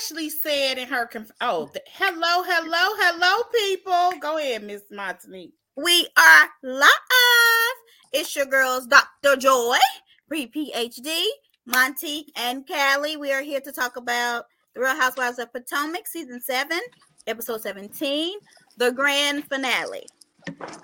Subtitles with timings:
[0.00, 5.52] Ashley said in her conf- oh th- hello hello hello people go ahead Miss Montanique.
[5.76, 6.88] We are live.
[8.10, 9.36] It's your girls, Dr.
[9.36, 9.76] Joy,
[10.26, 11.24] pre PhD,
[11.66, 13.18] Monty, and Callie.
[13.18, 16.80] We are here to talk about The Real Housewives of Potomac, season seven,
[17.26, 18.38] episode 17,
[18.78, 20.06] the grand finale.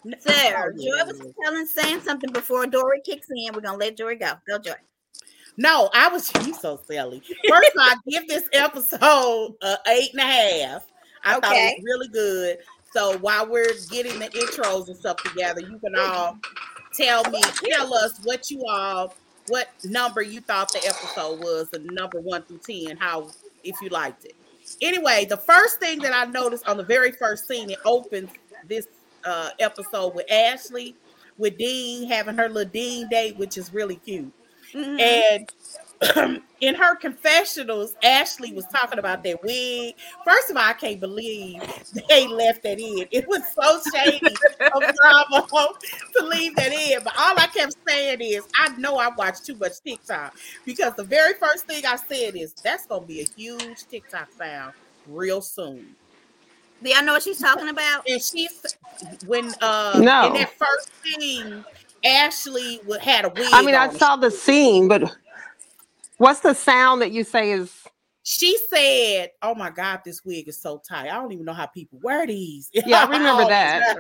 [0.05, 3.55] There, oh, Joy was telling, saying something before Dory kicks in.
[3.55, 4.33] We're gonna let Joy go.
[4.46, 4.75] Go, Joy.
[5.57, 7.23] No, I was you so silly.
[7.48, 10.87] First of all, I give this episode a eight and a half.
[11.24, 12.59] I thought it was really good.
[12.92, 16.38] So while we're getting the intros and stuff together, you can all
[16.95, 19.14] tell me, tell us what you all,
[19.48, 23.30] what number you thought the episode was, the number one through ten, how
[23.64, 24.34] if you liked it.
[24.83, 28.30] Anyway, the first thing that I noticed on the very first scene, it opens
[28.69, 28.88] this
[29.25, 30.97] uh, episode with Ashley,
[31.38, 34.33] with Dean having her little Dean date, which is really cute.
[34.77, 35.01] Mhm.
[35.01, 39.95] And in her confessionals, Ashley was talking about that wig.
[40.25, 41.62] First of all, I can't believe
[42.09, 43.06] they left that in.
[43.11, 44.37] It was so shady
[44.75, 45.47] of Bravo
[46.19, 47.03] to leave that in.
[47.03, 50.34] But all I kept saying is, I know I watched too much TikTok
[50.67, 54.28] because the very first thing I said is, that's going to be a huge TikTok
[54.37, 54.75] sound
[55.06, 55.97] real soon.
[56.83, 58.06] Do y'all know what she's talking about?
[58.06, 58.50] And she's
[59.27, 60.27] when uh No.
[60.27, 61.65] in that first scene,
[62.07, 63.49] Ashley had a wig.
[63.53, 65.15] I mean, I saw the scene, but
[66.19, 67.73] what's the sound that you say is?
[68.29, 71.09] She said, "Oh my God, this wig is so tight.
[71.09, 73.95] I don't even know how people wear these." Yeah, I remember oh, that.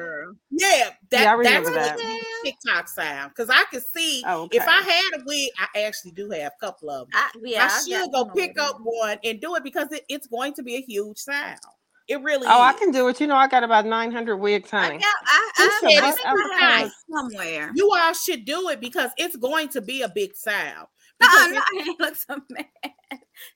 [0.50, 2.08] Yeah, that, Yeah, I remember that's that.
[2.08, 4.62] what the TikTok sound because I could see Oh, if.
[4.66, 7.10] I had a wig, I actually do have a couple of them.
[7.14, 8.74] I, yeah, I got should go pick already.
[8.74, 11.60] up one and do it because it, it's going to be a huge sound.
[12.08, 13.20] It really Oh, I can do it.
[13.20, 16.16] You know, I got about 900 wigs, I got, I, Who I, said I it's
[16.16, 16.84] think I too have high?
[16.86, 17.70] it somewhere.
[17.74, 20.88] You all should do it because it's going to be a big sale.
[21.20, 22.66] No, Because no, I ain't look so mad.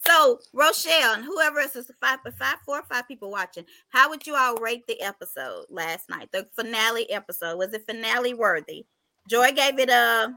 [0.07, 4.27] So Rochelle and whoever else is five, five, four or five people watching, how would
[4.27, 6.29] you all rate the episode last night?
[6.33, 8.87] The finale episode was it finale worthy?
[9.29, 10.33] Joy gave it a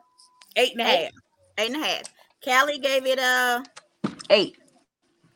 [0.56, 1.04] Eight and a Eight.
[1.06, 1.12] half.
[1.60, 2.04] eight and a half.
[2.44, 3.64] Callie gave it a
[4.30, 4.58] Eight.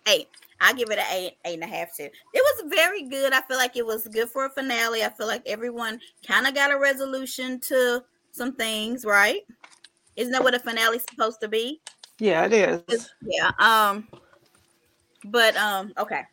[0.08, 0.28] eight.
[0.60, 2.06] I give it an eight, eight and a half too.
[2.06, 3.34] It was very good.
[3.34, 5.04] I feel like it was good for a finale.
[5.04, 9.42] I feel like everyone kind of got a resolution to some things, right?
[10.16, 11.82] Isn't that what a finale's supposed to be?
[12.20, 13.10] Yeah, it is.
[13.22, 13.52] Yeah.
[13.60, 14.08] Um.
[15.26, 15.94] But um.
[15.98, 16.24] Okay.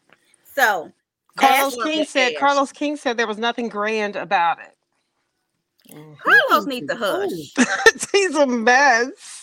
[0.55, 0.91] So
[1.37, 2.33] Carlos King said.
[2.39, 4.75] Carlos King said there was nothing grand about it.
[6.23, 8.09] Carlos needs to hush.
[8.13, 9.34] He's a mess.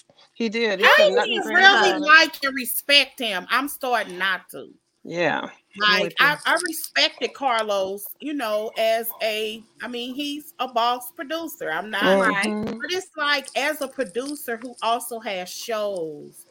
[0.41, 0.79] He did.
[0.79, 3.45] He I didn't really like and respect him.
[3.51, 4.69] I'm starting not to.
[5.03, 5.47] Yeah.
[5.79, 6.35] Like I.
[6.47, 11.71] I respected Carlos, you know, as a I mean, he's a boss producer.
[11.71, 12.45] I'm not Right.
[12.47, 12.81] Mhm.
[12.81, 16.47] but it's like as a producer who also has shows,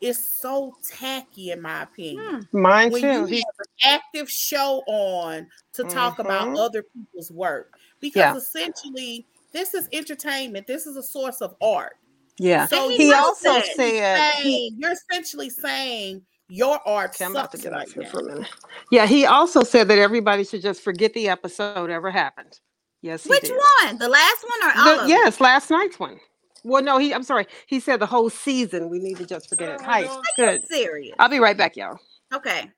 [0.00, 2.46] it's so tacky in my opinion.
[2.52, 2.60] Hmm.
[2.60, 3.08] Mine When too.
[3.08, 6.58] you He, have an active show on to talk about Mhm.
[6.60, 7.76] other people's work.
[7.98, 8.36] Because Yeah.
[8.36, 10.68] essentially this is entertainment.
[10.68, 11.96] This is a source of art.
[12.38, 12.66] Yeah.
[12.66, 17.30] So he He also said- said he, saying- you're essentially saying your art Okay, I'm
[17.32, 18.10] about to get right off here now.
[18.10, 18.48] for a minute.
[18.90, 22.58] Yeah, he also said that everybody should just forget the episode ever happened.
[23.02, 23.52] Yes, Which did.
[23.82, 23.98] one?
[23.98, 25.08] The last one or all The- of them?
[25.08, 26.18] yes, last night's one.
[26.64, 27.12] Well, no, he.
[27.12, 27.46] I'm sorry.
[27.66, 28.88] He said the whole season.
[28.88, 29.80] We need to just forget it.
[29.80, 30.66] Oh, Hi, good.
[30.66, 31.14] Serious.
[31.18, 31.98] I'll be right back, y'all.
[32.32, 32.70] Okay.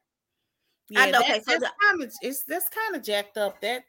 [0.89, 3.37] Yeah, I know, that- okay, so that's the- kind of it's that's kind of jacked
[3.39, 3.61] up.
[3.61, 3.85] That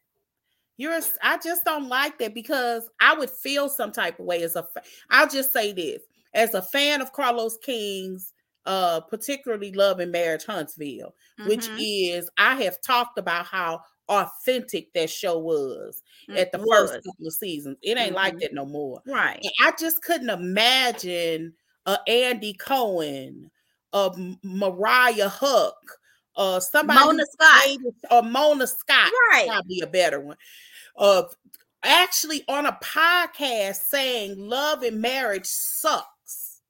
[0.78, 4.44] you're, a I just don't like that because I would feel some type of way
[4.44, 4.68] as a.
[5.10, 8.34] I'll just say this as a fan of Carlos King's,
[8.66, 11.78] uh, particularly Love and Marriage Huntsville, which Mhm.
[11.78, 16.02] is I have talked about how authentic that show was
[16.36, 17.78] at the Mm, first couple of seasons.
[17.82, 18.40] It ain't like Mhm.
[18.40, 19.02] that no more.
[19.06, 19.44] Right.
[19.44, 21.54] And I just couldn't imagine
[21.86, 23.50] uh, Andy Cohen,
[23.94, 24.10] uh,
[24.44, 25.72] Mariah Huq,
[26.36, 27.70] uh, somebody Mona Scott.
[28.12, 29.46] or Mona Scott, Right.
[29.46, 30.38] probably a better one.
[30.98, 31.36] Of
[31.84, 36.62] actually on a podcast saying love and marriage sucks.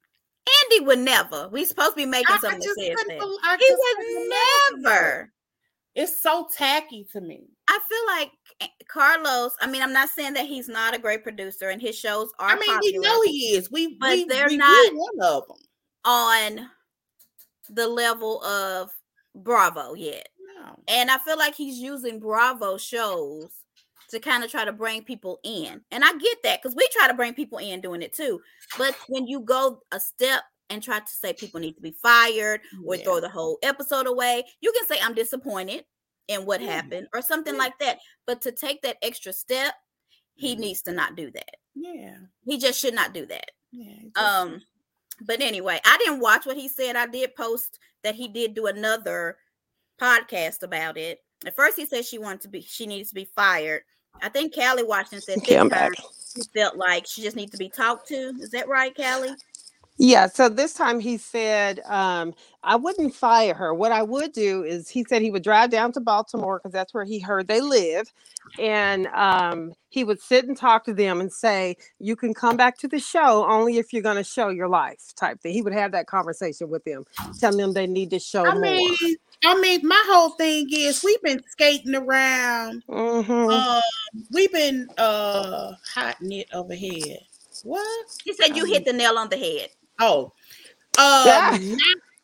[0.64, 1.48] Andy would never.
[1.48, 3.58] We supposed to be making I, I something that says that.
[3.60, 4.70] He would couldn't imagine that.
[4.78, 5.32] never.
[5.94, 7.48] It's so tacky to me.
[7.68, 8.30] I feel like
[8.60, 9.52] eh, Carlos.
[9.60, 12.50] I mean, I'm not saying that he's not a great producer, and his shows are
[12.50, 13.70] I mean, popular we know he is.
[13.70, 15.56] We But we they're reviewed not- one of them.
[16.04, 16.70] on
[17.70, 18.90] the level of
[19.34, 20.28] Bravo yet.
[20.56, 20.78] No.
[20.88, 23.50] And I feel like he's using Bravo shows
[24.08, 25.80] to kind of try to bring people in.
[25.90, 28.40] And I get that because we try to bring people in doing it too.
[28.76, 32.60] But when you go a step and try to say people need to be fired
[32.84, 33.04] or Yeah.
[33.04, 35.84] throw the whole episode away, you can say, I'm disappointed
[36.28, 36.72] in what Yeah.
[36.72, 37.58] happened or something Yeah.
[37.58, 37.98] like that.
[38.26, 39.74] But to take that extra step,
[40.34, 40.58] he Mhm.
[40.60, 41.56] needs to not do that.
[41.74, 42.18] Yeah.
[42.44, 43.50] He just should not do that.
[43.72, 44.08] Yeah.
[44.16, 44.62] Um,
[45.22, 46.96] but anyway, I didn't watch what he said.
[46.96, 49.38] I did post that he did do another
[50.00, 51.24] podcast about it.
[51.44, 53.84] At first, he said she wanted to be, she needs to be fired.
[54.22, 55.92] I think Callie Washington said Okay, this I'm time back.
[56.36, 58.34] she felt like she just needs to be talked to.
[58.40, 59.34] Is that right, Callie?
[59.98, 63.74] Yeah, so this time he said, um, I wouldn't fire her.
[63.74, 66.94] What I would do is he said he would drive down to Baltimore because that's
[66.94, 68.12] where he heard they live.
[68.60, 72.78] And um, he would sit and talk to them and say, You can come back
[72.78, 75.52] to the show only if you're going to show your life, type thing.
[75.52, 77.04] He would have that conversation with them,
[77.40, 78.60] telling them they need to show I more.
[78.60, 78.96] mean,
[79.44, 82.82] I mean, my whole thing is we've been skating around.
[82.88, 83.50] Mhm.
[83.52, 83.82] Um,
[84.32, 87.20] we've been uh hotting it overhead.
[87.64, 88.06] What?
[88.24, 89.70] He said you hit the nail on the head.
[89.98, 90.32] Oh,
[90.98, 91.58] um, Yeah.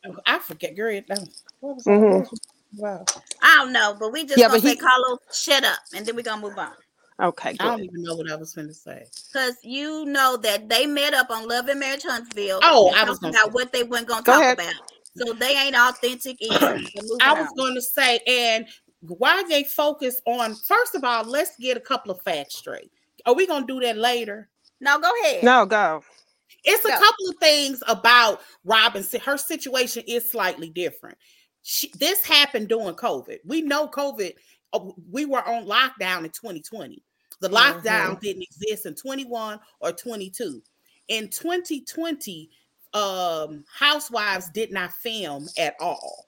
[0.04, 0.76] not- I forget.
[0.76, 1.16] Girl, no.
[1.60, 2.38] what was I- Mhm.
[2.76, 3.04] Wow.
[3.40, 6.04] I don't know, but we just Yeah, gonna but say he- Carlos, shut up, and
[6.04, 6.74] then we're gonna move on.
[7.22, 9.06] Okay, I don't even know what I was going to say.
[9.32, 12.58] Because you know that they met up on Love and Marriage Huntsville.
[12.64, 14.58] Oh, I was talked gonna about what they weren't gonna Go talk ahead.
[14.58, 14.74] about.
[15.16, 16.76] So they ain't authentic either.
[16.96, 17.54] So move I was on.
[17.56, 18.66] going to say, and
[19.00, 22.90] why they focus on, first of all, let's get a couple of facts straight.
[23.26, 24.48] Are we going to do that later?
[24.80, 25.44] No, go ahead.
[25.44, 26.02] No, go.
[26.64, 26.94] It's a Go.
[26.94, 29.04] couple of things about Robyn.
[29.24, 31.18] Her situation is slightly different.
[31.62, 33.38] She, this happened during COVID.
[33.44, 34.32] We know COVID,
[34.72, 34.80] uh,
[35.10, 37.02] we were on lockdown in 2020.
[37.40, 40.62] The lockdown didn't exist in 21 or 22.
[41.08, 42.48] In 2020,
[42.94, 46.26] um, Housewives did not film at all.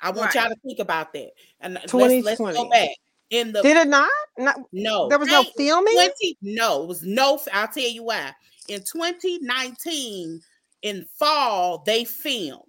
[0.00, 0.44] I want Right.
[0.44, 1.30] y'all to think about that.
[1.60, 2.68] And let's, let's go 2020.
[2.70, 2.88] back.
[3.30, 4.10] In the Did it not?
[4.38, 5.94] not no, there was no Hey, filming?
[5.94, 8.32] 20 no it was no i'll tell you why
[8.68, 10.40] in 2019
[10.82, 12.62] in fall they filmed.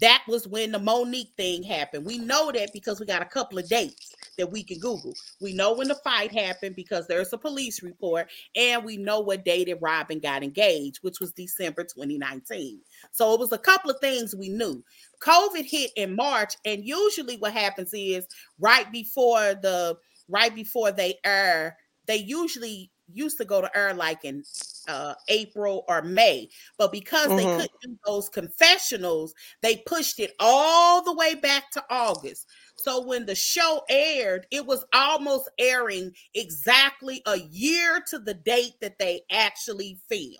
[0.00, 2.06] That was when the monique thing happened.
[2.06, 5.12] We know that because we got a couple of dates that we can google.
[5.42, 9.44] We know when the fight happened because there's a police report and we know what
[9.44, 12.80] day that robyn got engaged which was december 2019
[13.12, 14.82] so it was a couple of things we knew.
[15.22, 18.26] Covid hit in march and usually what happens is
[18.58, 19.96] right before the
[20.28, 21.76] right before they air
[22.06, 24.44] they usually used to go to air like in
[24.88, 26.48] uh, April or May,
[26.78, 27.48] but because they Mhm.
[27.48, 32.46] couldn't do those confessionals, they pushed it all the way back to August.
[32.76, 38.74] So when the show aired, it was almost airing exactly a year to the date
[38.80, 40.36] that they actually filmed.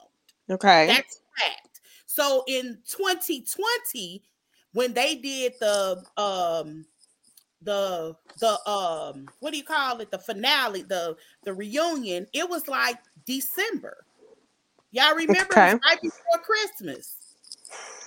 [0.50, 0.96] Okay.
[0.96, 1.81] That's fact.
[2.06, 4.25] So in 2020,
[4.72, 6.87] when they did the um
[7.62, 10.10] the the um what do you call it?
[10.10, 14.04] The finale, the the reunion, it was like December.
[14.92, 15.78] Y'all remember it was Okay.
[15.84, 17.16] right before Christmas.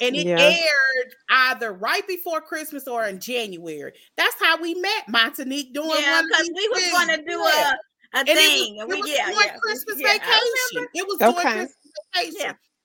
[0.02, 0.40] And it Yeah.
[0.42, 3.94] aired either right before Christmas or in January.
[4.18, 6.94] That's how we met Montanique doing Yeah, one because we was things.
[6.94, 8.76] gonna do a, a And it was- thing.
[8.76, 9.58] It and was, we, yeah, during yeah.
[9.58, 10.88] Christmas yeah, vacation.
[10.94, 11.32] It was Okay.
[11.32, 11.76] during Christmas
[12.16, 12.36] vacation.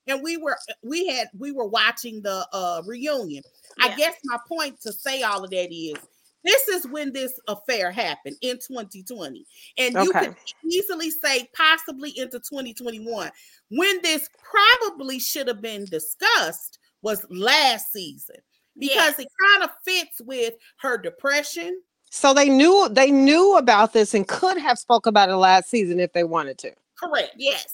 [0.07, 0.13] Yeah.
[0.13, 3.43] And we were we had we were watching the uh reunion.
[3.81, 5.97] I guess my point to say all of that is
[6.43, 9.45] this is when this affair happened in 2020.
[9.77, 10.27] And you Okay.
[10.27, 10.35] could
[10.71, 13.31] easily say possibly into 2021.
[13.69, 18.37] When this probably should have been discussed was last season
[18.77, 19.19] because Yes.
[19.19, 21.81] it kind of fits with her depression.
[22.11, 25.99] So they knew they knew about this and could have spoke about it last season
[25.99, 26.73] if they wanted to.
[26.95, 27.35] Correct.
[27.37, 27.65] Yes.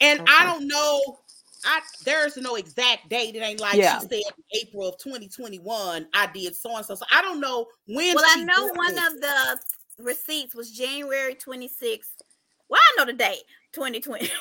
[0.00, 0.32] And Okay.
[0.32, 1.18] I don't know.
[1.66, 3.34] I there's no exact date.
[3.36, 4.00] It ain't like Yeah.
[4.00, 4.22] she said
[4.62, 6.08] April of 2021.
[6.14, 6.94] I did so and so.
[6.94, 8.14] So I don't know when.
[8.14, 9.06] Well, I know one this.
[9.14, 9.60] of the
[10.04, 12.22] receipts was January 26th.
[12.68, 13.42] Well, I know the date,
[13.72, 14.30] 2020.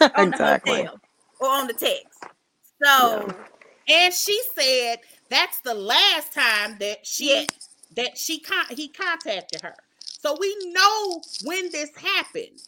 [0.16, 1.00] on the hotel
[1.40, 2.24] or on the text.
[2.84, 3.28] So
[3.88, 4.96] and she said
[5.30, 7.46] that's the last time that she Yes.
[7.96, 9.74] that she con- he contacted her.
[10.00, 12.60] So we know when this happened.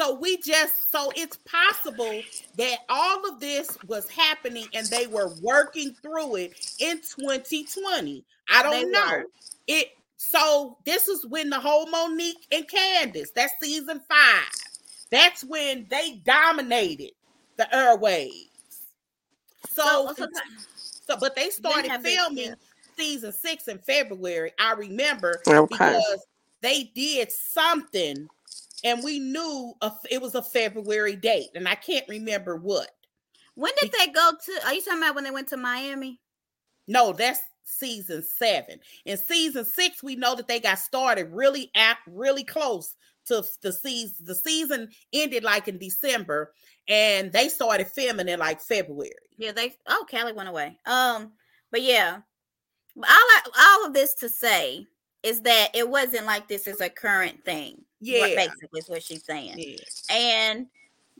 [0.00, 2.22] So we just so it's possible
[2.56, 8.24] that all of this was happening and they were working through it in 2020.
[8.50, 9.10] I don't They know.
[9.10, 9.24] were.
[9.66, 14.50] It so this is when the whole Monique and Candiace, that's season five.
[15.10, 17.10] That's when they dominated
[17.58, 18.48] the airwaves.
[19.68, 20.26] So, so, so
[21.08, 22.54] so but they started have it, filming
[22.96, 24.52] season six in February.
[24.58, 25.68] I remember Okay.
[25.68, 26.26] because
[26.62, 28.30] they did something
[28.84, 32.88] and we knew a, it was a February date, and I can't remember what.
[33.54, 34.66] when did they go to?
[34.66, 36.20] Are you talking about when they went to Miami?
[36.88, 38.80] No, that's season seven.
[39.04, 42.96] In season six, we know that they got started really at really close
[43.26, 44.24] to the season.
[44.24, 46.52] The season ended like in December,
[46.88, 49.12] and they started filming in like February.
[49.36, 49.74] Yeah, they.
[49.86, 50.78] Oh, Callie went away.
[50.86, 51.32] Um,
[51.70, 52.18] but yeah,
[52.96, 54.86] all I, all of this to say
[55.22, 57.84] is that it wasn't like this is a current thing.
[58.00, 58.20] Yeah.
[58.20, 59.54] what basically is what she's saying.
[59.56, 59.76] Yeah.
[60.10, 60.66] And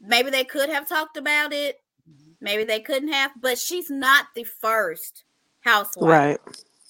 [0.01, 1.81] maybe they could have talked about it.
[2.11, 2.31] Mm-hmm.
[2.41, 5.25] Maybe they couldn't have, but she's not the first
[5.61, 6.09] housewife.
[6.09, 6.41] Right.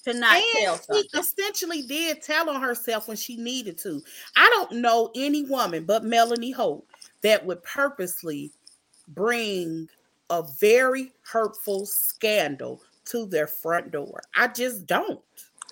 [0.05, 1.19] to not and tell she something.
[1.19, 4.01] essentially did tell on herself when she needed to.
[4.35, 6.85] I don't know any woman but Melody Holt
[7.21, 8.51] that would purposely
[9.09, 9.89] bring
[10.29, 14.21] a very hurtful scandal to their front door.
[14.35, 15.19] I just don't.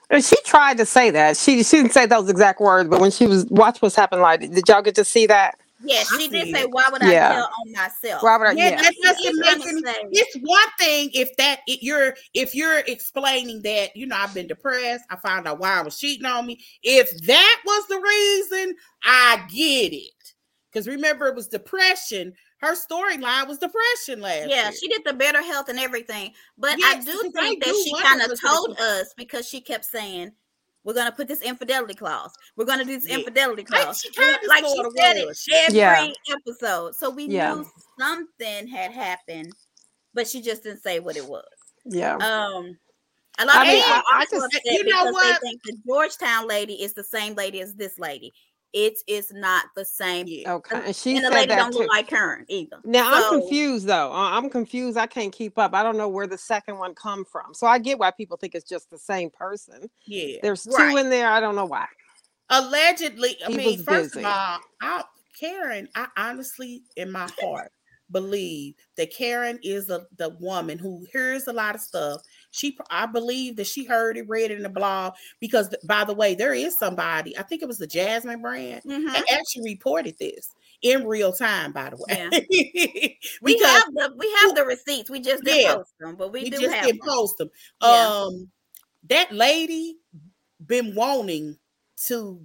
[0.10, 1.38] And she tried to say that.
[1.38, 4.42] She she didn't say those exact words, but when she was watch what's happened, like
[4.42, 5.60] did y'all get to see that?
[5.82, 7.30] Yeah, she did say, "Why would I Yeah.
[7.34, 8.52] tell on myself?" Why would I?
[8.54, 8.82] Yeah, Yeah.
[8.82, 10.08] that She doesn't make any.
[10.12, 14.48] It's one thing if that if you're if you're explaining that you know I've been
[14.48, 15.06] depressed.
[15.10, 16.60] I found out why I was cheating on me.
[16.84, 18.76] If that was the reason,
[19.06, 20.34] I get it.
[20.72, 22.34] Because remember, it was depression.
[22.62, 24.72] Her storyline was depression last Yeah, year.
[24.74, 26.34] she did the better health and everything.
[26.58, 29.62] But I do because I think that do she kind of told us because she
[29.62, 30.32] kept saying,
[30.86, 32.32] We're gonna put this infidelity clause.
[32.56, 33.18] We're gonna do this Yeah.
[33.18, 34.00] infidelity Like, clause.
[34.02, 35.46] she kinda like she said was.
[35.48, 36.12] it every Yeah.
[36.32, 36.96] episode.
[36.96, 37.54] So we Yeah.
[37.56, 39.54] knew something had happened,
[40.14, 41.44] but she just didn't say what it was.
[41.86, 42.16] Yeah.
[42.16, 42.78] Um
[43.40, 45.42] a lot I of mean, people I- I are just- You know because what?
[45.42, 48.34] they think the Georgetown lady is the same lady as this lady.
[48.72, 50.28] It is not the same.
[50.28, 50.54] Yeah.
[50.54, 50.82] Okay.
[50.86, 51.80] And she and the said lady that don't too.
[51.80, 52.78] look like her either.
[52.86, 54.12] Now I'm confused though.
[54.12, 54.96] I- I'm confused.
[54.98, 55.74] I can't keep up.
[55.74, 57.54] I don't know where the second one come from.
[57.56, 59.90] So I get why people think it's just the same person.
[60.06, 60.38] Yeah.
[60.44, 60.98] There's two Right.
[60.98, 61.30] in there.
[61.30, 61.88] I don't know why.
[62.52, 64.26] Allegedly, I He mean, first busy.
[64.26, 65.04] of all, I,
[65.40, 67.72] Karen, I honestly, in my heart,
[68.12, 72.22] believe that Karen is a, the woman who hears a lot of stuff.
[72.52, 75.14] She, I believe that she heard it, read it in the blog.
[75.40, 77.38] Because, by the way, there is somebody.
[77.38, 79.06] I think it was the Jasmine brand Mhm.
[79.14, 80.50] that actually reported this
[80.82, 81.72] in real time.
[81.72, 85.10] By the way, We have the we have the receipts.
[85.10, 85.76] We just didn't Yeah.
[85.76, 87.10] post them, but we, we do just have didn't them.
[87.10, 87.50] post them.
[87.82, 88.08] Yeah.
[88.22, 88.50] Um,
[89.10, 89.98] that lady
[90.66, 91.58] been wanting
[92.08, 92.42] to,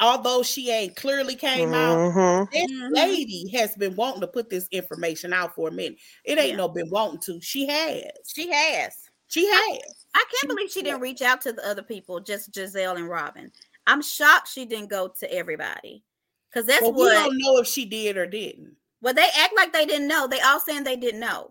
[0.00, 1.96] although she ain't clearly came out.
[1.96, 2.50] Mhm.
[2.52, 2.90] This Mhm.
[2.92, 5.98] lady has been wanting to put this information out for a minute.
[6.24, 6.56] It ain't Yeah.
[6.56, 7.40] no been wanting to.
[7.40, 8.04] She has.
[8.26, 8.92] She has.
[9.28, 10.06] She has.
[10.14, 13.52] I can't believe she didn't reach out to the other people, just Gizelle and Robyn.
[13.86, 16.02] I'm shocked she didn't go to everybody.
[16.50, 18.74] Because that's what we don't know if she did or didn't.
[19.02, 20.26] well, they act like they didn't know.
[20.26, 21.50] They all saying they didn't know.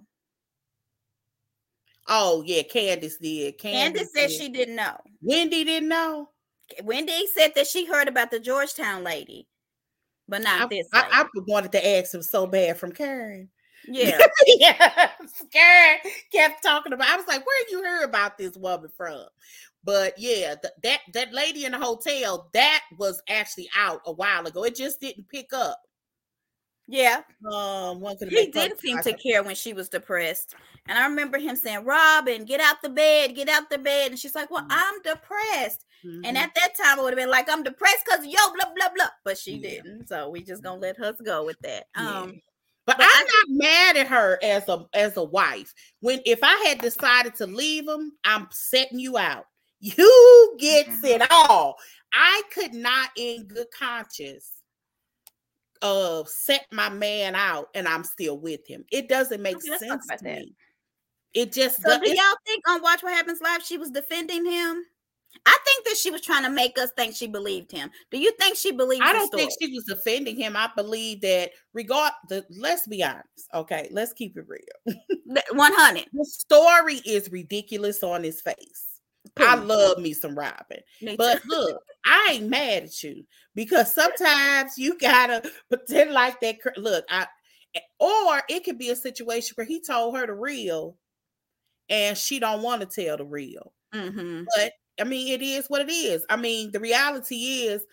[2.08, 3.60] Oh yeah, Candiace did.
[3.60, 4.98] Candiace said she didn't know.
[5.22, 6.30] Wendy didn't know.
[6.84, 9.48] Wendy said that she heard about the Georgetown lady,
[10.28, 10.88] but not I, this.
[10.94, 13.50] I, I wanted to ask him so bad from Karen.
[13.88, 14.18] Yeah.
[14.48, 15.12] yeah.
[15.28, 16.00] Scared.
[16.32, 17.10] kept talking about.
[17.10, 19.26] I was like, "Where did you hear about this woman from?"
[19.84, 24.46] But yeah, th- that that lady in the hotel that was actually out a while
[24.46, 24.64] ago.
[24.66, 25.80] It just didn't pick up.
[26.90, 27.22] Yeah.
[27.52, 30.56] Um, one could He did seem to care when she was depressed.
[30.88, 34.12] And I remember him saying, Robyn, get out the bed, get out the bed.
[34.12, 34.68] And she's like, Well, Mhm.
[34.72, 35.84] I'm depressed.
[36.06, 36.22] Mm-hmm.
[36.24, 38.90] And at that time, it would have been like, I'm depressed because yo, blah, blah,
[38.96, 39.10] blah.
[39.26, 39.70] But she Yeah.
[39.82, 40.08] didn't.
[40.08, 41.88] So we just gonna let us go with that.
[41.98, 42.28] Yeah.
[42.88, 45.74] But, But I'm I not mad at her as a as a wife.
[46.00, 49.46] When if I had decided to leave him, I'm setting you out.
[49.80, 51.22] You gets Mm-hmm.
[51.22, 51.76] it all.
[52.14, 54.50] I could not, in good conscience,
[55.84, 58.86] uh, set my man out, and I'm still with him.
[58.92, 60.24] It doesn't make Okay, sense to that.
[60.24, 60.56] me.
[61.34, 64.84] It just so do y'all think on Watch What Happens Live she was defending him?
[65.46, 67.90] I think that she was trying to make us think she believed him.
[68.12, 70.56] Do you think she believed I don't think she was offending him.
[70.56, 73.26] I believe that regard the let's be honest.
[73.54, 74.98] Okay, let's keep it real.
[75.52, 76.06] 100.
[76.12, 79.00] The story is ridiculous on his face.
[79.38, 80.80] I love me some Robyn.
[81.02, 81.16] Me.
[81.18, 83.24] But look, I ain't mad at you
[83.56, 86.58] because sometimes you gotta pretend like that.
[86.78, 87.28] Look, I
[88.00, 90.98] or it could be a situation where he told her the real,
[91.90, 93.74] and she don't want to tell the real.
[93.94, 94.46] Mhm.
[94.56, 96.26] But I mean, it is what it is.
[96.30, 97.86] I mean, the reality is,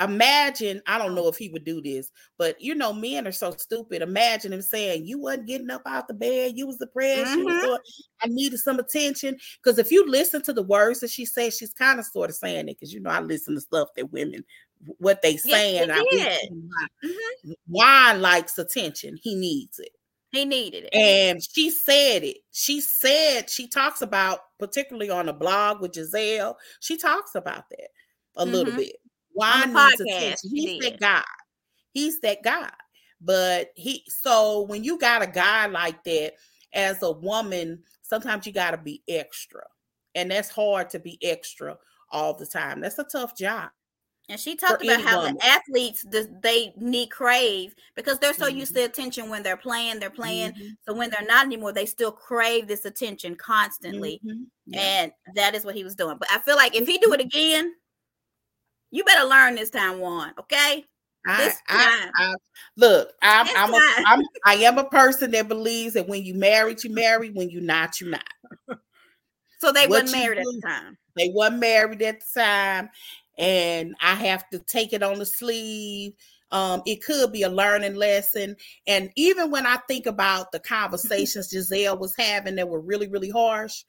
[0.00, 0.80] imagine.
[0.86, 4.00] I don't know if he would do this, but you know, men are so stupid.
[4.02, 6.52] Imagine him saying, "You wasn't getting up out the bed.
[6.56, 7.36] You was depressed.
[7.36, 7.66] You was mm-hmm.
[7.66, 7.80] doing,
[8.22, 11.74] I needed some attention." Because if you listen to the words that she says, she's
[11.74, 12.78] kind of sort of saying it.
[12.78, 14.44] Because you know, I listen to stuff that women,
[14.98, 15.90] what they Yes, saying.
[15.90, 17.52] I listen, why, mm-hmm.
[17.66, 19.18] why likes attention.
[19.20, 19.90] He needs it.
[20.32, 20.94] He needed it.
[20.94, 22.38] And she said it.
[22.52, 27.90] She said she talks about, particularly on a blog with Gizelle, she talks about that
[28.36, 28.76] a little Mhm.
[28.76, 28.96] bit.
[29.32, 30.50] Why needs attention?
[30.54, 31.24] He's that guy.
[31.92, 32.72] He's that guy.
[33.20, 36.34] But he so when you got a guy like that
[36.74, 39.66] as a woman, sometimes you gotta be extra.
[40.14, 41.78] And that's hard to be extra
[42.10, 42.80] all the time.
[42.80, 43.70] That's a tough job.
[44.30, 45.34] And she talked about how woman.
[45.34, 46.06] the athletes
[46.40, 48.76] they need crave because they're so used Mhm.
[48.76, 50.52] to attention when they're playing, they're playing.
[50.52, 54.20] Mhm, So when they're not anymore, they still crave this attention constantly.
[54.24, 54.80] mhm, yeah.
[54.80, 56.16] And that is what he was doing.
[56.16, 57.74] But I feel like if he do it again,
[58.92, 60.32] you better learn this time, Juan.
[60.38, 60.86] Okay.
[61.26, 62.12] I, This I, time.
[62.14, 62.34] I,
[62.76, 63.94] look, I'm, I'm, a.
[64.06, 67.30] I'm, I am a person that believes that when you married, you marry.
[67.30, 68.32] When you not, you not.
[69.58, 70.96] So they weren't married at the time.
[71.16, 72.88] They wasn't married at the time,
[73.40, 76.12] and I have to take it on the sleeve.
[76.52, 78.56] Um, it could be a learning lesson.
[78.86, 83.30] And even when I think about the conversations Gizelle was having that were really, really
[83.30, 83.84] harsh,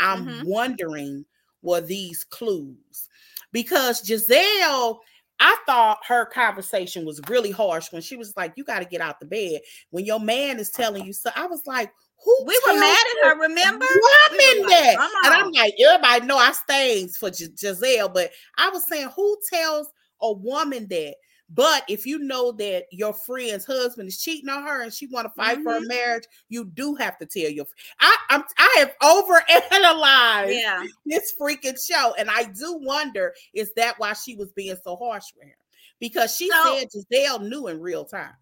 [0.00, 0.44] I'm Mhm.
[0.44, 1.26] wondering
[1.62, 3.08] were these clues?
[3.52, 4.98] Because Gizelle,
[5.40, 9.00] I thought her conversation was really harsh when she was like, You got to get
[9.02, 9.60] out the bed.
[9.90, 11.92] When your man is telling you so, I was like,
[12.24, 13.86] Who We were mad at her, remember?
[13.86, 15.10] woman We like, that.
[15.24, 15.34] And.
[15.34, 19.88] I'm like, everybody know I stains for Gis- Gizelle, but I was saying, who tells
[20.22, 21.16] a woman that?
[21.50, 25.26] But if you know that your friend's husband is cheating on her and she want
[25.26, 25.88] to fight for a Mhm.
[25.88, 27.66] marriage, you do have to tell your.
[28.00, 30.82] I I'm, I have overanalyzed Yeah.
[31.04, 35.26] this freaking show, and I do wonder is that why she was being so harsh
[35.36, 35.54] with him?
[36.00, 38.32] Because she So- said Gizelle knew in real time.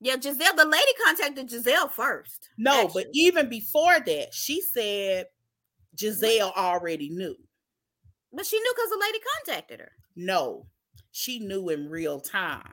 [0.00, 2.50] Yeah, Gizelle, the lady contacted Gizelle first.
[2.56, 5.26] No, but even before that, she said
[5.96, 7.34] Gizelle already knew.
[8.32, 9.92] but she knew because the lady contacted her.
[10.14, 10.66] No,
[11.10, 12.72] she knew in real time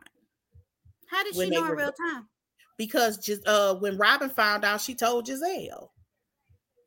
[1.09, 2.27] How did she know in were- real time?
[2.77, 5.89] because Gis- uh, when Robyn found out, she told Gizelle.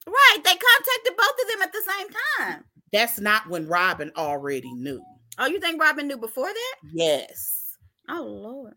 [0.07, 2.65] Right, they contacted both of them at the same time.
[2.93, 5.03] That's not when Robyn already knew.
[5.39, 6.75] Oh, you think Robyn knew before that?
[6.93, 7.77] Yes,
[8.09, 8.75] Oh Lord.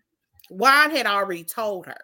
[0.51, 1.97] Juan had already told her.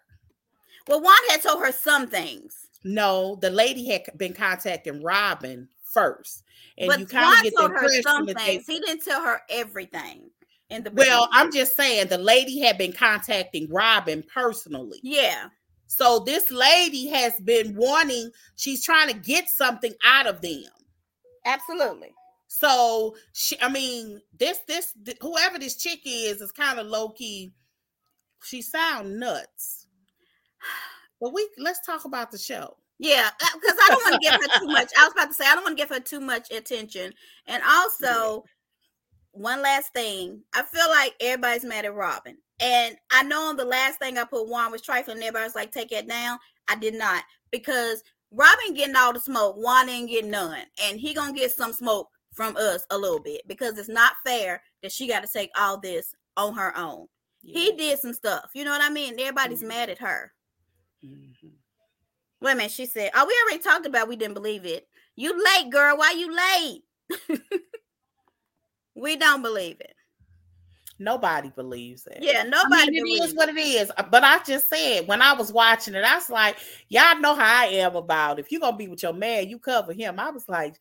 [0.88, 6.44] Well, Juan had told her some things, No, the lady had been contacting Robyn first,
[6.78, 8.46] and but you kind of get the impression some that they.
[8.58, 8.68] things.
[8.68, 10.30] He didn't tell her everything
[10.70, 11.30] in the Well, beginning.
[11.34, 15.00] I'm just saying the lady had been contacting Robyn personally.
[15.04, 15.50] yeah,
[15.88, 20.64] So this lady has been wanting, she's trying to get something out of them.
[21.46, 22.14] absolutely.
[22.50, 27.10] So she, I mean, this this th- whoever this chick is is kind of low
[27.10, 27.52] key.
[28.44, 29.88] She sound nuts.
[31.20, 32.78] But we let's talk about the show.
[33.00, 34.92] Yeah, uh, because I don't want to give her too much.
[34.98, 37.14] I was about to say I don't want to give her too much attention.
[37.46, 38.44] And also,
[39.32, 42.38] one last thing, I feel like everybody's mad at Robyn.
[42.60, 45.18] And I know on the last thing I put Juan was trifling.
[45.18, 46.40] Everybody was like, take it down.
[46.68, 51.14] I did not because Robyn getting all the smoke, Juan ain't getting none, and he
[51.14, 55.08] gonna get some smoke from us a little bit because it's not fair that she
[55.08, 57.08] got to take all this on her own.
[57.54, 59.20] He did some stuff, you know what I mean.
[59.20, 59.68] Everybody's Mhm.
[59.68, 60.34] mad at her.
[61.04, 61.54] Mhm.
[62.42, 64.08] Wait a minute, she said, "Oh, we already talked about.
[64.08, 64.88] We didn't believe it.
[65.16, 65.98] You late, girl.
[65.98, 66.84] Why you late?
[68.96, 69.96] we don't believe it.
[71.00, 72.18] Nobody believes it.
[72.22, 73.92] Yeah, I nobody mean, it believes is what it is.
[73.98, 76.58] Uh, But I just said when I was watching it, I was like,
[76.90, 79.94] y'all know how I am about if you're gonna be with your man, you cover
[79.94, 80.20] him.
[80.20, 80.76] I was like,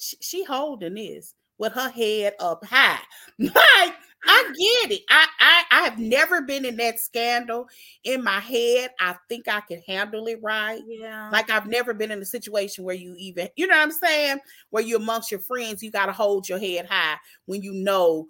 [0.00, 3.00] she holding this with her head up high.
[3.38, 3.94] like,
[4.26, 4.42] I
[4.88, 5.02] get it.
[5.10, 7.68] I, I I have never been in that scandal
[8.04, 8.90] in my head.
[9.00, 10.82] I think I can handle it right.
[10.86, 11.30] Yeah.
[11.30, 14.38] Like I've never been in a situation where you even, you know what I'm saying?
[14.70, 18.28] Where you amongst your friends, you gotta hold your head high when you know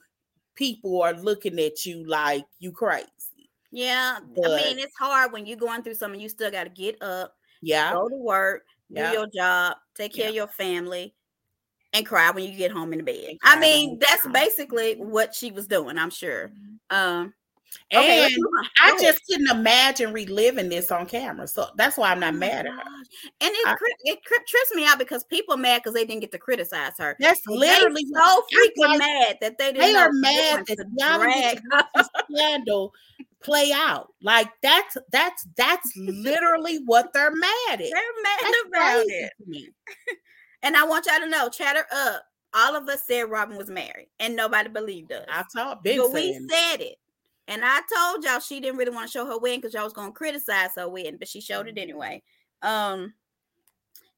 [0.54, 3.08] people are looking at you like you crazy.
[3.72, 4.18] yeah.
[4.20, 6.20] I mean, it's hard when you're going through something.
[6.20, 7.92] You still got to get up, Yeah.
[7.92, 9.12] go to work, do Yeah.
[9.12, 10.30] your job, take care Yeah.
[10.30, 11.14] of your family,
[11.94, 13.36] and cry when you get home in the bed.
[13.42, 15.96] I mean, that's basically what she was doing.
[15.96, 16.50] I'm sure.
[16.90, 17.32] Um.
[17.92, 18.24] Okay.
[18.24, 18.66] And on.
[18.82, 21.46] I just couldn't imagine reliving this on camera.
[21.48, 22.80] So that's why I'm not Oh mad at her.
[23.40, 26.32] And it, I- it cri- trips me out because people mad because they didn't get
[26.32, 27.16] to criticize her.
[27.18, 29.80] That's They literally so freaking like, mad that they didn't.
[29.80, 31.60] they are mad that y'all drag
[32.30, 32.92] scandal
[33.42, 34.12] play out.
[34.22, 37.78] Like that's that's that's literally what they're mad at.
[37.78, 39.32] They're mad That's about it.
[40.64, 42.24] And I want y'all to know, chatter up.
[42.54, 45.26] All of us said Robyn was married, and nobody believed us.
[45.28, 46.96] I told been but we said it.
[47.46, 49.92] And I told y'all she didn't really want to show her wedding because y'all was
[49.92, 52.22] gonna criticize her wedding, but she showed it anyway.
[52.62, 53.12] Um,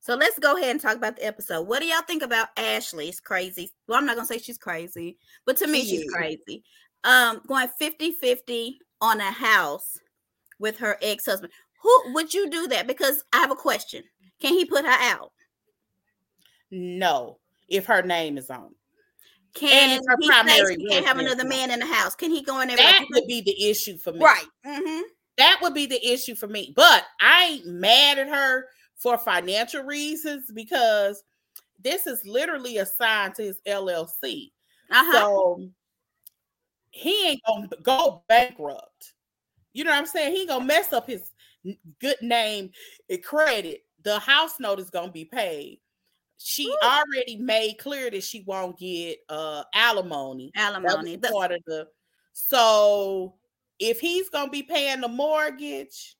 [0.00, 1.62] so let's go ahead and talk about the episode.
[1.62, 3.72] What do y'all think about Ashley's crazy?
[3.88, 6.12] Well, I'm not gonna say she's crazy, but to me, She she's is.
[6.12, 6.62] crazy.
[7.02, 9.98] Um, going 50-50 on a house
[10.60, 11.52] with her ex-husband.
[11.82, 12.86] Who would you do that?
[12.86, 14.04] Because I have a question.
[14.40, 15.32] Can he put her out?
[16.70, 18.74] No, if her name is on.
[19.54, 22.14] Can he primary she can't have another man in the house?
[22.14, 22.76] Can he go in there?
[22.76, 24.20] That would be the issue for me.
[24.20, 24.44] right.
[24.66, 25.00] Mm-hmm.
[25.38, 26.72] That would be the issue for me.
[26.76, 31.22] But I ain't mad at her for financial reasons because
[31.82, 34.50] this is literally assigned to his LLC.
[34.90, 35.12] Uh-huh.
[35.12, 35.68] So
[36.90, 39.12] he ain't gonna go bankrupt.
[39.72, 40.34] You know what I'm saying?
[40.34, 41.30] He ain't gonna mess up his
[42.00, 42.70] good name
[43.10, 43.82] and credit.
[44.02, 45.80] The house note is gonna be paid.
[46.38, 46.78] She Whew.
[46.82, 50.52] already made clear that she won't get uh alimony.
[50.54, 51.16] Alimony.
[51.18, 51.88] Part of the
[52.32, 53.34] so
[53.78, 56.16] if he's gonna be paying the mortgage,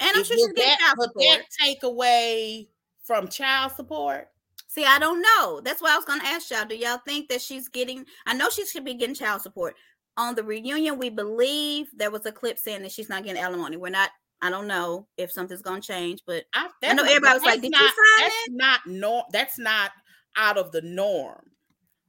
[0.00, 1.24] and I'm sure she's getting that, child support.
[1.24, 2.68] that take away
[3.04, 4.28] from child support?
[4.66, 5.60] See, I don't know.
[5.64, 6.64] That's why I was gonna ask y'all.
[6.64, 8.04] Do y'all think that she's getting?
[8.26, 9.76] I know she should be getting child support.
[10.16, 13.76] On the reunion, we believe there was a clip saying that she's not getting alimony.
[13.76, 14.10] We're not.
[14.42, 17.62] I don't know if something's gonna change, but I, I know everybody was like, that's
[17.62, 19.24] "Did not, you sign That's not no.
[19.32, 19.90] That's not
[20.36, 21.50] out of the norm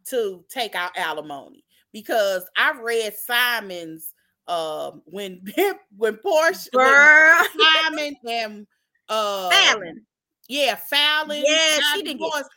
[0.10, 4.14] to take out alimony because I read Simon's
[4.48, 5.42] um when
[5.98, 7.50] when Porsha when
[7.90, 8.68] Simon and
[9.10, 10.02] uh Falynn.
[10.48, 12.50] yeah Falynn Yeah, she divorced,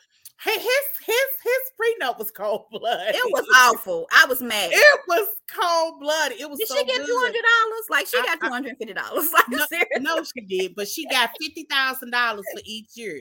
[0.44, 0.64] His his
[1.04, 1.62] his his
[2.06, 3.08] prenup was cold blood.
[3.14, 4.06] It was awful.
[4.12, 4.70] I was mad.
[4.72, 6.40] It was cold blooded.
[6.40, 7.84] It was Did so she get two hundred dollars?
[7.90, 9.30] Like she I- got two hundred fifty dollars.
[9.32, 13.20] Like No, seriously, no, she did, but she got fifty thousand dollars for each year.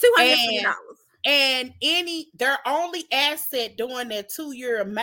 [0.00, 0.98] Two hundred fifty dollars.
[1.24, 5.02] and any their only asset during their two year ma-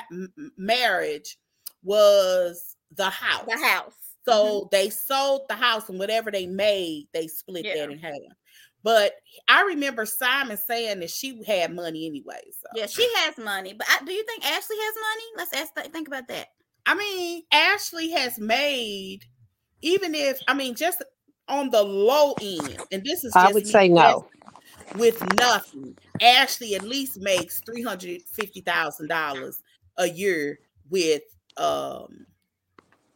[0.58, 1.38] marriage
[1.82, 3.46] was the house.
[3.48, 3.94] The house.
[4.26, 4.68] So mm-hmm.
[4.72, 7.76] they sold the house and whatever they made, they split Yeah.
[7.76, 8.14] that in half.
[8.84, 9.14] But
[9.48, 12.42] I remember Simon saying that she had money anyway.
[12.52, 15.24] So Yeah, she has money, but I, do you think Ashley has money?
[15.38, 15.76] Let's ask.
[15.76, 16.48] That, think about that.
[16.86, 19.22] I mean, Ashley has made
[19.84, 21.04] even if I mean just
[21.48, 24.28] on the low end, and this is I would say no.
[24.96, 25.96] with nothing.
[26.22, 29.62] Ashley at least makes three hundred fifty thousand dollars
[29.98, 31.22] a year with
[31.58, 32.26] um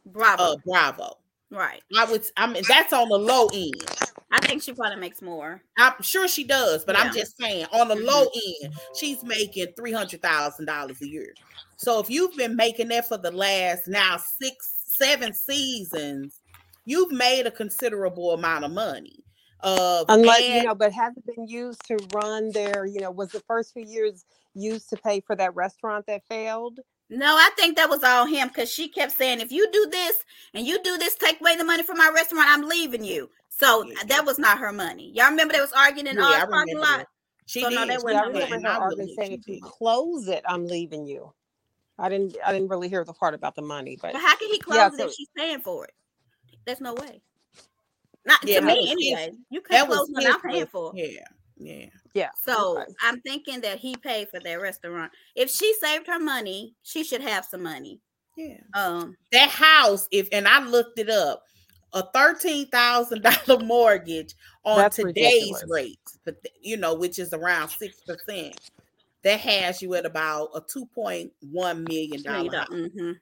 [0.06, 0.42] Bravo.
[0.42, 1.18] uh Bravo.
[1.50, 1.82] right.
[1.96, 3.84] I would I mean that's on the low end.
[4.30, 5.62] I think she probably makes more.
[5.78, 7.04] I'm sure she does, but Yeah.
[7.04, 8.06] I'm just saying on the Mhm.
[8.06, 8.26] low
[8.62, 11.32] end, she's making three hundred thousand dollars a year.
[11.76, 16.40] So if you've been making that for the last now six, seven seasons,
[16.84, 19.24] you've made a considerable amount of money.
[19.60, 22.84] Uh, Unless you know, but has it been used to run their?
[22.86, 26.80] You know, was the first few years used to pay for that restaurant that failed?
[27.10, 30.16] No, I think that was all him because she kept saying, if you do this
[30.52, 33.30] and you do this, take away the money from my restaurant, I'm leaving you.
[33.58, 33.94] So Yeah.
[34.06, 35.10] that was not her money.
[35.14, 36.98] Y'all remember they was arguing in Yeah, all the parking lot?
[36.98, 37.06] that.
[37.46, 37.90] she So, no, did.
[37.90, 40.44] that she wasn't I her remember and her arguing saying, she "If you close it,
[40.46, 41.32] I'm leaving you."
[41.98, 42.36] I didn't.
[42.44, 44.76] I didn't really hear the part about the money, but But how can he close
[44.76, 45.94] Yeah, it if she's paying for it?
[46.64, 47.20] There's no way.
[48.24, 49.32] Not Yeah, to me was his- anyway.
[49.50, 50.92] You can't was close what I'm paying for.
[50.94, 51.24] Yeah,
[51.56, 51.86] yeah.
[52.14, 52.30] yeah.
[52.40, 52.92] So okay.
[53.02, 55.10] I'm thinking that he paid for that restaurant.
[55.34, 58.00] If she saved her money, she should have some money.
[58.36, 58.58] Yeah.
[58.74, 61.42] Um, That house, if and I looked it up,
[61.92, 65.64] a thirteen thousand dollar mortgage on That's today's ridiculous.
[65.68, 68.58] rates, but you know, which is around six percent,
[69.22, 72.66] that has you at about a two point one million dollar.
[72.70, 73.12] mm-hmm.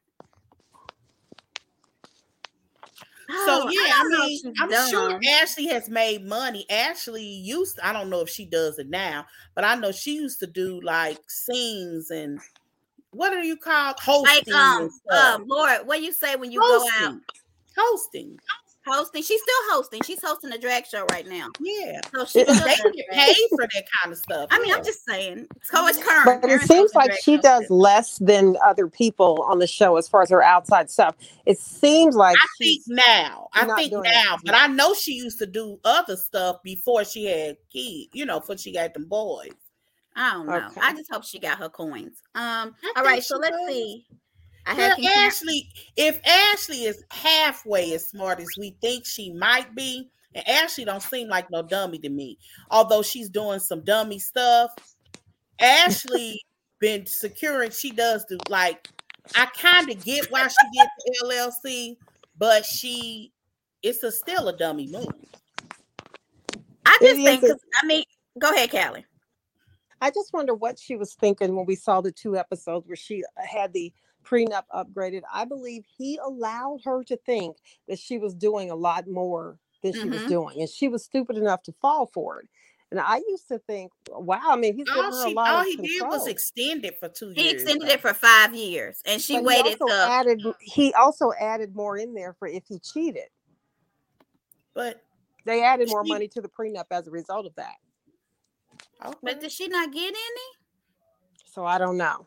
[3.45, 6.65] So yeah, I, mean, I'm sure Ashley has made money.
[6.71, 9.27] Ashley used, I don't know if she does it now,
[9.57, 12.39] but I know she used to do like scenes and
[13.11, 14.55] what do you call hosting?
[14.55, 15.35] like um and stuff.
[15.35, 17.15] um Lord, what you say when you go out
[17.77, 18.93] hosting, hosting.
[18.95, 19.23] hosting?
[19.23, 20.03] She's still hosting.
[20.03, 21.49] She's hosting a drag show right now.
[21.61, 24.49] Yeah, So she It- they does get paid for that kind of stuff.
[24.51, 25.47] I mean, I'm just saying.
[25.63, 26.43] So it's current.
[26.43, 30.23] But it seems like she does less than other people on the show as far
[30.23, 31.17] as her outside stuff.
[31.47, 33.49] It seems like I think now.
[33.53, 37.57] I think now, but I know she used to do other stuff before she had
[37.73, 38.09] kids.
[38.13, 39.51] You know, before she got them boys.
[40.19, 40.55] I don't know.
[40.69, 40.81] Okay.
[40.83, 42.23] I just hope she got her coins.
[42.35, 42.43] Um.
[42.43, 43.23] I All think right.
[43.23, 43.69] So let's does.
[43.69, 44.07] see.
[44.67, 50.11] I Well, Ashley, if Ashley is halfway as smart as we think she might be,
[50.35, 52.39] and Ashley don't seem like no dummy to me,
[52.71, 54.71] although she's doing some dummy stuff.
[55.61, 56.41] Ashley
[56.81, 57.71] been securing.
[57.71, 58.89] She does do like
[59.35, 61.97] I kind of get why she gets the LLC,
[62.37, 63.33] but she
[63.83, 65.07] it's a still a dummy move.
[66.85, 67.43] I It just think.
[67.45, 68.05] is a- 'cause- I mean,
[68.39, 69.07] go ahead, Callie.
[70.01, 73.25] I just wonder what she was thinking when we saw the two episodes where she
[73.39, 73.93] had the
[74.27, 75.23] prenup upgraded.
[75.33, 77.57] I believe he allowed her to think
[77.89, 80.29] that she was doing a lot more than she was Mhm.
[80.29, 82.49] doing, and she was stupid enough to fall for it.
[82.91, 85.51] And I used to think, wow, I mean, he's giving her All, a she, lot
[85.51, 86.27] all of he did was control.
[86.27, 87.63] extend it for two He years.
[87.63, 87.93] extended though.
[87.95, 90.09] it for five years, and she But he waited also to.
[90.11, 93.29] added he also added more in there for if he cheated.
[94.75, 95.03] but
[95.45, 97.77] They added more She- money to the prenup as a result of that.
[99.05, 99.19] okay.
[99.23, 100.49] But did she not get any?
[101.47, 102.27] So I don't know.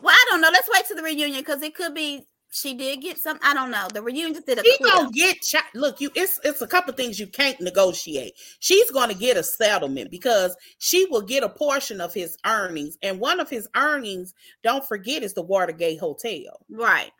[0.00, 0.48] Well, I don't know.
[0.52, 3.38] Let's wait to the reunion because it could be she did get some.
[3.42, 3.88] I don't know.
[3.92, 5.64] The reunion just did a She gonna get shot.
[5.74, 8.32] Look, you it's it's a couple things you can't negotiate.
[8.60, 13.20] She's gonna get a settlement because she will get a portion of his earnings, and
[13.20, 14.32] one of his earnings,
[14.62, 16.64] don't forget, is the Watergate Hotel.
[16.70, 17.10] right.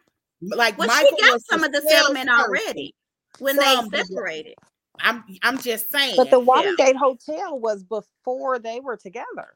[0.40, 2.94] Like Well, Michael she got some of the settlement already
[3.40, 4.54] when from they the- separated.
[5.00, 6.14] I'm I'm just saying.
[6.16, 9.54] But the Watergate Hotel was before they were together.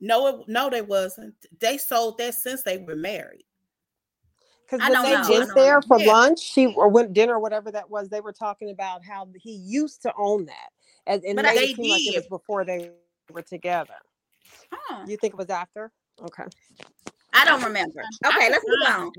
[0.00, 1.34] No, it, no, they wasn't.
[1.60, 3.44] They sold that since they were married.
[4.64, 5.86] Because I when they know, I went there know.
[5.86, 6.12] for Yeah.
[6.12, 10.02] lunch, she or went dinner, whatever that was, they were talking about how he used
[10.02, 10.70] to own that,
[11.06, 12.92] and, and But they it seem like it was before they
[13.30, 13.94] were together.
[14.90, 15.92] Oh, You think it was after?
[16.22, 16.44] Okay.
[17.34, 18.04] I don't remember.
[18.26, 19.12] Okay, let's move on.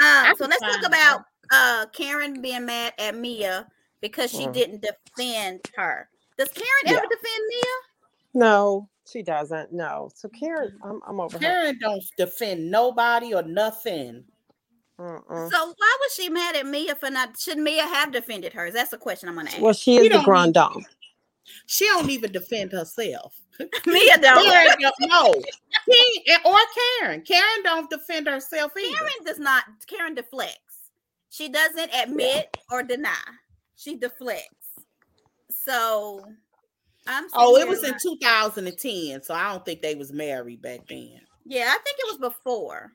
[0.00, 3.68] Um, so let's talk about uh Karen being mad at Mia
[4.00, 4.52] because she Mm.
[4.54, 6.08] didn't defend her.
[6.38, 6.92] Does Karen Yeah.
[6.92, 7.74] ever defend Mia?
[8.34, 9.72] No, she doesn't.
[9.72, 10.10] No.
[10.14, 10.88] So Karen, mm-hmm.
[10.88, 11.40] I'm, I'm over her.
[11.40, 14.24] Karen don't defend nobody or nothing.
[14.98, 15.50] Mm-mm.
[15.50, 17.38] So why was she mad at Mia for not?
[17.38, 18.70] Should Mia have defended her?
[18.70, 19.60] That's the question I'm gonna ask.
[19.60, 20.84] Well, she You is the grand dame.
[21.66, 23.40] She don't even defend herself.
[23.86, 24.44] Mia don't.
[24.44, 25.34] Karen don't, no,
[25.90, 26.58] She- or
[27.00, 27.22] Karen.
[27.22, 28.96] Karen don't defend herself either.
[28.96, 29.64] Karen does not.
[29.86, 30.90] Karen deflects.
[31.30, 33.14] She doesn't admit or deny.
[33.74, 34.68] She deflects.
[35.50, 36.36] So I'm.
[37.34, 41.20] Oh, it was in 2010, so I don't think they was married back then.
[41.44, 42.92] Yeah, I think it was before,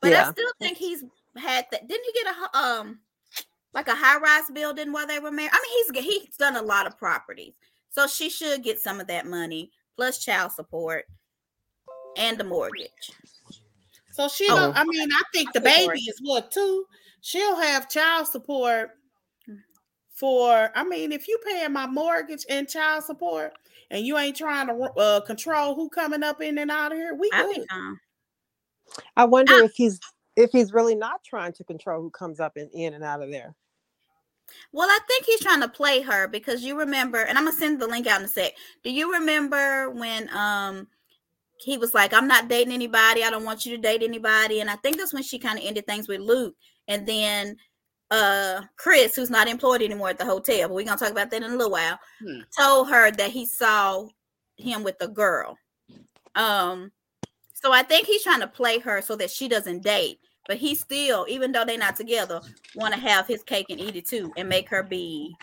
[0.00, 0.28] but Yeah.
[0.28, 1.02] I still think he's
[1.36, 1.88] had that.
[1.88, 3.00] Didn't he get a hu- um
[3.74, 5.50] like a high rise building while they were married?
[5.52, 7.54] I mean, he's he's done a lot of properties,
[7.90, 11.06] so she should get some of that money plus child support
[12.16, 13.10] and the mortgage.
[14.12, 14.72] So she Oh.
[14.74, 16.86] I mean, I think the I feel for baby is what too.
[17.20, 18.90] She'll have child support
[20.18, 20.70] for.
[20.74, 23.52] I mean, if you paying my mortgage and child support,
[23.90, 27.14] and you ain't trying to uh, control who coming up in and out of here,
[27.14, 27.54] we I good.
[27.54, 27.66] think
[29.16, 29.64] I wonder Ah.
[29.64, 30.00] if he's
[30.36, 33.30] if he's really not trying to control who comes up and in and out of
[33.30, 33.54] there.
[34.72, 37.80] Well, I think he's trying to play her because you remember, and I'm gonna send
[37.80, 38.52] the link out in a sec.
[38.82, 40.88] Do you remember when um
[41.60, 44.60] he was like, I'm not dating anybody, I don't want you to date anybody.
[44.60, 46.54] And I think that's when she kind of ended things with Luke.
[46.86, 47.56] And then
[48.10, 51.42] uh Chris, who's not employed anymore at the hotel, but we're gonna talk about that
[51.42, 52.40] in a little while, Hmm.
[52.58, 54.06] told her that he saw
[54.56, 55.56] him with a girl.
[56.34, 56.90] Um,
[57.54, 60.20] so I think he's trying to play her so that she doesn't date.
[60.46, 62.40] But he still, even though they're not together,
[62.74, 65.36] want to have his cake and eat it too, and make her be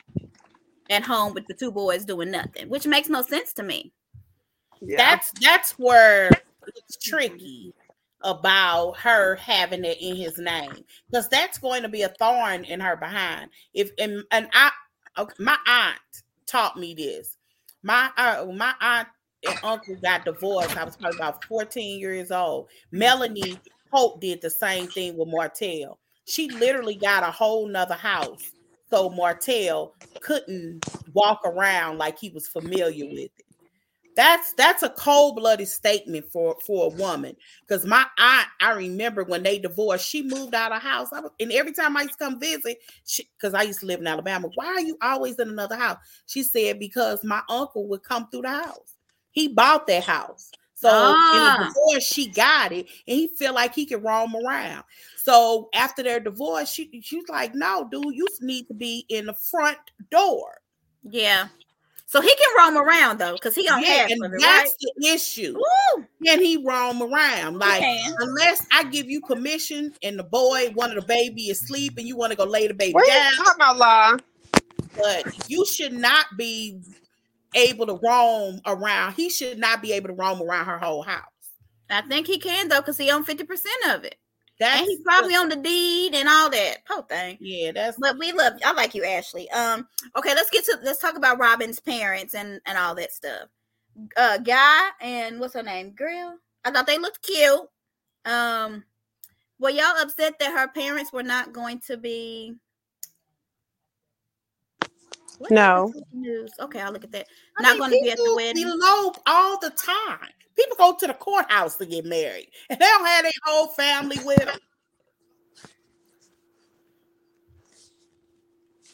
[0.90, 3.92] at home with the two boys doing nothing, which makes no sense to me.
[4.82, 4.98] Yeah.
[4.98, 6.30] That's that's where
[6.68, 7.74] it's tricky
[8.22, 12.80] about her having it in his name because that's going to be a thorn in
[12.80, 13.50] her behind.
[13.74, 14.72] If and, and I,
[15.40, 16.00] my aunt
[16.48, 17.38] taught me this.
[17.84, 19.08] My uh, my aunt
[19.48, 20.78] and uncle got divorced.
[20.78, 22.68] I was probably about fourteen years old.
[22.92, 23.60] Melody
[23.92, 26.00] Holt did the same thing with Martell.
[26.26, 28.52] She literally got a whole nother house
[28.90, 33.45] so Martell couldn't walk around like he was familiar with it.
[34.16, 37.36] That's that's a cold-blooded statement for for a woman.
[37.68, 41.10] Because my aunt, I remember when they divorced, she moved out of house.
[41.12, 42.78] Was, and every time I used to come visit,
[43.38, 45.98] because I used to live in Alabama, why are you always in another house?
[46.28, 48.96] She said because my uncle would come through the house.
[49.32, 50.50] He bought that house.
[50.76, 51.30] So Ah.
[51.34, 54.84] in the divorce, she got it, and he felt like he could roam around.
[55.16, 59.26] So after their divorce, she she was like, "No, dude, you need to be in
[59.26, 59.78] the front
[60.10, 60.62] door."
[61.04, 61.48] Yeah.
[62.16, 64.42] So he can roam around though, because he on Yeah, half and of it, right?
[64.42, 65.54] that's the issue.
[65.54, 66.06] Woo!
[66.26, 67.60] Can he roam around?
[67.60, 67.84] Like
[68.20, 72.08] unless I give you permission and the boy, one of the baby is asleep, and
[72.08, 74.18] you want to go lay the baby What down, you talking about, La?
[74.96, 76.80] but you should not be
[77.54, 79.16] able to roam around.
[79.16, 81.22] He should not be able to roam around her whole house.
[81.90, 83.44] I think he can though, because he own 50%
[83.94, 84.16] of it.
[84.60, 86.86] That's and he's probably on the deed and all that.
[86.88, 87.38] Poor thing.
[87.42, 87.72] yeah.
[87.74, 89.50] That's But we love I like you, Ashley.
[89.52, 93.50] Um, okay, let's get to let's talk about Robyn's parents and and all that stuff.
[94.18, 95.94] Uh Guy and what's her name?
[95.96, 96.36] Grill.
[96.64, 97.62] I thought they looked cute.
[98.26, 98.84] Um
[99.60, 102.56] were y'all upset that her parents were not going to be
[105.38, 105.88] What No.
[105.88, 106.52] happened to the News.
[106.60, 107.28] Okay, I'll look at that.
[107.58, 108.64] I Not mean, gonna be at the wedding.
[108.68, 110.30] Elope all the time.
[110.56, 114.18] People go to the courthouse to get married, and they don't have their whole family
[114.24, 114.58] with them.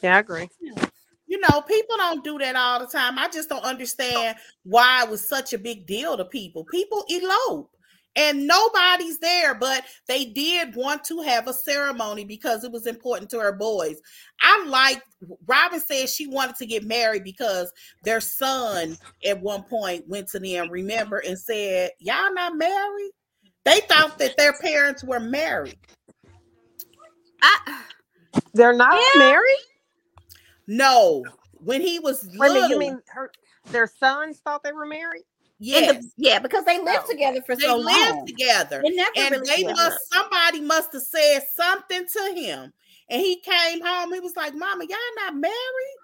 [0.02, 0.50] Yeah, I agree.
[1.28, 3.18] You know, people don't do that all the time.
[3.18, 6.66] I just don't understand why it was such a big deal to people.
[6.66, 7.72] People elope
[8.16, 13.30] and nobody's there, but they did want to have a ceremony because it was important
[13.32, 14.02] to her boys.
[14.42, 15.02] I like
[15.46, 17.72] Robyn said she wanted to get married because
[18.04, 23.12] their son at one point went to them, remember, and said, Y'all not married?
[23.64, 25.78] They thought that their parents were married.
[27.42, 27.84] I
[28.54, 29.20] They're not Yeah.
[29.20, 29.58] married.
[30.68, 33.32] No, when he was Wait minute, you mean her?
[33.72, 35.24] Their sons thought they were married.
[35.62, 37.12] In yes, the, yeah, because they lived No.
[37.12, 38.26] together for they so lived long.
[38.28, 38.82] together.
[38.84, 40.02] They never and really they must up.
[40.12, 42.74] somebody must have said something to him
[43.10, 45.98] and he came home he was like mama y'all not married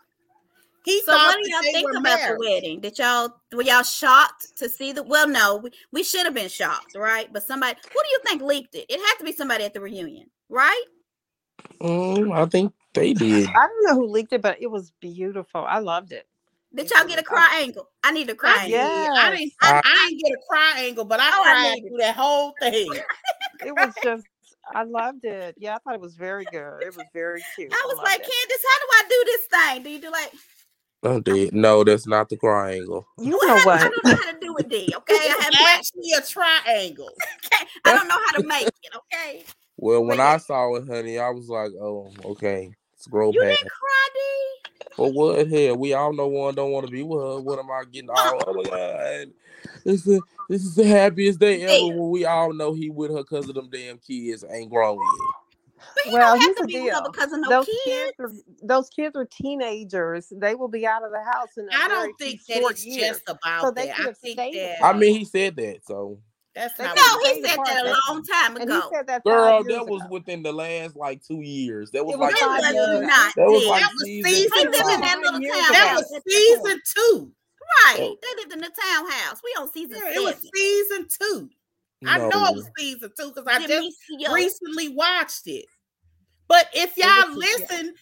[0.88, 2.40] he So thought what do y'all think about married.
[2.40, 2.80] the wedding?
[2.80, 6.48] Did y'all were y'all shocked to see the well no, we, we should have been
[6.48, 7.28] shocked, right?
[7.34, 8.86] But somebody who do you think leaked it?
[8.88, 10.84] It had to be somebody at the reunion, right?
[11.82, 13.50] Mm, I think they did.
[13.50, 15.66] I don't know who leaked it, but it was beautiful.
[15.66, 16.26] I loved it.
[16.76, 17.90] Did y'all get a cry angle?
[18.04, 18.80] I need a cry I, did.
[18.80, 19.54] I didn't.
[19.62, 21.90] I, I didn't get a cry angle, but I Oh, I cried need it.
[21.90, 22.94] through that whole thing.
[23.66, 24.24] It was just,
[24.76, 25.56] I loved it.
[25.58, 26.84] Yeah, I thought it was very good.
[26.84, 27.72] It was very cute.
[27.74, 28.30] I was loved like, it.
[28.30, 29.84] Candiace, how do I do this thing?
[29.84, 30.32] Do you do like?
[31.04, 31.54] I'm dead.
[31.54, 33.08] No, that's not the triangle.
[33.20, 34.94] you Well, know I, I don't know how to do it, D.
[34.98, 37.10] Okay, I have actually a triangle.
[37.46, 38.96] Okay, I don't know how to make it.
[38.96, 39.44] Okay,
[39.78, 40.24] Well, when Wait.
[40.26, 42.72] I saw it, honey, I was like, oh, okay.
[42.98, 43.58] Scroll you past.
[43.58, 44.67] didn't cry, D.
[44.96, 45.48] For what?
[45.48, 47.40] Hell, we all know one don't want to be with her.
[47.40, 48.44] What am I getting all?
[48.48, 49.32] Oh my god,
[49.84, 51.88] this is this is the happiest day ever.
[51.88, 55.36] When we all know he with her because of them damn kids ain't grown yet.
[55.96, 57.12] But he Well, don't have here's to the be with deal.
[57.12, 57.82] because of no those kids.
[57.86, 58.32] kids are
[58.64, 60.34] those kids are teenagers.
[60.36, 62.86] They will be out of the house in a I very don't think that it's
[62.86, 63.08] years.
[63.08, 64.00] just about So they that.
[64.00, 66.20] I think that I mean, he said that, so
[66.58, 68.90] that's not No, he said that a long time And he ago.
[68.92, 70.10] said that girl, that was ago.
[70.12, 71.92] within the last like two years.
[71.92, 73.02] That was It was like five years ago.
[73.02, 73.34] not.
[73.36, 75.72] that was like That was season season They lived in that little years townhouse.
[75.72, 77.32] That was season two.
[77.86, 77.98] Right.
[78.00, 78.18] Oh.
[78.22, 79.42] They lived in the townhouse.
[79.44, 81.50] We on season Yeah, it was season two.
[82.06, 83.98] I know it was season two because I just
[84.34, 85.66] recently watched it.
[86.48, 87.66] But if y'all was- yeah.
[87.70, 87.96] listen,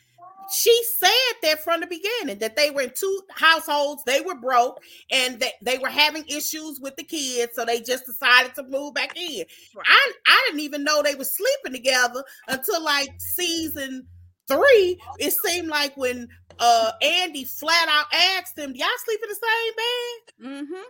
[0.52, 1.10] she said
[1.42, 4.80] that from the beginning that they were in two households, they were broke,
[5.12, 8.94] and that they were having issues with the kids, so they just decided to move
[8.94, 9.44] back in.
[9.76, 9.86] Right.
[9.88, 14.06] I I didn't even know they were sleeping together until like season
[14.48, 15.00] three.
[15.18, 16.28] It seemed like when
[16.60, 20.84] uh Andy flat out asked them, "Y'all sleep in the same bed?" Mm-hmm.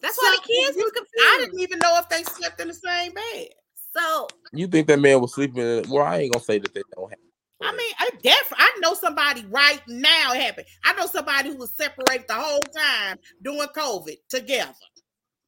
[0.00, 3.12] That's why the kids was I didn't even know if they slept in the same
[3.12, 3.48] bed.
[3.96, 5.62] So You think that man was sleeping?
[5.62, 7.18] in- Well, I ain't gonna say that they don't have.
[7.62, 10.66] I mean, I def I know somebody right now it happened.
[10.84, 14.74] I know somebody who was separated the whole time during COVID together.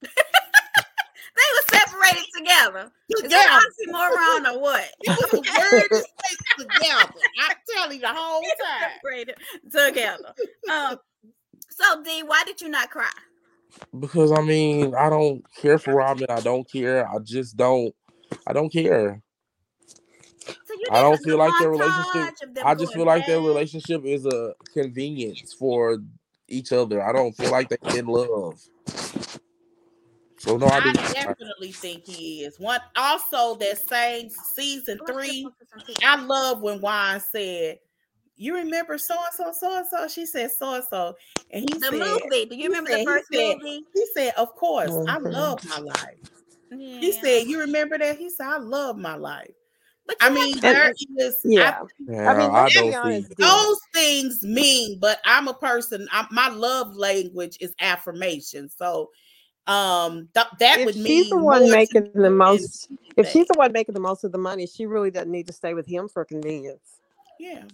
[0.03, 2.93] they were separated together.
[3.11, 3.45] Is Together.
[3.45, 4.89] that oxymoron or what?
[5.01, 7.15] It was a word to say together.
[7.43, 8.91] I'm telling you the whole time.
[8.95, 9.37] separated
[9.71, 10.35] together.
[10.73, 10.99] Um,
[11.71, 13.11] so D, why did you not cry?
[13.99, 16.27] Because I mean, I don't care for Robyn.
[16.31, 17.07] I don't care.
[17.09, 17.95] I just don't.
[18.47, 19.23] I don't care.
[20.77, 24.27] So you I don't feel like their relationship- I just feel like their relationship is
[24.27, 25.99] a convenience for
[26.49, 27.03] each other.
[27.03, 28.61] I don't feel like they're in love.
[30.39, 32.61] So no, I I definitely think he is.
[32.61, 35.49] One also that same season three.
[36.05, 37.79] I love when Juan said,
[38.37, 41.17] "You remember so and so, so and so." She said so and so,
[41.51, 42.45] and he The said, movie.
[42.45, 43.85] Do you remember said- the he first said- movie?
[43.95, 45.33] "He said, of course, I Mhm.
[45.33, 46.21] love my life."
[46.71, 47.01] Yeah.
[47.01, 49.55] He said, "You remember that?" He said, "I love my life."
[50.07, 51.83] But I mean, have there to- Yeah.
[52.07, 52.97] Yeah, I mean, I let's be don't see.
[52.97, 53.33] honest.
[53.39, 56.09] Those things mean, but I'm a person.
[56.13, 58.69] I, my love language is affirmation.
[58.69, 59.11] So,
[59.67, 63.47] um, th- that If would mean she's the one making the than most, if she's
[63.47, 65.87] the one making the most of the money, she really doesn't need to stay with
[65.87, 67.01] him for convenience.
[67.41, 67.65] yeah,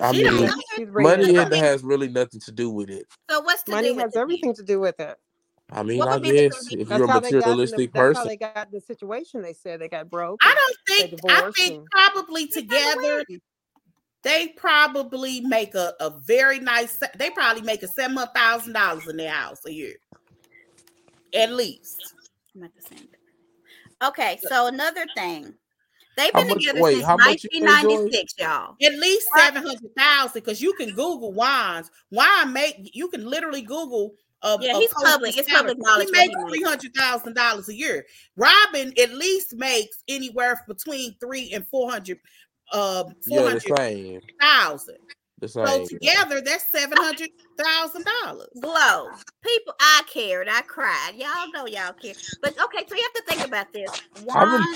[0.00, 0.52] I She mean, know.
[0.76, 3.06] She's really money has- has really nothing to do with it.
[3.30, 5.18] So what's to money do with has it everything to do with it.
[5.70, 7.36] I mean, What I would be guess if That's you're a how they got the,
[7.38, 9.42] materialistic that's how person, they got the situation.
[9.42, 10.40] They said they got broke.
[10.42, 10.76] I don't
[11.10, 11.20] think.
[11.28, 13.24] I think and- probably together
[14.24, 16.98] they probably make a, a very nice.
[17.18, 19.94] They probably make a seven hundred thousand dollars in their house a year,
[21.34, 22.14] at least.
[22.56, 23.08] I'm at the same.
[24.02, 25.54] Okay, so another thing.
[26.16, 27.66] They've How been much- together wait, since how much you say, Joy?
[27.66, 28.74] 1996, y'all.
[28.82, 29.44] At least Right.
[29.44, 31.90] seven hundred thousand, because you can Google Juan's.
[32.10, 34.14] Juan make you can literally Google.
[34.42, 35.36] A, Yeah, a he's public.
[35.36, 35.76] It's salad.
[35.76, 38.06] public knowledge He makes three hundred thousand dollars a year.
[38.36, 42.20] Robyn at least makes anywhere between three and four hundred.
[42.72, 44.98] Uh, four yeah, the hundred same, thousand.
[45.40, 48.48] the So together, that's seven hundred thousand dollars.
[48.60, 49.08] Glow.
[49.42, 50.48] People, I cared.
[50.48, 51.12] I cried.
[51.16, 52.14] Y'all know y'all care.
[52.42, 53.90] But okay, so you have to think about this.
[54.16, 54.74] I Juan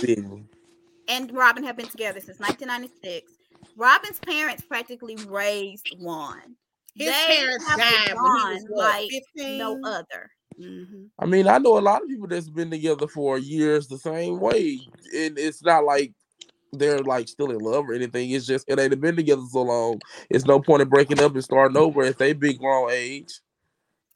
[1.08, 3.32] and Robyn have been together since 1996.
[3.76, 6.56] Robyn's parents practically raised Juan.
[6.94, 9.58] His They parents have died when he was bond what, like fifteen.
[9.58, 10.30] No other.
[10.60, 11.08] Mhm.
[11.18, 14.38] I mean, I know a lot of people that's been together for years the same
[14.38, 14.80] way,
[15.16, 16.12] and it's not like
[16.72, 18.30] they're like still in love or anything.
[18.30, 20.00] It's just it ain't been together so long.
[20.30, 23.40] It's no point in breaking up and starting over if they big grown age.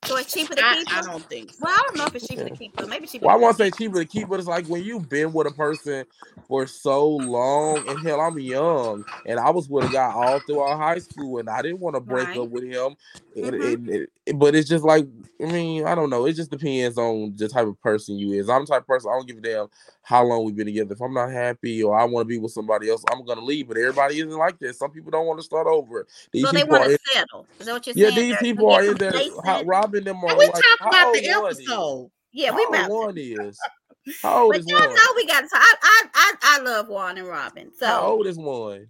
[0.06, 1.10] So it's cheaper to I, keep I them?
[1.10, 1.58] don't think so.
[1.62, 2.48] Well, I don't know if it's cheaper Yeah.
[2.48, 2.88] to keep them.
[2.88, 3.26] Maybe cheaper.
[3.26, 5.46] Well, I to won't say cheaper to keep, but it's like when you've been with
[5.48, 6.04] a person
[6.46, 10.78] for so long, and hell, I'm young, and I was with a guy all throughout
[10.78, 12.38] high school, and I didn't want to break Right.
[12.38, 12.96] up with him.
[13.34, 13.72] And- Mhm.
[13.74, 15.06] and- and- but it's just like,
[15.40, 16.24] I mean, I don't know.
[16.26, 18.48] It just depends on the type of person you is.
[18.48, 19.66] I'm the type of person I don't give a damn
[20.06, 20.92] how long we've been together.
[20.92, 23.66] If I'm not happy or I want to be with somebody else, I'm gonna leave.
[23.66, 24.76] But everybody isn't like that.
[24.76, 26.06] Some people don't want to start over.
[26.30, 27.44] These So they want to settle.
[27.58, 28.28] Is that what you're yeah, saying?
[28.28, 29.10] these people are in there.
[29.10, 29.68] How, complacent?
[29.68, 31.58] Robyn them are And we like, talk about the one is?
[31.58, 32.10] episode.
[32.30, 33.58] Yeah, we How about one is?
[34.22, 34.94] How old But is y'all Juan?
[34.94, 35.48] know we got to.
[35.52, 37.72] I, I I I love Juan and Robyn.
[37.76, 38.86] So How um, old is Juan?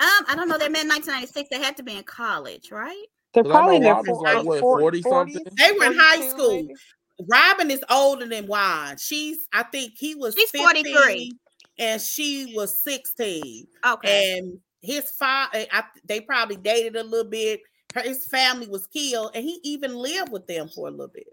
[0.00, 0.56] I don't know.
[0.56, 1.50] They met in 1996.
[1.50, 3.04] They had to be in college, right?
[3.34, 5.44] They're probably in their Robyn's fo- like, what, 40 40-something?
[5.58, 6.68] They were in high school.
[7.18, 7.28] Maybe?
[7.30, 8.96] Robyn is older than Juan.
[8.98, 11.36] She's, I think he was She's 43.
[11.78, 13.66] and she was 16.
[13.86, 14.38] Okay.
[14.38, 17.60] And his father, eh, they probably dated a little bit.
[17.94, 21.26] Her, his family was killed, and he even lived with them for a little bit.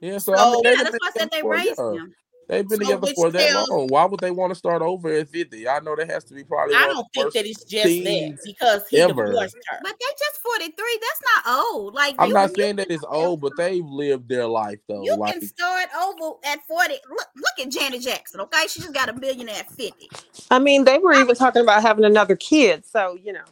[0.00, 2.14] Yeah, so, I mean, yeah, they've that's been why I said they raised him.
[2.48, 3.86] They've been So together for that tells- long.
[3.86, 5.66] Why would they want to start over at 50?
[5.68, 8.38] I know that has to be probably I don't think worst that it's just that
[8.44, 9.26] because he ever.
[9.26, 9.78] divorced her.
[9.82, 10.98] But they're just 43.
[11.00, 11.94] That's not old.
[11.94, 15.02] Like I'm you- not saying that it's old, but they've lived their life though.
[15.02, 16.94] You like can start over at 40.
[17.08, 18.66] Look, look at Janet Jackson, okay?
[18.68, 20.10] She just got a billionaire at 50.
[20.50, 22.84] I mean, they were even talking about having another kid.
[22.84, 23.44] So you know,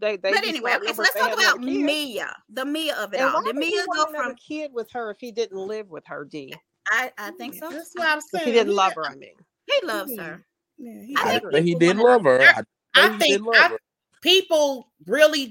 [0.00, 0.32] they they.
[0.32, 1.60] but anyway, okay, so let's talk about.
[1.60, 3.34] Mia, the Mia of it And all.
[3.42, 4.36] why Did would he Mia want go another from?
[4.36, 6.24] kid with her if he didn't live with her?
[6.24, 6.54] D.
[6.88, 7.70] I, I think so.
[7.70, 8.46] That's what I'm saying.
[8.46, 9.34] he didn't He- love her, I mean.
[9.66, 10.22] He loves Yeah.
[10.22, 10.46] her.
[10.78, 11.42] Yeah, he I I did.
[11.42, 12.40] think didn't he didn't love her.
[12.42, 12.62] I,
[12.94, 13.78] I think I- her.
[14.20, 15.50] people really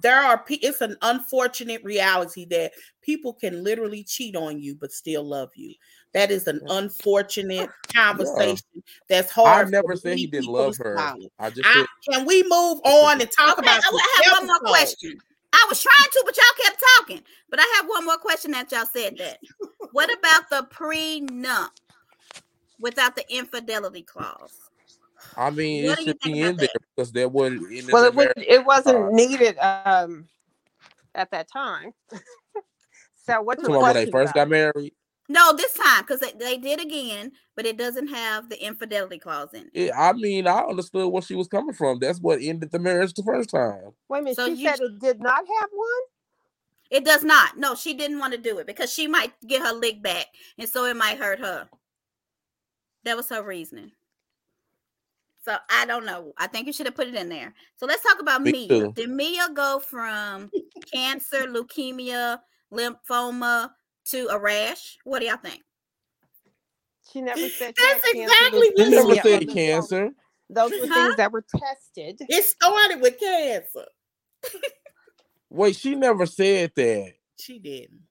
[0.00, 2.72] there are pe- it's an unfortunate reality that
[3.02, 5.74] people can literally cheat on you but still love you
[6.12, 10.96] that is an unfortunate conversation that's hard I never said he didn't love her.
[10.96, 11.28] swallow.
[11.38, 14.38] I just I, said can we move on and talk Okay, about I, I have
[14.38, 15.18] one more question.
[15.74, 17.22] I was trying to, but y'all kept talking.
[17.50, 19.38] But I have one more question that y'all said that.
[19.92, 21.70] what about the prenup
[22.78, 24.70] without the infidelity clause?
[25.36, 26.82] I mean What it should be about in there that?
[26.94, 28.48] because that would in Well, it, would, marriage.
[28.48, 30.28] it wasn't Uh, needed um,
[31.16, 31.92] at that time.
[33.26, 34.92] so what's your Come on, when they first about got married.
[35.28, 39.54] No, this time because they, they did again, but it doesn't have the infidelity clause
[39.54, 39.86] in it.
[39.86, 41.98] Yeah, I mean, I understood where she was coming from.
[41.98, 43.92] That's what ended the marriage the first time.
[44.08, 44.36] Wait a minute.
[44.36, 45.88] So she you said it did not have one.
[46.90, 47.56] It does not.
[47.56, 50.26] No, she didn't want to do it because she might get her leg back,
[50.58, 51.68] and so it might hurt her.
[53.04, 53.92] That was her reasoning.
[55.42, 56.32] So I don't know.
[56.36, 57.54] I think you should have put it in there.
[57.76, 58.68] So let's talk about Me Mia.
[58.68, 58.92] too.
[58.94, 60.50] Did Mia go from
[60.92, 62.40] cancer, leukemia,
[62.72, 63.70] lymphoma
[64.06, 64.98] to a rash?
[65.04, 65.62] What do y'all think?
[67.12, 67.74] She never said.
[67.76, 70.10] That's cancer, exactly She what leukemia, never said cancer.
[70.50, 70.94] Those were Huh?
[70.94, 72.20] things that were tested.
[72.28, 73.86] it started with cancer
[75.50, 77.14] Wait, she never said that.
[77.38, 78.02] she didn't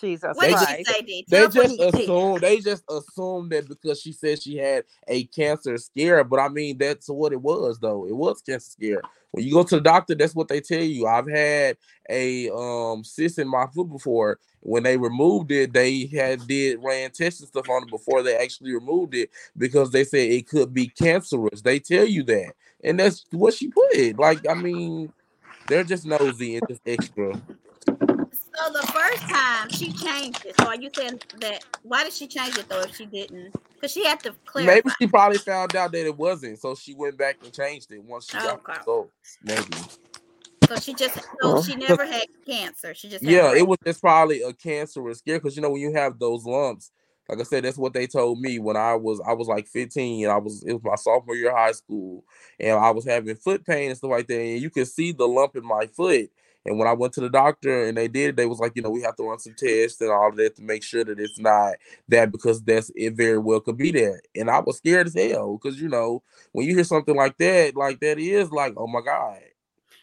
[0.00, 1.26] Jesus What did she say, D?
[1.28, 1.94] They Tell us what just she said.
[1.94, 6.48] assumed they just assumed that because she said she had a cancer scare, but I
[6.48, 8.06] mean that's what it was though.
[8.06, 9.02] It was cancer scare.
[9.32, 11.06] When you go to the doctor, that's what they tell you.
[11.06, 11.76] I've had
[12.08, 14.38] a um cyst in my foot before.
[14.60, 18.36] When they removed it, they had did ran tests and stuff on it before they
[18.36, 21.62] actually removed it because they said it could be cancerous.
[21.62, 24.18] They tell you that, and that's what she put it.
[24.18, 25.12] Like I mean,
[25.68, 27.40] they're just nosy and just extra.
[28.58, 30.56] So the first time she changed it.
[30.56, 31.64] So are you saying that?
[31.82, 32.82] Why did she change it though?
[32.82, 34.74] If she didn't, because she had to clarify.
[34.74, 38.02] Maybe she probably found out that it wasn't, so she went back and changed it
[38.02, 38.72] once she got Okay.
[38.72, 39.38] the results.
[39.44, 39.74] Maybe.
[40.68, 42.94] So she just so Well, she never had cancer.
[42.94, 43.58] She just had Yeah, rash.
[43.58, 46.90] it was just probably a cancerous scare because you know when you have those lumps,
[47.28, 50.24] like I said, that's what they told me when I was I was like 15
[50.24, 52.24] and I was it was my sophomore year of high school
[52.58, 55.28] and I was having foot pain and stuff like that, and you could see the
[55.28, 56.30] lump in my foot.
[56.64, 58.90] And when I went to the doctor and they did, they was like, you know,
[58.90, 61.38] we have to run some tests and all of that to make sure that it's
[61.38, 61.74] not
[62.08, 64.20] that because that's it very well could be that.
[64.34, 67.76] And I was scared as hell because you know when you hear something like that,
[67.76, 69.40] like that is like, oh my god.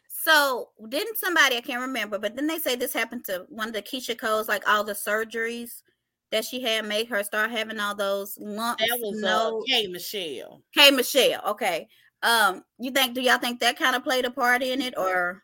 [0.07, 3.73] So didn't somebody I can't remember, but then they say this happened to one of
[3.75, 5.83] the Keyshia Coles, like all the surgeries
[6.31, 8.83] that she had made her start having all those lumps.
[8.83, 11.41] that was no, uh K Michelle Hey Michelle.
[11.49, 11.87] Okay.
[12.23, 15.43] Um, you think do y'all think that kind of played a part in it or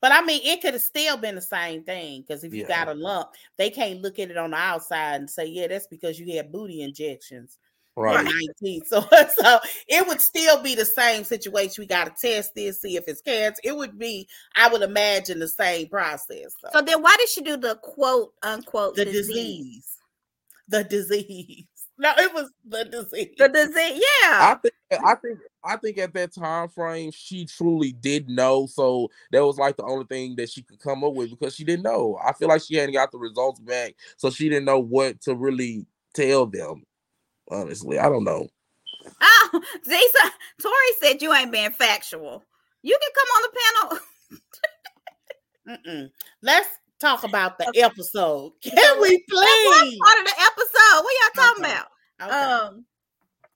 [0.00, 2.68] But I mean, it could have still been the same thing because if you Yeah.
[2.68, 5.86] got a lump, they can't look at it on the outside and say, "Yeah, that's
[5.86, 7.58] because you had booty injections."
[7.96, 8.24] Right.
[8.24, 8.82] 19.
[8.86, 11.82] So, so it would still be the same situation.
[11.82, 13.60] We got to test this, see if it's cancer.
[13.62, 16.52] It would be, I would imagine, the same process.
[16.60, 19.26] So, so then why did she do the quote unquote the disease?
[19.26, 19.98] disease,
[20.68, 21.66] the disease.
[22.02, 23.30] No, it was the disease.
[23.38, 24.50] The disease, yeah.
[24.50, 28.66] I think I think I think at that time frame she truly did know.
[28.66, 31.62] So that was like the only thing that she could come up with because she
[31.62, 32.18] didn't know.
[32.20, 35.36] I feel like she hadn't got the results back, so she didn't know what to
[35.36, 36.82] really tell them.
[37.48, 38.48] Honestly, I don't know.
[39.22, 40.30] Oh, Zisa,
[40.60, 42.42] Tori said you ain't being factual.
[42.82, 43.52] You can come on the
[45.94, 46.08] panel.
[46.42, 46.68] Let's
[47.00, 47.82] talk about the Okay.
[47.82, 48.54] episode.
[48.60, 49.36] Can we That
[49.66, 49.98] was please?
[50.00, 51.04] part of the episode.
[51.04, 51.72] What y'all talking Okay.
[51.72, 51.91] about?
[52.22, 52.44] Okay.
[52.44, 52.84] Um,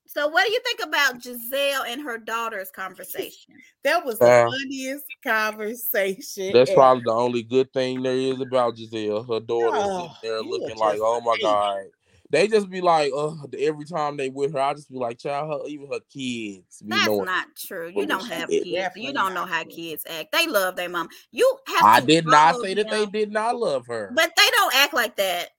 [0.07, 3.55] so what do you think about Gizelle and her daughter's conversation?
[3.85, 6.53] that was the Uh, funniest conversation.
[6.53, 6.81] That's ever.
[6.81, 9.29] probably the only good thing there is about Gizelle.
[9.29, 11.87] Her daughter Oh, sitting there looking like, oh my god.
[12.31, 15.63] they just be like, uh, every time they with her, I just be like, child,
[15.63, 16.83] her, even her kids.
[16.83, 17.27] Be That's knowing.
[17.27, 17.89] not true.
[17.89, 18.65] You what don't have did.
[18.65, 18.97] kids.
[18.97, 19.73] You don't know how true.
[19.73, 20.33] kids act.
[20.33, 21.09] They love their mom.
[21.33, 24.13] You have I to did not follow say that they did not love her.
[24.15, 25.51] But they don't act like that.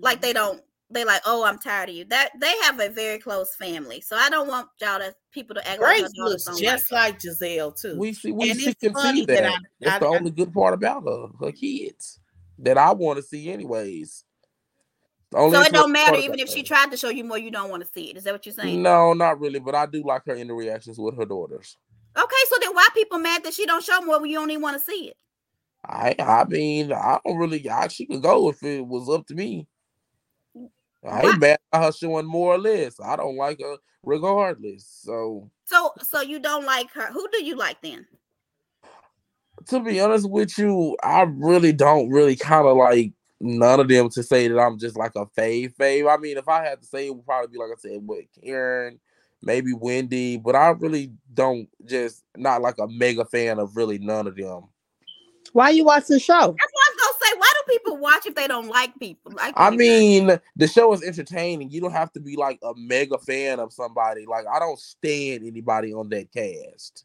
[0.00, 2.04] Like they don't they like, oh, I'm tired of you.
[2.06, 4.00] That they have a very close family.
[4.00, 6.58] So I don't want y'all to people to act like Grace her daughters looks don't
[6.58, 7.98] just like like Gizelle too.
[7.98, 9.44] we see, we And see, it's can see that that.
[9.46, 12.20] I- That's I- the I- only good part about her, her kids,
[12.58, 14.24] that I want to see, anyways.
[15.30, 16.66] The only So it don't matter even about if she her.
[16.66, 18.16] tried to show you more, you don't want to see it.
[18.16, 18.80] Is that what you're saying?
[18.82, 21.76] No, not really, but I do like her in the reactions with her daughters.
[22.16, 24.62] Okay, so then why people mad that she don't show more when you don't even
[24.62, 25.16] want to see it?
[25.84, 27.68] I I mean, I don't really.
[27.68, 29.66] I, she could go if it was up to me.
[31.04, 32.98] I Why- ain't mad at her showing more or less.
[33.00, 34.86] I don't like her regardless.
[35.02, 37.06] So So so you don't like her.
[37.12, 38.06] Who do you like then?
[39.68, 44.08] to be honest with you, I really don't really kind of like none of them
[44.10, 46.12] to say that I'm just like a fave fave.
[46.12, 48.26] I mean, if I had to say, it would probably be like I said, with
[48.42, 48.98] Karen,
[49.42, 54.26] maybe Wendy, but I really don't just not like a mega fan of really none
[54.26, 54.64] of them.
[55.52, 56.34] Why you watch the show?
[56.58, 56.72] That's
[57.68, 59.32] people watch if they don't like people?
[59.34, 61.70] Like I mean, the show is entertaining.
[61.70, 64.26] You don't have to be like a mega fan of somebody.
[64.26, 67.04] Like I don't stand anybody on that cast,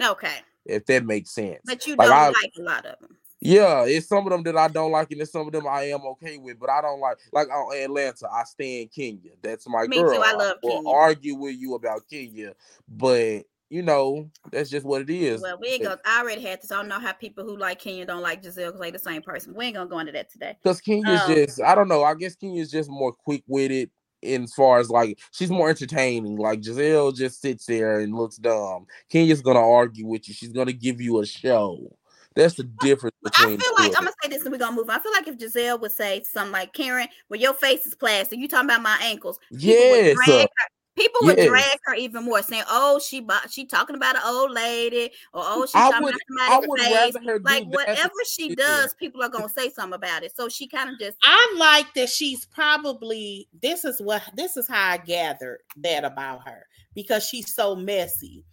[0.00, 1.60] okay, if that makes sense.
[1.64, 3.16] but you Like, don't I- like a lot of them.
[3.44, 5.86] Yeah, it's some of them that I don't like, and there's some of them I
[5.90, 7.16] am okay with, but I don't like.
[7.32, 9.32] Like on Atlanta, I stand Kenya.
[9.42, 10.22] That's my Me too, girl.
[10.24, 10.88] I love will Kenya.
[10.88, 12.54] argue with you about Kenya,
[12.88, 13.42] but
[13.72, 15.40] you know that's just what it is.
[15.40, 15.98] Well, we ain't gonna.
[16.04, 16.70] I already had this.
[16.70, 19.22] I don't know how people who like Kenya don't like Gizelle because they the same
[19.22, 19.54] person.
[19.54, 20.58] We ain't gonna go into that today.
[20.62, 22.04] Because Kenya's Um, just, I don't know.
[22.04, 26.36] I guess Kenya's just more quick witted in as far as like she's more entertaining.
[26.36, 28.86] Like Gizelle just sits there and looks dumb.
[29.08, 30.34] Kenya's gonna argue with you.
[30.34, 31.96] She's gonna give you a show.
[32.34, 33.58] That's the difference I between.
[33.58, 34.96] feel like I'm gonna say this and we're gonna move on.
[34.96, 38.38] I feel like if Gizelle would say something like Karen, well, your face is plastic,
[38.38, 39.38] you talking about my ankles.
[39.50, 41.48] Yes, drag uh, her- People would yes.
[41.48, 45.42] drag her even more, saying, "Oh, she bought, she talking about an old lady, or
[45.42, 48.54] oh, she talking would, about I somebody's face." rather her Like that whatever than- she
[48.54, 50.36] does, people are gonna say something about it.
[50.36, 54.68] So she kind of just I like that she's probably this is what this is
[54.68, 58.44] how I gathered that about her because she's so messy.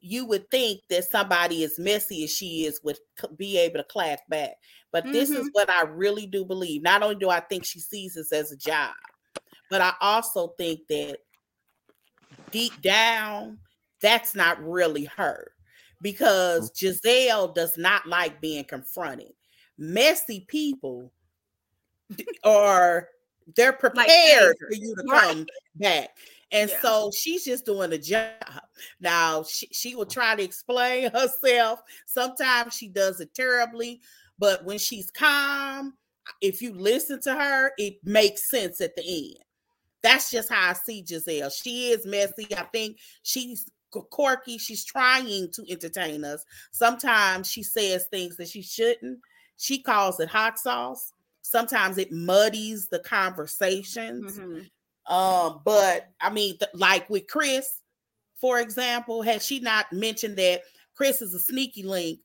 [0.00, 2.98] You would think that somebody as messy as she is would
[3.36, 4.52] be able to clap back,
[4.92, 5.48] but this is mm-hmm.
[5.50, 6.82] what I really do believe.
[6.82, 8.94] Not only do I think she sees this as a job,
[9.68, 11.18] but I also think that
[12.50, 13.58] deep down,
[14.00, 15.52] that's not really her
[16.00, 17.08] because mm-hmm.
[17.08, 19.32] Gizelle does not like being confronted.
[19.76, 21.12] Messy people
[22.44, 23.08] are
[23.56, 25.22] they're prepared for you to Right.
[25.22, 25.46] come
[25.76, 26.10] back.
[26.50, 26.82] And Yeah.
[26.82, 28.32] so she's just doing a job.
[29.00, 31.80] Now she, she will try to explain herself.
[32.06, 34.00] Sometimes she does it terribly,
[34.38, 35.96] but when she's calm,
[36.42, 39.44] if you listen to her, it makes sense at the end.
[40.02, 41.52] That's just how I see Gizelle.
[41.52, 42.46] She is messy.
[42.56, 44.58] I think she's quirky.
[44.58, 46.44] She's trying to entertain us.
[46.70, 49.18] Sometimes she says things that she shouldn't.
[49.56, 51.12] She calls it hot sauce.
[51.42, 54.38] Sometimes it muddies the conversations.
[54.38, 54.70] Mhm.
[55.12, 57.80] Um, but I mean, th- like with Chris,
[58.36, 60.62] for example, had she not mentioned that
[60.94, 62.20] Chris is a sneaky link,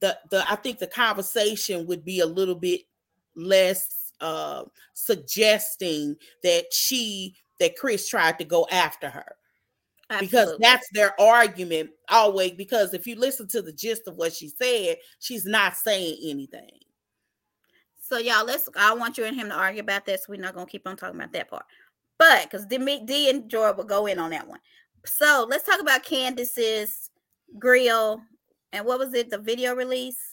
[0.00, 2.82] the the I think the conversation would be a little bit
[3.34, 4.64] less uh
[4.94, 9.36] suggesting that she that Chris tried to go after her
[10.20, 14.48] because that's their argument always because if you listen to the gist of what she
[14.48, 16.70] said she's not saying anything
[18.00, 18.68] So y'all, let's.
[18.76, 20.28] I want you and him to argue about this.
[20.28, 21.64] We're not gonna keep on talking about that part,
[22.18, 24.60] but because D, D and Joy will go in on that one.
[25.04, 27.10] So let's talk about Candiace's
[27.58, 28.22] grill
[28.72, 29.30] and what was it?
[29.30, 30.25] The video release.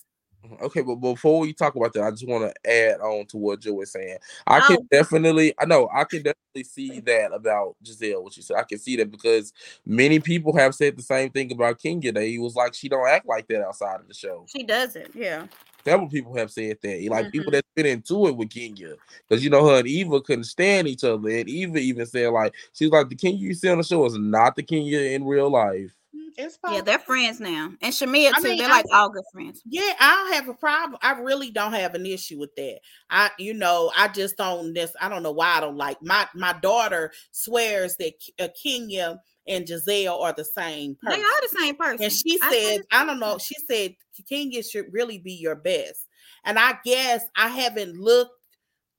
[0.61, 3.61] Okay, but before we talk about that, I just want to add on to what
[3.61, 4.17] Joe was saying.
[4.45, 4.87] I can Oh.
[4.91, 8.21] definitely, I know, I can definitely see that about Gizelle.
[8.23, 9.53] What you said, I can see that because
[9.85, 12.11] many people have said the same thing about Kenya.
[12.11, 14.45] That he was like, she don't act like that outside of the show.
[14.49, 15.15] She doesn't.
[15.15, 15.47] Yeah.
[15.85, 17.55] Several people have said that, like people Mhm.
[17.55, 18.95] that's been into it with Kenya,
[19.27, 22.53] because you know her and Eva couldn't stand each other, and Eva even said like,
[22.73, 25.49] she's like, the Kenya you see on the show is not the Kenya in real
[25.49, 25.91] life.
[26.37, 28.43] It's Yeah, they're friends now, and Shamia I too.
[28.49, 29.61] mean, they're I- like all good friends.
[29.65, 30.99] Yeah, I don't have a problem.
[31.01, 32.79] I really don't have an issue with that.
[33.09, 34.73] I, you know, I just don't.
[34.73, 39.19] This, I don't know why I don't like my my daughter swears that uh, Kenya
[39.47, 42.03] and Gizelle are the same They are the same person.
[42.03, 43.37] and she I said, think- I don't know.
[43.39, 43.95] She said
[44.29, 46.07] Kenya should really be your best,
[46.45, 48.39] and I guess I haven't looked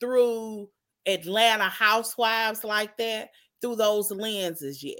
[0.00, 0.68] through
[1.06, 4.98] Atlanta Housewives like that through those lenses yet.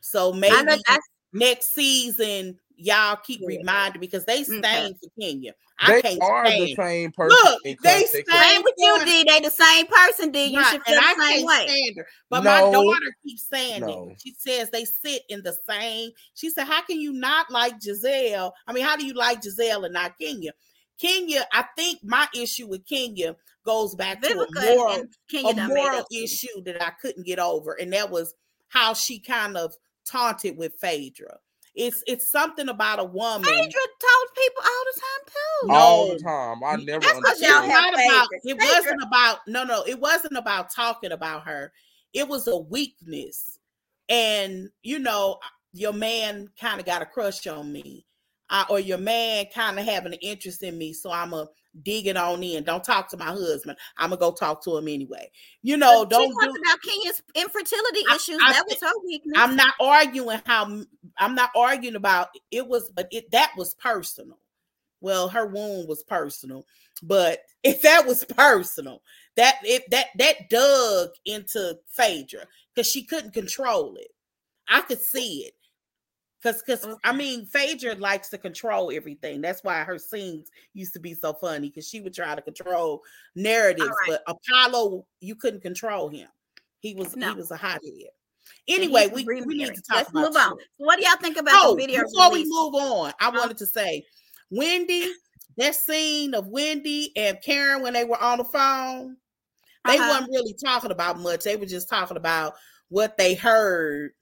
[0.00, 0.98] So maybe I, I,
[1.32, 3.58] next season y'all keep Yeah.
[3.58, 4.54] reminding because they mm-hmm.
[4.54, 4.58] Okay.
[4.60, 5.52] stand for Kenya.
[5.78, 6.62] I They can't are stand.
[6.62, 7.38] the same person.
[7.44, 8.08] Look, they context.
[8.10, 9.24] stand- Same with you, for- D.
[9.24, 10.44] They the same person, D.
[10.46, 11.66] You Right, should feel and I the same can't way.
[11.68, 12.06] stand her.
[12.30, 14.08] But my daughter keeps saying No.
[14.10, 14.20] it.
[14.22, 16.10] She says they sit in the same.
[16.34, 18.52] She said, How can you not like Gizelle?
[18.66, 20.52] I mean, how do you like Gizelle and not Kenya?
[20.98, 26.00] Kenya, I think my issue with Kenya goes back to a moral, Kenya a moral
[26.00, 26.24] up to you.
[26.24, 28.34] issue that I couldn't get over, and that was
[28.68, 29.74] how she kind of
[30.04, 31.38] taunted with Phaedra.
[31.74, 33.44] It's it's something about a woman.
[33.44, 35.68] Phaedra told people all the time too.
[35.68, 35.74] No.
[35.74, 36.64] all the time.
[36.64, 38.08] I never That's 'cause It y'all was have understood.
[38.08, 38.28] not about.
[38.32, 39.38] It Phaedra- wasn't about.
[39.46, 39.82] No, no.
[39.86, 41.72] It wasn't about talking about her.
[42.12, 43.58] It was a weakness,
[44.10, 45.38] and you know,
[45.72, 48.04] your man kind of got a crush on me,
[48.50, 50.92] uh, or your man kind of having an interest in me.
[50.92, 51.48] So I'm a
[51.82, 52.64] dig it on in.
[52.64, 53.78] Don't talk to my husband.
[53.96, 55.30] I'm gonna go talk to him anyway.
[55.62, 56.60] You know, don't talked do.
[56.62, 58.38] about Kenya's infertility I- issues.
[58.44, 59.34] I that was thi- her weakness.
[59.38, 60.82] I'm not arguing how.
[61.18, 64.38] I'm not arguing about it was, but it that was personal.
[65.00, 66.64] Well, her wound was personal,
[67.02, 69.02] but if that was personal,
[69.36, 72.44] that if that that dug into Phaedra
[72.74, 74.08] because she couldn't control it.
[74.68, 75.54] I could see it.
[76.42, 79.40] Cause, cause I mean, Phaedra likes to control everything.
[79.40, 83.02] That's why her scenes used to be so funny because she would try to control
[83.36, 83.86] narratives.
[83.88, 84.18] right.
[84.26, 86.28] But Apollo, you couldn't control him.
[86.80, 87.30] He was No.
[87.30, 88.10] he was a hothead.
[88.66, 90.56] Anyway, we, we need to talk Let's about move on.
[90.78, 92.02] What do y'all think about Oh, the video?
[92.02, 93.38] before we move on, I Huh?
[93.38, 94.04] wanted to say,
[94.50, 95.12] Wendy,
[95.58, 99.16] that scene of Wendy and Karen when they were on the phone,
[99.84, 100.10] they Uh-huh.
[100.10, 101.44] weren't really talking about much.
[101.44, 102.54] They were just talking about
[102.88, 104.12] what they heard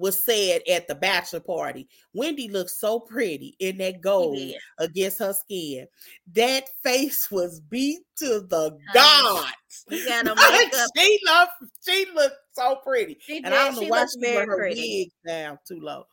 [0.00, 1.86] was said at the bachelor party.
[2.14, 4.56] Wendy looked so pretty in that gold did.
[4.78, 5.86] against her skin.
[6.32, 9.84] That face was beat to the Honey, gods.
[9.90, 11.52] You got to Like, she looked,
[11.86, 13.18] she looked so pretty.
[13.20, 13.74] She And I don't did.
[13.76, 15.10] know She why she very wear her pretty.
[15.26, 16.04] wig down too low.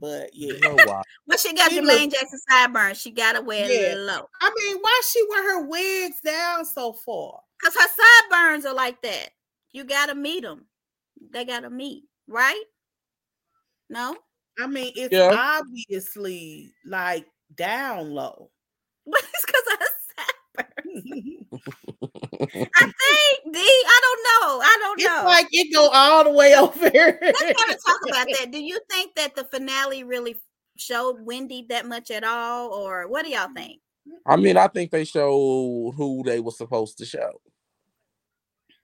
[0.00, 0.54] But yeah.
[0.54, 1.02] You know why?
[1.26, 3.00] But she got She Jermaine look- Jackson sideburns.
[3.00, 3.92] She got to wear Yeah.
[3.92, 4.22] it low.
[4.40, 7.40] I mean, why she wear her wigs down so far?
[7.60, 7.88] Because her
[8.30, 9.30] sideburns are like that.
[9.72, 10.66] You got to meet them.
[11.32, 12.62] They got to meet, right?
[13.90, 14.16] No?
[14.58, 15.30] I mean, it's Yeah.
[15.32, 18.50] obviously like down low.
[19.10, 19.86] But it's because of her
[20.84, 22.68] sideburns.
[22.76, 23.58] I think, D.
[23.58, 24.60] I don't know.
[24.60, 25.22] I don't it's know.
[25.24, 27.18] like it go all the way over here.
[27.22, 28.50] Let's kind of talk about that.
[28.50, 30.36] Do you think that the finale really
[30.76, 32.68] showed Wendy that much at all?
[32.72, 33.80] Or what do y'all think?
[34.26, 37.40] I mean, I think they showed who they were supposed to show.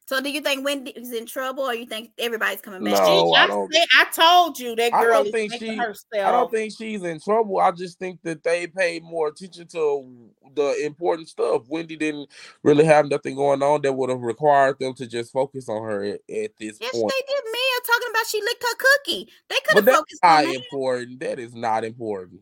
[0.06, 2.92] So do you think Wendy's in trouble or you think everybody's coming back?
[2.92, 5.76] No, I I, don't- said- I told you that I girl don't is think she-
[5.76, 6.04] herself.
[6.14, 7.58] I don't think she's in trouble.
[7.58, 11.62] I just think that they paid more attention to the important stuff.
[11.68, 12.28] Wendy didn't
[12.62, 16.04] really have nothing going on that would have required them to just focus on her
[16.04, 17.10] at, at this Yes, point.
[17.10, 17.42] they did.
[17.50, 19.28] Mia talking about she licked her cookie.
[19.48, 20.54] They could But have that's focused on not that.
[20.64, 21.20] important.
[21.20, 22.40] That is not important.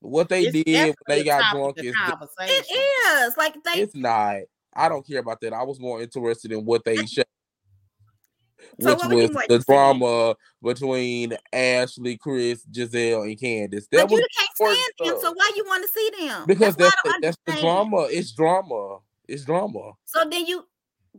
[0.00, 1.94] What they It's did when they got drunk of is.
[2.40, 3.80] It is like they.
[3.80, 4.42] it's not.
[4.76, 5.52] I don't care about that.
[5.52, 7.24] I was more interested in what they showed,
[8.80, 13.86] So which was the drama between Ashley, Chris, Gizelle, and Candiace.
[13.90, 16.44] That But you was can't important stand them, so why you want to see them?
[16.46, 18.06] because that's, that's the, that's the drama.
[18.10, 18.98] It's drama.
[19.28, 19.92] It's drama.
[20.04, 20.66] So then you,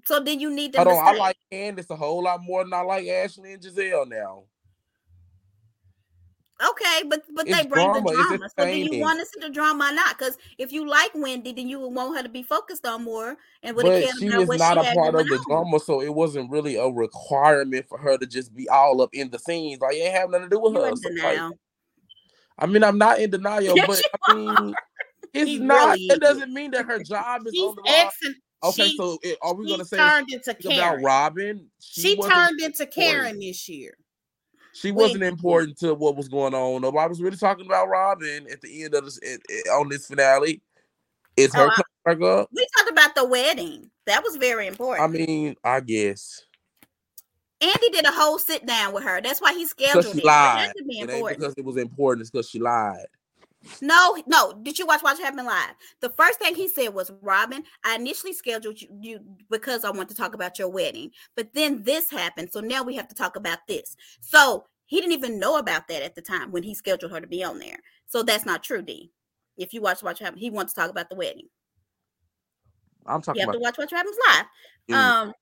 [0.05, 2.63] so then you need them Hold to on, I like Candiace a whole lot more
[2.63, 4.43] than I like Ashley and Gizelle now.
[6.59, 8.49] Okay, but but It's they bring the drama, it's drama.
[8.57, 10.17] So do you want to see the drama or not?
[10.17, 13.37] Because if you like Wendy, then you would want her to be focused on more
[13.61, 15.43] and would have she about what not she a part of the on.
[15.47, 19.29] drama, so it wasn't really a requirement for her to just be all up in
[19.29, 19.79] the scenes.
[19.81, 20.95] Like it ain't have nothing to do with You her.
[20.95, 21.51] So, like.
[22.57, 24.75] I mean, I'm not in denial, Yes, but I mean,
[25.33, 25.93] it's not.
[25.93, 28.33] really It doesn't mean that her job is She's on the exing.
[28.63, 31.67] Okay, she, so it- are we gonna say turned into something about Robyn?
[31.79, 33.95] She wasn't- turned into Karen this year.
[34.79, 36.81] She wasn't important to what was going on.
[36.81, 40.07] Nobody was really talking about Robyn at the end of this it, it- on this
[40.07, 40.61] finale.
[41.35, 42.49] Is oh, her Oh, I- coming back up?
[42.53, 43.89] We talked about the wedding.
[44.05, 45.03] That was very important.
[45.03, 46.43] I mean, I guess
[47.59, 49.19] Andy did a whole sit down with her.
[49.21, 50.17] That's why he scheduled she it.
[50.17, 50.67] It lied.
[50.67, 52.21] had to be It ain't because it was important.
[52.21, 53.05] It's because she lied.
[53.81, 54.53] No, no.
[54.63, 55.75] Did you watch Watch Happen Live?
[56.01, 60.09] The first thing he said was, Robyn, I initially scheduled you, you because I want
[60.09, 61.11] to talk about your wedding.
[61.35, 62.49] But then this happened.
[62.51, 63.95] So now we have to talk about this.
[64.21, 67.27] So he didn't even know about that at the time when he scheduled her to
[67.27, 67.77] be on there.
[68.05, 69.11] So that's not true, D.
[69.57, 71.47] If you watch Watch Happen, he wants to talk about the wedding.
[73.05, 74.45] I'm talking You have to watch Watch Happens Live.
[74.87, 74.95] you.
[74.95, 75.33] Um,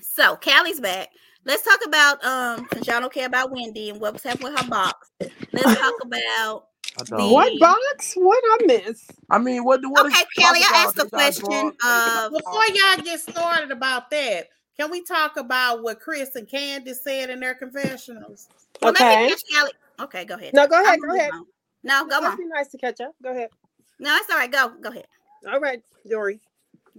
[0.00, 1.10] so Callie's back.
[1.44, 4.60] Let's talk about um since y'all don't care about Wendy and what was happening with
[4.60, 5.10] her box.
[5.52, 6.66] Let's talk about
[7.04, 8.14] the- What box?
[8.14, 9.06] What I miss?
[9.30, 9.80] I mean, what?
[9.84, 10.86] what is Okay, she Kelly, I about?
[10.86, 15.02] asked a question drunk, they of- got Before y'all get started about that, can we
[15.02, 18.48] talk about what Chris and Candiace said in their confessionals?
[18.80, 19.28] well, let me Okay.
[19.30, 19.72] catch Callie.
[20.00, 20.54] Okay, go ahead.
[20.54, 20.94] No, go ahead.
[20.94, 21.30] I'm Go ahead.
[21.32, 21.46] on.
[21.82, 22.36] No, go That'd on.
[22.36, 23.12] be nice to catch up.
[23.22, 23.50] Go ahead.
[23.98, 24.50] No, it's all right.
[24.50, 25.06] Go, go ahead.
[25.50, 26.40] All right, Dory.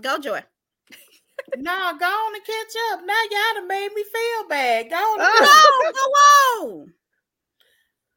[0.01, 0.43] Go, Joy.
[1.57, 2.99] No, go on and catch up.
[3.05, 4.89] Now y'all done made me feel bad.
[4.89, 5.19] Go on.
[5.21, 5.81] and Oh.
[5.85, 6.93] Go, go on.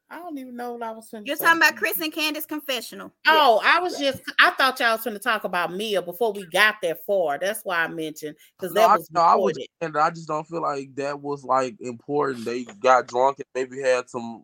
[0.09, 3.11] I don't even know what I was finna You're talking about Chris and Candiace confessional.
[3.27, 6.45] Oh, I was just I thought y'all was going to talk about Mia before we
[6.47, 7.39] got that far.
[7.39, 10.27] That's why I mentioned because No, that I, was no, I was, and I just
[10.27, 12.45] don't feel like that was like important.
[12.45, 14.43] They got drunk and maybe had some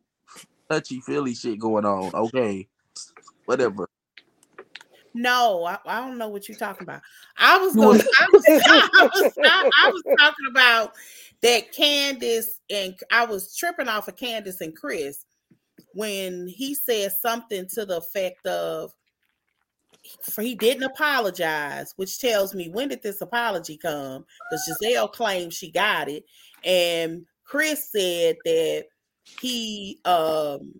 [0.70, 2.14] touchy feely shit going on.
[2.16, 2.68] Okay,
[3.46, 3.88] whatever.
[5.14, 7.02] No, I, I don't know what you're talking about.
[7.38, 8.02] I was going.
[8.20, 8.44] I was.
[8.48, 10.94] I was, I, I was talking about
[11.42, 15.26] that Candiace and I was tripping off of Candiace and Chris
[16.00, 18.92] when he said something to the effect of
[20.40, 24.26] he didn't apologize, which tells me when did this apology come?
[24.50, 26.24] Because Gizelle claimed she got it,
[26.64, 28.86] and Chris said that
[29.42, 30.74] he um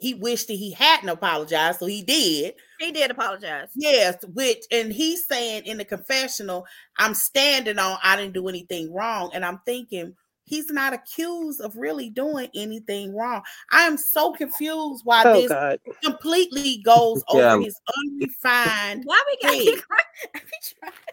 [0.00, 2.54] he wished that he hadn't apologized, so he did.
[2.80, 3.68] He did apologize.
[3.76, 6.66] Yes, which and he's saying in the confessional,
[6.98, 9.30] I'm standing on I didn't do anything wrong.
[9.32, 13.42] And I'm thinking he's not accused of really doing anything wrong.
[13.72, 15.78] I am so confused why Oh this God.
[16.02, 17.54] completely goes Yeah.
[17.54, 19.02] over his unrefined.
[19.04, 19.64] Why we got Hey.
[19.64, 19.84] keep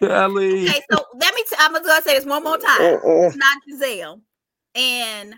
[0.00, 1.42] Kelly, Okay, so let me.
[1.48, 2.80] T- I'm gonna say this one more time.
[2.80, 3.26] Uh-uh.
[3.28, 4.20] It's not Gizelle
[4.74, 5.34] and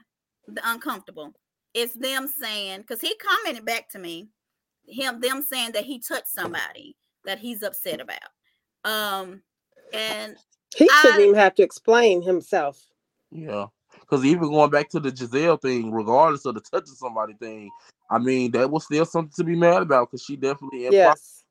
[0.48, 1.32] the uncomfortable.
[1.74, 4.28] It's them saying because he commented back to me,
[4.86, 8.18] him them saying that he touched somebody that he's upset about.
[8.84, 9.42] Um,
[9.92, 10.36] and
[10.76, 12.80] He shouldn't I- even have to explain himself.
[13.30, 13.66] yeah,
[14.14, 17.70] because even going back to the Gizelle thing, regardless of the touching somebody thing,
[18.10, 20.92] I mean that was still something to be mad about because she definitely implied.
[20.94, 21.44] Yes.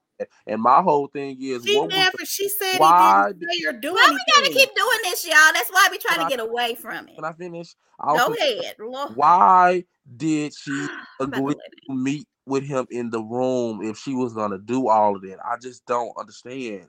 [0.48, 2.18] And my whole thing is, She what was never.
[2.20, 5.26] the- She said why he didn't say or do well, we gotta keep doing this,
[5.26, 5.36] y'all.
[5.54, 7.16] That's why we trying Can to I- get away from it.
[7.16, 7.76] can I finish?
[8.00, 9.16] I Go ahead, Lord.
[9.16, 9.84] Why
[10.16, 10.72] did she
[11.20, 11.56] I'm about to agree
[11.90, 15.40] to meet with him in the room if she was gonna do all of that?
[15.46, 16.88] I just don't understand.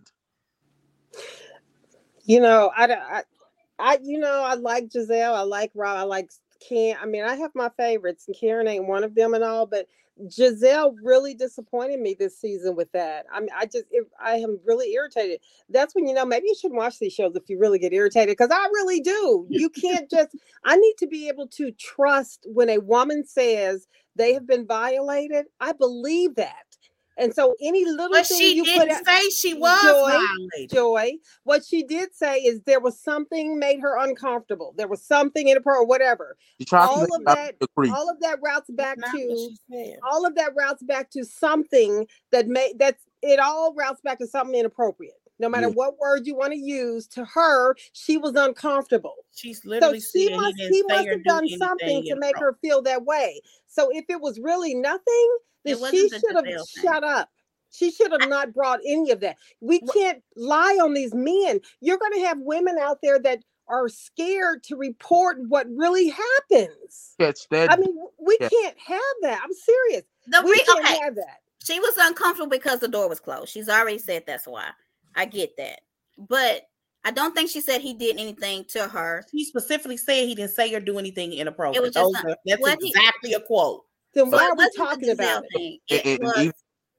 [2.27, 3.22] You know, I, don't- I,
[3.85, 5.35] I, you know, I like Gizelle.
[5.35, 5.99] I like Rob.
[5.99, 6.30] I like
[6.66, 6.97] Ken.
[7.03, 9.66] I mean, I have my favorites, and Karen ain't one of them and all.
[9.66, 9.89] But
[10.26, 13.26] Gizelle really disappointed me this season with that.
[13.32, 15.41] I mean, I just, it, I am really irritated.
[15.70, 18.32] That's when you know maybe you shouldn't watch these shows if you really get irritated
[18.37, 19.47] because I really do.
[19.51, 20.30] You can't just.
[20.64, 25.47] I need to be able to trust when a woman says they have been violated.
[25.61, 26.74] I believe that.
[27.17, 30.11] And so any little But thing she you put didn't out, say she was Joy,
[30.11, 30.71] violated.
[30.73, 31.12] Joy,
[31.45, 34.75] what she did say is there was something made her uncomfortable.
[34.77, 36.37] There was something in her or whatever.
[36.59, 37.59] She tried All of that-
[37.95, 39.51] All of that routes back to
[40.03, 44.27] all of that routes back to something that made that's it all routes back to
[44.27, 45.15] something inappropriate.
[45.39, 45.73] No matter Yeah.
[45.75, 49.15] what word you want to use, to her, she was uncomfortable.
[49.35, 52.55] She's literally So she must he he must have do done something to make her
[52.61, 53.41] feel that way.
[53.67, 56.83] So if it was really nothing, then she should have Gizelle thing.
[56.85, 57.29] shut up.
[57.71, 59.37] She should have not brought any of that.
[59.61, 61.61] We can't lie on these men.
[61.81, 67.15] You're going to have women out there that are scared to report what really happens.
[67.19, 67.73] Catch that.
[67.73, 68.49] I mean, we Yeah.
[68.49, 69.41] can't have that.
[69.43, 70.03] I'm serious.
[70.29, 71.39] The We re- can't okay, have that.
[71.65, 73.49] she was uncomfortable because the door was closed.
[73.49, 74.69] She's already said that's why.
[75.17, 75.81] I get that,
[76.19, 76.69] but
[77.05, 79.25] I don't think she said he did anything to her.
[79.31, 81.83] She specifically said he didn't say or do anything inappropriate.
[81.83, 83.85] was just Those not- that's what he- exactly a quote.
[84.15, 85.53] Then why it are we talking about it?
[85.53, 85.79] thing.
[85.91, 86.53] and, It was even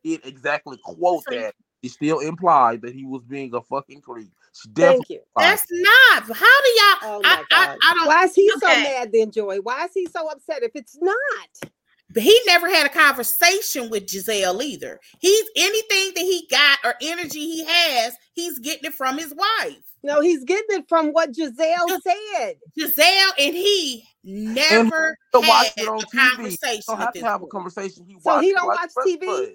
[0.03, 1.55] did exactly quote So that.
[1.84, 4.32] She still implied that he was being a fucking creep.
[4.76, 5.18] Thank you.
[5.18, 5.51] implied.
[5.51, 6.24] That's not.
[6.24, 6.97] How do y'all?
[7.03, 7.78] Oh I, my I, God.
[7.84, 8.07] I don't.
[8.07, 9.57] Why is he so mad then, Joy?
[9.61, 11.72] Why is he so upset if it's not?
[12.14, 14.99] He never had a conversation with Gizelle either.
[15.20, 19.78] He's anything that he got or energy he has, he's getting it from his wife.
[20.03, 22.56] No, he's getting it from what Gizelle Just- said.
[22.78, 26.36] Gizelle and he never to had watch it on a TV.
[26.36, 26.84] Conversation.
[26.88, 28.06] don't have to have a conversation.
[28.08, 29.43] He So he don't watch the rest of TV?
[29.43, 29.49] us.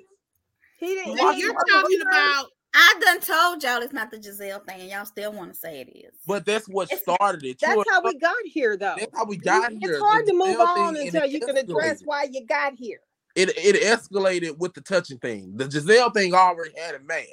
[0.80, 1.14] He didn't.
[1.16, 4.90] Now, he you're talking about I done told y'all it's not the Gizelle thing, and
[4.90, 6.12] y'all still want to say it is.
[6.26, 7.58] But that's what It's- started it.
[7.60, 8.94] That's True how enough, we got here, though.
[8.98, 9.92] That's how we You- got here.
[9.92, 13.00] It's hard The to move on until it you can address why you got here.
[13.34, 15.56] It it escalated with the touching thing.
[15.56, 17.26] The Gizelle thing already had him mad.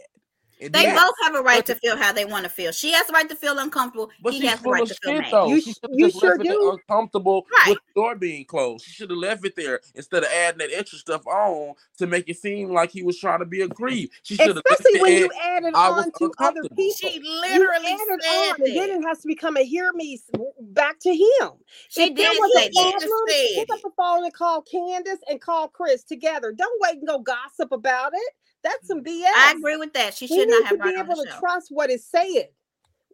[0.59, 2.71] And They then- both have a right But- to feel how they want to feel.
[2.71, 4.09] She has the right to feel uncomfortable.
[4.21, 5.31] But he has the right of to feel shit mad.
[5.31, 5.47] though.
[5.49, 6.71] You she you sure do.
[6.71, 7.69] uncomfortable Right.
[7.75, 8.85] with the door being closed.
[8.85, 12.27] She should have left it there instead of adding that extra stuff on to make
[12.27, 14.11] it seem like he was trying to be a creep.
[14.23, 16.69] She should have left Especially when at, you added I was on to other uncomfortable.
[16.75, 17.09] people.
[17.11, 20.19] she You literally added said on, and then it has to become a hear me
[20.59, 21.51] back to him.
[21.89, 22.93] She if there did was say a that.
[22.99, 26.51] Just said pick up the phone and call Candiace and call Chris together.
[26.51, 28.33] Don't wait and go gossip about it.
[28.63, 29.25] That's some BS.
[29.35, 30.13] I agree with that.
[30.13, 32.49] She should not to have be able to trust what is said.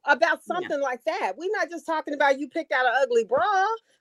[0.05, 1.33] About something like that.
[1.37, 3.43] We're not just talking about you picked out an ugly bra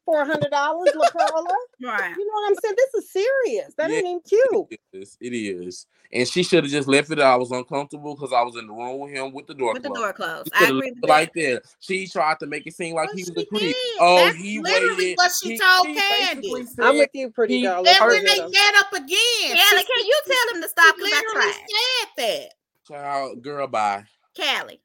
[0.04, 1.44] for a hundred dollars, La Perla.
[1.82, 2.14] Right.
[2.16, 2.74] You know what I'm saying?
[2.76, 3.74] This is serious.
[3.76, 3.96] That Yeah.
[3.98, 4.66] ain't even cute.
[4.70, 5.16] It is.
[5.20, 5.86] It is.
[6.14, 7.20] And she should have just left it.
[7.20, 9.82] I was uncomfortable because I was in the room with him with the door With
[9.82, 10.02] the closed.
[10.02, 10.50] door closed.
[10.54, 11.08] I agree with it that.
[11.08, 11.62] like that.
[11.80, 13.60] She tried to make it seem like Well, he was she a creep.
[13.62, 13.76] did.
[14.00, 15.16] Oh, That's he literally waited.
[15.18, 16.40] what she he, told he Candy.
[16.52, 17.82] basically I'm said- with you, pretty he- girl.
[17.88, 18.50] And when they get 'em.
[18.50, 21.66] met up again, Callie, she, can you tell him to stop because I literally tried?
[21.70, 22.54] said that.
[22.88, 24.04] Child, girl, bye.
[24.36, 24.80] Callie.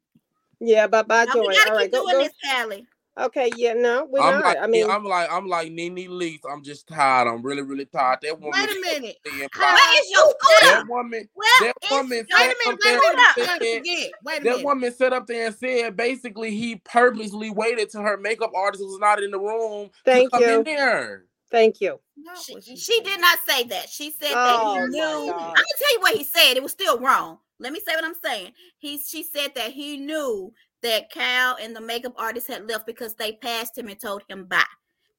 [0.60, 1.42] Yeah, bye bye, Joy.
[1.48, 2.24] we gotta All right, keep go, doing go.
[2.24, 2.88] this, Callie.
[3.20, 4.44] Okay, yeah, no, we're I'm not.
[4.44, 6.42] like, I mean, I'm like, I'm like NeNe Leakes.
[6.52, 7.28] I'm just tired.
[7.28, 8.20] I'm really, really tired.
[8.22, 8.60] That woman.
[8.60, 9.18] Wait a minute.
[9.26, 10.72] said- How- Where is your scooter?
[10.76, 11.28] That woman.
[11.34, 12.80] Where That is woman your Wait a up minute.
[12.84, 13.86] there Wait a and minute.
[14.04, 14.66] said- Wait a That minute.
[14.66, 19.00] woman sat up there and said basically he purposely waited till her makeup artist was
[19.00, 20.58] not in the room Thank to come you.
[20.60, 21.26] in there.
[21.50, 22.00] thank you.
[22.46, 23.90] She, she she did not say that.
[23.90, 25.04] She said Oh, that he knew.
[25.34, 26.56] I'm gonna tell you what he said.
[26.58, 27.40] It was still wrong.
[27.60, 28.52] Let me say what I'm saying.
[28.78, 30.54] He she said that he knew
[30.84, 34.46] that Cal and the makeup artist had left because they passed him and told him
[34.46, 34.64] bye.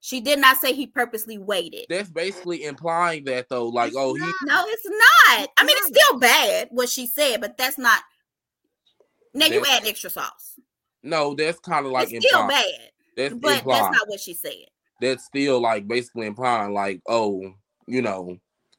[0.00, 1.86] She did not say he purposely waited.
[1.88, 4.20] That's basically implying that though, like, It's oh, he.
[4.20, 5.48] No, it's not.
[5.58, 8.00] I mean, it's still bad what she said, but that's not.
[9.34, 10.58] Now you add extra sauce.
[11.02, 12.64] no, that's kind of like it's still bad,
[13.16, 13.82] That's but implying.
[13.82, 14.66] that's not what she said.
[15.00, 17.52] That's still like basically implying like, oh,
[17.86, 18.38] you know,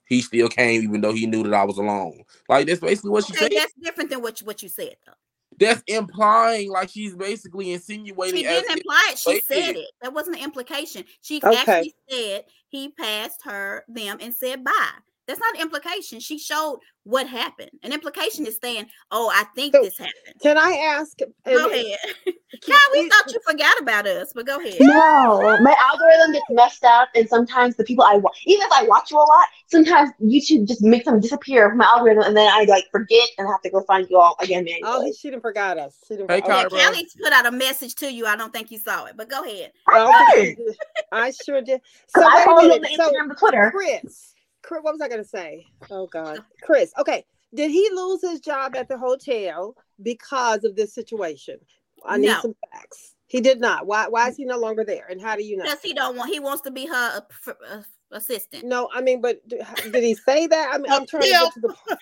[0.09, 2.23] he still came even though he knew that I was alone.
[2.49, 3.51] Like that's basically what she Okay, said.
[3.55, 5.13] that's different than what you, what you said though.
[5.59, 8.37] That's implying like she's basically insinuating.
[8.37, 9.17] She didn't imply it.
[9.19, 9.89] She said it.
[10.01, 11.03] That wasn't an implication.
[11.21, 11.55] She Okay.
[11.57, 14.89] actually said he passed her them and said bye.
[15.29, 16.19] That's not an implication.
[16.19, 17.69] She showed what happened.
[17.83, 21.17] An implication is saying, "Oh, I think So- this happened." Can I ask?
[21.19, 21.97] Go and- ahead.
[22.25, 24.75] can- Cal, we thought you forgot about us, but go ahead.
[24.79, 28.83] No, my algorithm gets messed up, and sometimes the people I watch, even if I
[28.87, 32.49] watch you a lot, sometimes YouTube just makes them disappear from my algorithm, and then
[32.51, 35.11] I like forget and have to go find you all again Oh, manually.
[35.11, 35.95] he, she didn't forgot us.
[36.07, 36.31] She didn't.
[36.31, 36.49] Hey, okay.
[36.75, 37.03] Yeah, Kyra.
[37.23, 38.25] Put out a message to you.
[38.25, 39.71] I don't think you saw it, but go ahead.
[39.87, 40.75] I, I think you did.
[41.11, 41.81] I sure did.
[42.07, 42.97] So I wait a follow you on minute.
[42.97, 43.71] the So Instagram, the Twitter.
[43.75, 45.65] Chris, Chris, what was I going to say?
[45.89, 46.91] Oh God, Chris.
[46.99, 51.57] Okay, did he lose his job at the hotel because of this situation?
[52.05, 52.41] I need No.
[52.41, 53.15] some facts.
[53.27, 53.85] He did not.
[53.85, 54.07] Why?
[54.07, 55.05] Why is he no longer there?
[55.09, 55.63] And how do you know?
[55.63, 56.31] Because he don't want.
[56.31, 57.81] He wants to be her uh, uh,
[58.11, 58.65] assistant.
[58.65, 59.61] No, I mean, but did
[60.03, 60.69] he say that?
[60.73, 61.75] I mean, I'm trying to get to the.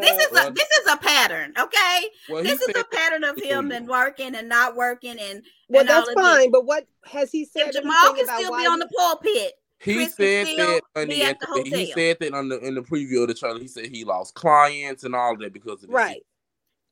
[0.00, 2.08] This is a this is a pattern, okay?
[2.28, 5.90] Well, This is a pattern of him and working and not working and well, and
[5.90, 6.14] all that's this.
[6.14, 6.50] fine.
[6.50, 7.68] But what has he said?
[7.68, 9.52] If Jamal can still be on he- the pulpit.
[9.80, 12.58] He Chris said that honey, be at at the the- he said that on the
[12.60, 13.60] in the preview of the trailer.
[13.60, 15.90] He said he lost clients and all that because of this.
[15.90, 16.22] right?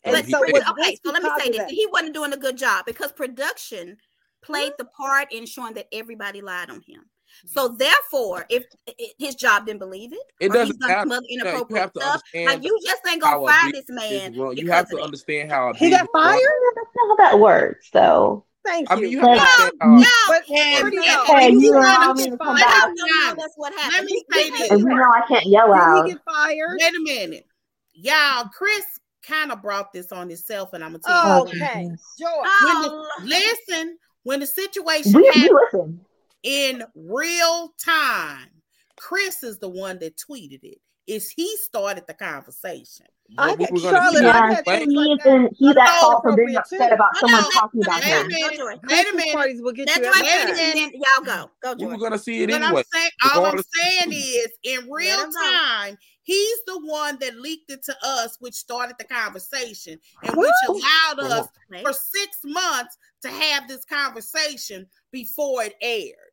[0.05, 1.71] And And But he so said- was okay, so let me say this: that?
[1.71, 3.97] he wasn't doing a good job because production
[4.43, 7.11] played the part in showing that everybody lied on him.
[7.45, 10.89] So therefore, if i- i- his job didn't believe it, It or doesn't he's done
[10.89, 11.01] matter.
[11.03, 13.73] some other you inappropriate have to stuff, understand like you just ain't gonna a fire
[13.73, 14.33] this man.
[14.33, 14.59] is.
[14.63, 16.25] You have to understand how He got business run.
[16.35, 16.75] fired.
[16.77, 18.47] That's not how that works, though.
[18.67, 19.03] Thank I you.
[19.03, 19.97] mean, you have to No, understand how.
[19.97, 22.67] No, But And- pretty and- girl, Hey, and you let allow me- me come let
[22.67, 22.89] back.
[22.89, 23.37] me no, be no, honest.
[23.39, 23.93] that's what happened.
[23.95, 24.71] Let me say he this.
[24.71, 26.07] you know I can't yell did he out.
[26.07, 26.79] get fired?
[26.81, 27.47] Wait a minute.
[27.95, 28.85] Y'all, Chris
[29.23, 31.33] kind of brought this on himself, and I'm gonna tell you.
[31.33, 32.03] Oh, okay, goodness.
[32.19, 32.27] Joy.
[32.27, 36.01] When the, Oh, listen, when the situation We, happened we listen.
[36.43, 38.51] in real time,
[38.97, 40.79] Chris is the one that tweeted it.
[41.07, 43.07] Is he started the conversation?
[43.39, 44.21] I But we got were gonna Charlotte.
[44.21, 44.79] see I Yeah, had Wait.
[44.81, 45.27] things like he's that.
[45.35, 46.95] in, he's at Oh, fault for being upset too.
[46.95, 48.29] about No, someone no, talking let- about wait him.
[48.29, 48.51] minute.
[48.51, 48.81] Go, Joy.
[48.89, 49.35] Wait a minute.
[49.35, 50.57] parties will get That's you what every Wait a time.
[50.57, 50.61] minute.
[50.63, 51.51] and then y'all go.
[51.63, 52.01] Go, We were Joy.
[52.01, 52.85] gonna see it What anyway.
[52.93, 57.85] I'm saying, all I'm saying is, in real time, he's the one that leaked it
[57.85, 60.43] to us, which started the conversation, and Woo!
[60.43, 61.49] which allowed us
[61.83, 66.26] for six months to have this conversation before it aired.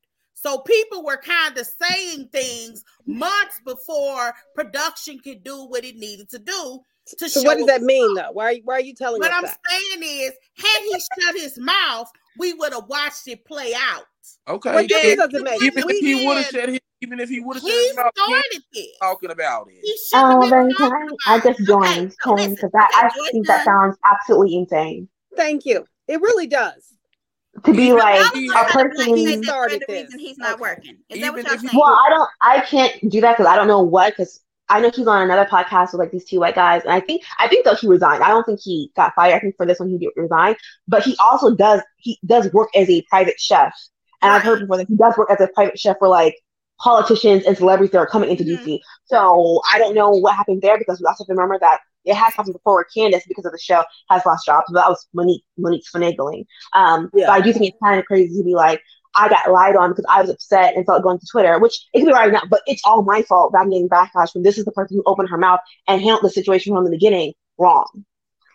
[0.44, 6.30] So people were kind of saying things months before production could do what it needed
[6.32, 6.82] to do
[7.18, 7.48] to So show.
[7.48, 8.32] what does that us mean, though?
[8.34, 9.32] Why are you, why are you telling me that?
[9.32, 9.60] What I'm that?
[9.70, 14.04] saying is, had he shut his mouth, we would have watched it play out.
[14.50, 14.74] Okay.
[14.74, 15.62] What difference yeah, does it make?
[15.62, 16.60] even if he would have did.
[16.60, 18.88] shut his, even if he would have shut He his mouth, he started this.
[19.02, 19.80] talking about it.
[19.82, 20.92] He should have Oh, been then can
[21.28, 25.08] I, I just joined so because that okay, I Joyce think that sounds absolutely insane.
[25.38, 25.86] Thank you.
[26.08, 26.94] It really does.
[27.66, 29.06] To be Even like if Y'all he- a are trying to person.
[29.14, 30.22] black He started the reason this.
[30.22, 30.62] he's not Okay.
[30.62, 30.98] working.
[31.10, 31.74] Is that what y'all saying?
[31.80, 32.30] Well, I don't.
[32.42, 34.14] I can't do that because I don't know what.
[34.14, 37.00] Because I know he's on another podcast with like these two white guys, and I
[37.00, 38.24] think I think though he resigned.
[38.24, 39.36] I don't think he got fired.
[39.36, 40.56] I think for this one he did resign.
[40.88, 43.74] But he also does he does work as a private chef,
[44.22, 46.36] and I've heard before that he does work as a private chef for like
[46.84, 48.58] politicians and celebrities that are coming into Mhm.
[48.58, 48.82] DC.
[49.06, 52.16] So I don't know what happened there because we also have to remember that it
[52.16, 54.66] has happened before where Candiace, because of the show, has lost jobs.
[54.70, 56.46] But that was Monique Monique's finagling.
[56.74, 57.28] Um, Yeah.
[57.28, 58.82] but I do think it's kind of crazy to be like.
[59.16, 62.00] I got lied on because I was upset and started going to Twitter, which it
[62.00, 64.58] could be right now, but it's all my fault that I'm getting backlash when this
[64.58, 67.86] is the person who opened her mouth and handled the situation from the beginning wrong.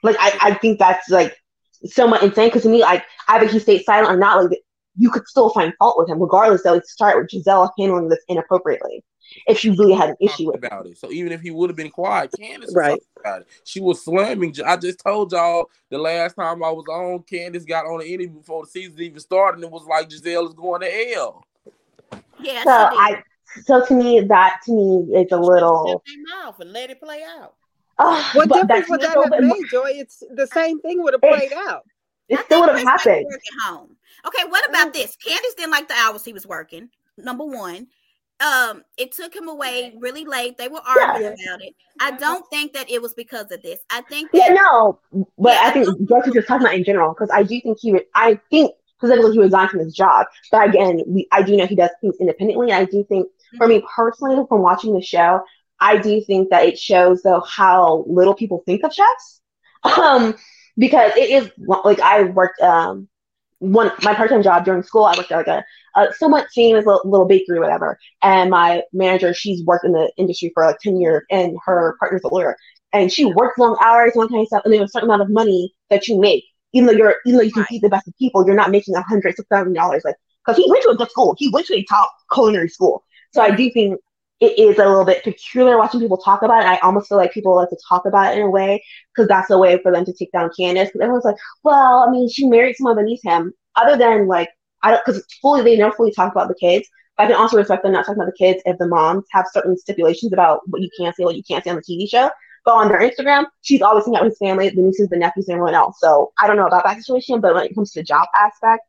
[0.03, 1.37] Like I, I think that's like
[1.85, 4.59] somewhat insane because to me, like either he stayed silent or not, like
[4.99, 6.63] you could still find fault with him, regardless.
[6.63, 9.05] Though, it started with Gizelle handling this inappropriately.
[9.47, 10.97] If she really had an issue with about it.
[10.97, 12.93] So even if he would have been quiet, Candiace Right.
[12.93, 13.01] right.
[13.21, 13.49] about it.
[13.65, 14.55] She was slamming.
[14.65, 18.39] I just told y'all the last time I was on, Candiace got on the interview
[18.39, 21.45] before the season even started, and it was like Gizelle is going to hell.
[22.41, 22.71] Yeah, so.
[22.71, 23.23] I.
[23.65, 25.87] So to me, that to me is a little.
[25.89, 27.55] Shut their mouth and let it play out.
[27.99, 29.91] Uh, What but difference would that have made, Joy?
[29.95, 31.83] It's the same thing would have It's- played out.
[32.29, 33.27] It still would have happened.
[33.27, 33.97] work home.
[34.27, 35.17] Okay, what about this?
[35.17, 36.91] Candiace didn't like the hours he was working.
[37.17, 37.89] Number one.
[38.41, 40.57] Um, it took him away really late.
[40.59, 41.75] They were arguing about it.
[42.01, 43.81] I don't think that it was because of this.
[43.91, 45.01] I think Yeah, no,
[45.37, 47.93] but Yeah, I think was just talking about in general because I do think he,
[47.93, 50.27] re- I think specifically he resigned from his job.
[50.53, 52.71] But again, we, I do know he does things independently.
[52.71, 55.43] I do think, for me personally, from watching the show,
[55.81, 59.41] I do think that it shows though how little people think of chefs.
[59.97, 60.35] Um,
[60.77, 63.09] because it is like I worked um
[63.59, 65.05] one my part time job during school.
[65.05, 65.65] I worked at like a,
[65.97, 67.99] a somewhat famous little, little bakery, or whatever.
[68.23, 72.23] And my manager, she's worked in the industry for like ten years, and her partner's
[72.25, 72.57] a lawyer
[72.93, 75.31] and she works long hours, one kind of stuff, and there's a certain amount of
[75.31, 76.45] money that you make.
[76.73, 78.95] Even though you're, even though you can feed the best of people, you're not making
[78.95, 80.03] a hundred, six thousand dollars.
[80.05, 83.05] Like, because he went to a good school, he went to a top culinary school.
[83.33, 84.01] So I do think
[84.41, 86.67] it is a little bit peculiar watching people talk about it.
[86.67, 88.83] I almost feel like people like to talk about it in a way
[89.13, 90.89] because that's a way for them to take down Candiace.
[90.89, 93.53] Because everyone's like, well, I mean, she married someone beneath him.
[93.75, 94.51] Other than like,
[94.83, 96.89] I don't, because fully they never fully talk about the kids.
[97.17, 99.47] But I can also respect them not talking about the kids if the moms have
[99.53, 102.31] certain stipulations about what you can say, what you can't say on the TV show.
[102.65, 105.49] But on their Instagram, she's always hanging out with his family, the nieces, the nephews,
[105.49, 105.97] and everyone else.
[106.01, 108.83] So I don't know about that situation, but when it comes to the job aspect,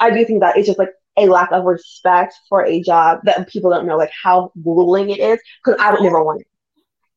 [0.00, 3.48] I do think that it's just like a lack of respect for a job that
[3.48, 5.38] people don't know like how grueling it is.
[5.64, 6.46] Because I would never want it.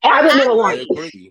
[0.03, 0.87] And I would I never I want it.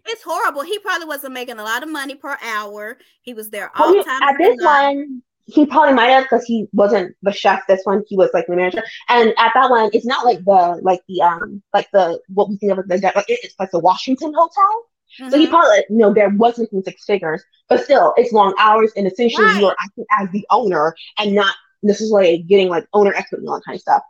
[0.06, 0.62] it's horrible.
[0.62, 2.98] He probably wasn't making a lot of money per hour.
[3.22, 4.22] He was there all he- time.
[4.22, 7.62] at this one, he probably might have because he wasn't the chef.
[7.66, 8.82] This one, he was like the manager.
[9.08, 12.58] And at that one, it's not like the like the um like the what we
[12.58, 14.84] think of as the like it- it's like the Washington Hotel.
[15.30, 15.50] So he Mhm.
[15.50, 19.06] probably like, you know there was making six figures, but still it's long hours and
[19.06, 19.60] essentially Right.
[19.62, 23.64] you're acting as the owner and not necessarily getting like owner equity and all that
[23.64, 24.02] kind of stuff.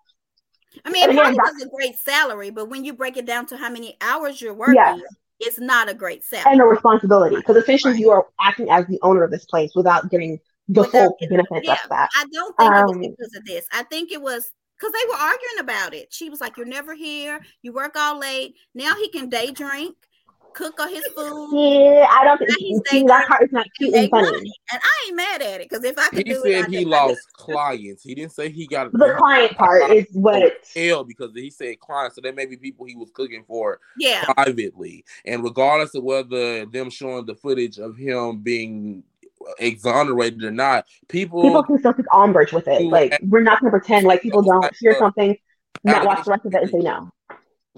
[0.85, 3.47] I mean, it again, probably was a great salary, but when you break it down
[3.47, 5.01] to how many hours you're working, Yes.
[5.41, 6.53] it's not a great salary.
[6.53, 8.01] And a responsibility because essentially Right.
[8.01, 10.39] you are acting as the owner of this place without getting
[10.69, 11.79] the Without full benefits yeah.
[11.83, 12.11] of that.
[12.17, 13.67] I don't think it was Um, because of this.
[13.73, 16.13] I think it was because they were arguing about it.
[16.13, 17.41] She was like, "You're never here.
[17.63, 18.55] You work all late.
[18.75, 19.97] Now he can day drink,
[20.59, 23.65] cook all his food, Yeah, I don't think Now he's see, that part is not
[23.65, 24.31] and cute and funny.
[24.33, 26.71] money." And I ain't mad at it because if I could He do said I'd
[26.71, 28.03] he do- I'd do lost clients.
[28.03, 32.17] He didn't say he got The client part is what hell because he said clients,
[32.17, 33.81] so there may be people he was cooking for.
[33.99, 35.05] Yeah, privately.
[35.25, 39.05] And regardless of whether them showing the footage of him being
[39.59, 42.83] exonerated or not, people, people can still take umbrage with it.
[42.83, 45.37] Like we're not gonna pretend like people don't hear something,
[45.85, 47.11] not watch the rest of it and say no.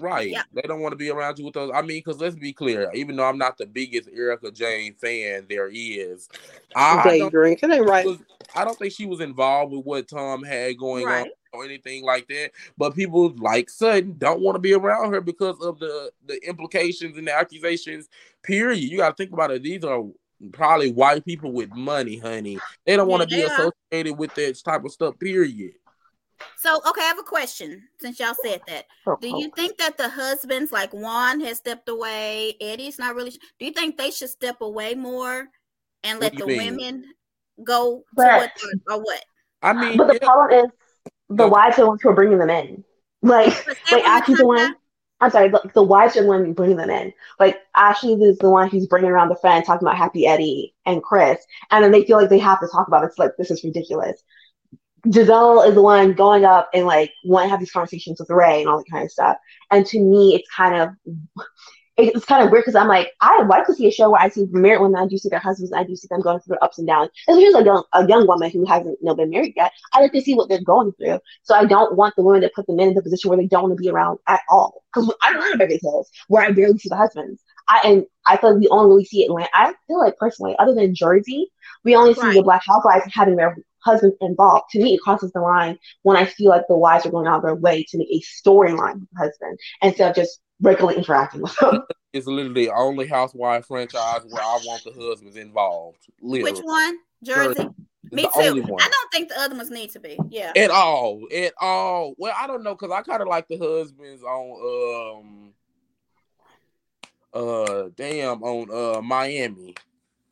[0.01, 0.43] Right, Yeah.
[0.53, 1.71] they don't want to be around you with those.
[1.73, 5.45] I mean, because let's be clear, even though I'm not the biggest Erika Jayne fan
[5.47, 6.27] there is,
[6.75, 7.61] I Day don't drink.
[7.61, 8.05] It ain't right.
[8.05, 8.17] was,
[8.55, 11.27] I don't think she was involved with what Tom had going Right.
[11.27, 12.51] on or anything like that.
[12.77, 17.17] But people like Sutton don't want to be around her because of the the implications
[17.17, 18.09] and the accusations.
[18.43, 18.79] Period.
[18.81, 19.61] You got to think about it.
[19.63, 20.03] These are
[20.51, 22.59] probably white people with money, honey.
[22.85, 25.19] They don't want to Yeah, be associated with that type of stuff.
[25.19, 25.73] Period.
[26.57, 28.85] So, okay, I have a question since y'all said that.
[29.07, 29.39] Oh, do oh.
[29.39, 32.55] you think that the husbands, like Juan, has stepped away?
[32.61, 33.31] Eddie's not really.
[33.31, 35.47] Do you think they should step away more
[36.03, 36.75] and let the mean?
[36.77, 37.05] women
[37.63, 38.51] go to But-
[38.87, 39.23] what or what?
[39.61, 40.71] I mean, But the yeah, problem is
[41.29, 41.49] the Yeah.
[41.49, 42.83] wives are the ones who are bringing them in.
[43.21, 44.75] Like like everyone Ashley's the one.
[45.19, 47.13] I'm sorry, the, the wives are the one bringing them in.
[47.39, 51.03] Like Ashley is the one who's bringing around the friend, talking about Happy Eddie and
[51.03, 51.39] Chris,
[51.69, 53.07] and then they feel like they have to talk about it.
[53.07, 54.23] It's like this is ridiculous.
[55.07, 58.61] Gizelle is the one going up and like want to have these conversations with Ray
[58.61, 59.37] and all that kind of stuff.
[59.71, 60.89] And to me, it's kind of
[61.97, 64.29] it's kind of weird because I'm like, I like to see a show where I
[64.29, 66.53] see married women, I do see their husbands, and I do see them going through
[66.53, 67.09] their ups and downs.
[67.27, 69.71] Here's a young a young woman who hasn't you know, been married yet.
[69.93, 71.19] I like to see what they're going through.
[71.43, 73.47] So I don't want the women to put the men in the position where they
[73.47, 74.83] don't want to be around at all.
[74.93, 77.43] Because I don't live in Beverly Hills where I barely see the husbands.
[77.71, 79.49] I and I feel like we only really see Atlanta.
[79.53, 81.47] I feel like personally, other than Jersey,
[81.83, 84.65] we only see the black housewives having their husbands involved.
[84.71, 87.37] To me, it crosses the line when I feel like the wives are going out
[87.37, 91.41] of their way to make a storyline with the husband instead of just regularly interacting
[91.41, 91.83] with them.
[92.13, 95.99] it's literally the only housewife franchise where I want the husbands involved.
[96.21, 96.51] Literally.
[96.51, 96.97] Which one?
[97.23, 97.69] Jersey.
[98.03, 98.77] It's Me too.
[98.79, 100.19] I don't think the other ones need to be.
[100.29, 100.51] Yeah.
[100.55, 102.13] At all, at all.
[102.17, 105.53] Well, I don't know because I kind of like the husbands on um
[107.33, 109.75] uh damn on uh Miami.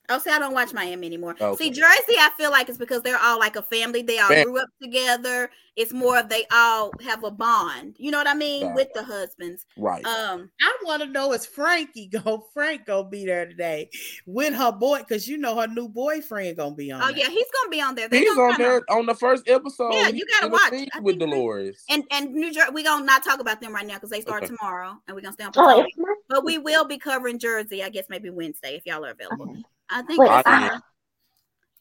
[0.10, 1.36] Oh, see, I don't watch Miami anymore.
[1.40, 1.56] Okay.
[1.66, 4.02] See, Jersey, I feel like it's because they're all like a family.
[4.02, 5.50] They all Fam- grew up together.
[5.76, 7.96] It's more of they all have a bond.
[8.00, 8.74] You know what I mean Yeah.
[8.76, 9.66] with the husbands.
[9.78, 10.04] Right.
[10.06, 12.46] Um, I want to know is Frankie go?
[12.54, 13.90] Frank gonna be there today
[14.26, 17.02] with her boy because you know her new boyfriend gonna be on.
[17.02, 17.18] oh there.
[17.20, 18.10] yeah, he's gonna be on there.
[18.10, 19.94] They He's on kinda- there on the first episode.
[19.94, 20.72] Yeah, you gotta watch.
[20.72, 21.84] with think we- Dolores.
[21.90, 24.44] And and New Jersey, we gonna not talk about them right now because they start
[24.44, 24.54] Okay.
[24.56, 25.52] tomorrow, and we're gonna stay on.
[25.56, 26.18] Oh, Potomac.
[26.28, 29.52] But we will be covering Jersey, I guess maybe Wednesday if y'all are available.
[29.52, 29.64] Okay.
[29.90, 30.80] I think Wait, it's uh,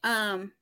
[0.08, 0.52] um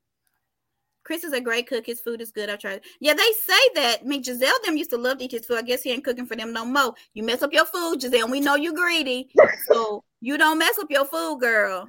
[1.05, 1.87] Chris is a great cook.
[1.87, 2.51] His food is good.
[2.51, 2.81] I tried.
[2.99, 3.99] Yeah, they say that.
[4.03, 5.59] I mean, Gizelle them used to love to eat his food.
[5.59, 6.95] I guess he ain't cooking for them no more.
[7.15, 8.29] You mess up your food, Gizelle.
[8.29, 9.29] We know you greedy,
[9.69, 11.89] so you don't mess up your food, girl.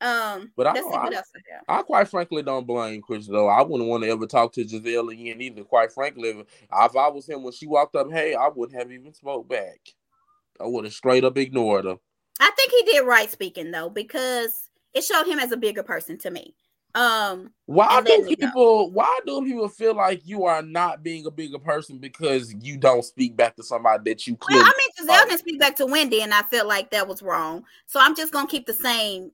[0.00, 1.18] Um, But I- let's see what I-
[1.68, 1.80] I.
[1.80, 3.48] I quite frankly don't blame Chris though.
[3.48, 5.62] I wouldn't want to ever talk to Gizelle again either.
[5.64, 8.90] Quite frankly, if, if I was him when she walked up, hey, I wouldn't have
[8.90, 9.78] even spoke back.
[10.58, 11.98] I would have straight up ignored her.
[12.40, 16.18] I think he did right speaking though because it showed him as a bigger person
[16.18, 16.54] to me.
[16.94, 18.46] Um, Why do then we go.
[18.46, 18.90] people?
[18.90, 23.04] Why do people feel like you are not being a bigger person because you don't
[23.04, 24.64] speak back to somebody that you well, clearly?
[24.64, 27.64] I mean, Gizelle didn't speak back to Wendy, and I felt like that was wrong.
[27.86, 29.30] So I'm just gonna keep the same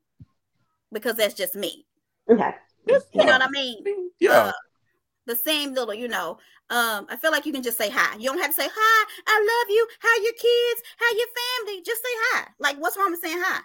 [0.93, 1.87] because that's just me.
[2.29, 2.55] Okay.
[2.87, 4.11] You know what I mean?
[4.21, 4.31] yeah.
[4.31, 4.53] Uh,
[5.27, 6.39] the same little, you know.
[6.69, 8.17] Um, I feel like you can just say hi.
[8.17, 9.07] You don't have to say hi.
[9.27, 9.87] I love you.
[10.01, 10.83] How your kids?
[10.99, 11.27] How your
[11.67, 11.83] family?
[11.85, 12.49] Just say hi.
[12.59, 13.61] Like, what's wrong with saying hi?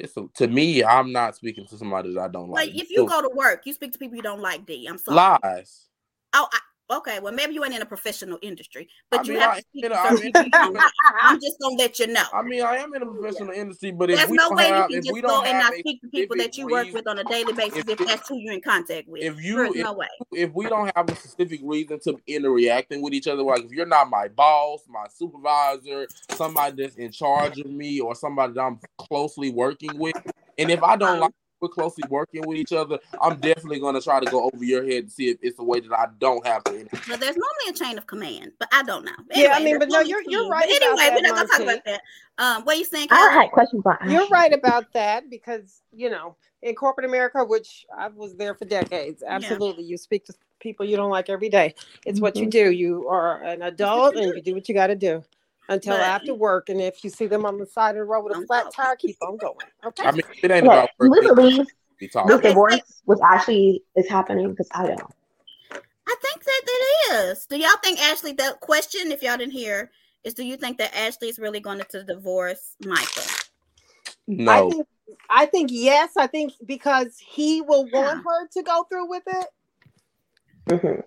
[0.00, 2.68] It's a, to me, I'm not speaking to somebody that I don't like.
[2.68, 4.66] Like, if you go to work, you speak to people you don't like.
[4.66, 4.86] D.
[4.86, 5.38] I'm sorry.
[5.42, 5.86] lies.
[6.34, 6.58] Oh, I,
[6.90, 7.18] okay.
[7.20, 9.62] Well, maybe you ain't in a professional industry, but I you mean, have I- to
[9.62, 10.44] speak to I certain mean- people.
[10.44, 10.92] you don't like.
[11.22, 12.24] I'm just gonna let you know.
[12.32, 14.90] I mean, I am in a professional industry, but if There's we no way have,
[14.90, 17.24] you can just go and not speak to people that you work with on a
[17.24, 19.22] daily basis if if, it- that's who you're in contact with.
[19.22, 20.06] if you- if- no way.
[20.32, 23.86] if we don't have a specific reason to interacting with each other, like if you're
[23.86, 28.78] not my boss, my supervisor, somebody that's in charge of me, or somebody that I'm
[28.98, 30.16] closely working with,
[30.58, 34.00] and if I don't Um, like we're closely working with each other, I'm definitely gonna
[34.00, 36.46] try to go over your head and see if it's a way that I don't
[36.46, 36.80] have to.
[36.80, 37.08] interact.
[37.08, 39.12] But there's normally a chain of command, but I don't know.
[39.34, 41.60] Yeah, I Anyway, mean, but no, you're- you're right But anyway, we're not gonna talk
[41.60, 42.02] about that.
[42.38, 43.08] Um, what are you saying?
[43.10, 47.86] I had questions about You're right about that because you know in corporate America, which
[47.96, 51.74] I was there for decades, absolutely, you speak to people you don't like every day.
[52.04, 52.50] It's what you Mhm.
[52.50, 52.70] do.
[52.70, 55.22] You are an adult you and you do what you got to do
[55.68, 56.68] until But- after work.
[56.68, 58.96] And if you see them on the side of the road with a flat tire,
[58.96, 59.56] keep on going.
[59.84, 60.04] Okay.
[60.04, 61.36] I mean, it ain't Yeah, about do we work.
[61.36, 61.66] believe
[62.00, 62.26] We talk.
[62.26, 64.50] this Okay, divorce with Ashley is happening?
[64.50, 65.14] Because I don't.
[66.08, 67.46] I think that it is.
[67.46, 68.32] Do y'all think Ashley?
[68.32, 69.90] The question, if y'all didn't hear,
[70.22, 73.22] is do you think that Ashley is really going to divorce Michael?
[73.26, 74.86] I No, think
[75.30, 76.16] I think yes.
[76.16, 78.00] I think because he will Yeah.
[78.14, 79.46] want her to go through with it.
[80.68, 81.02] Mhm.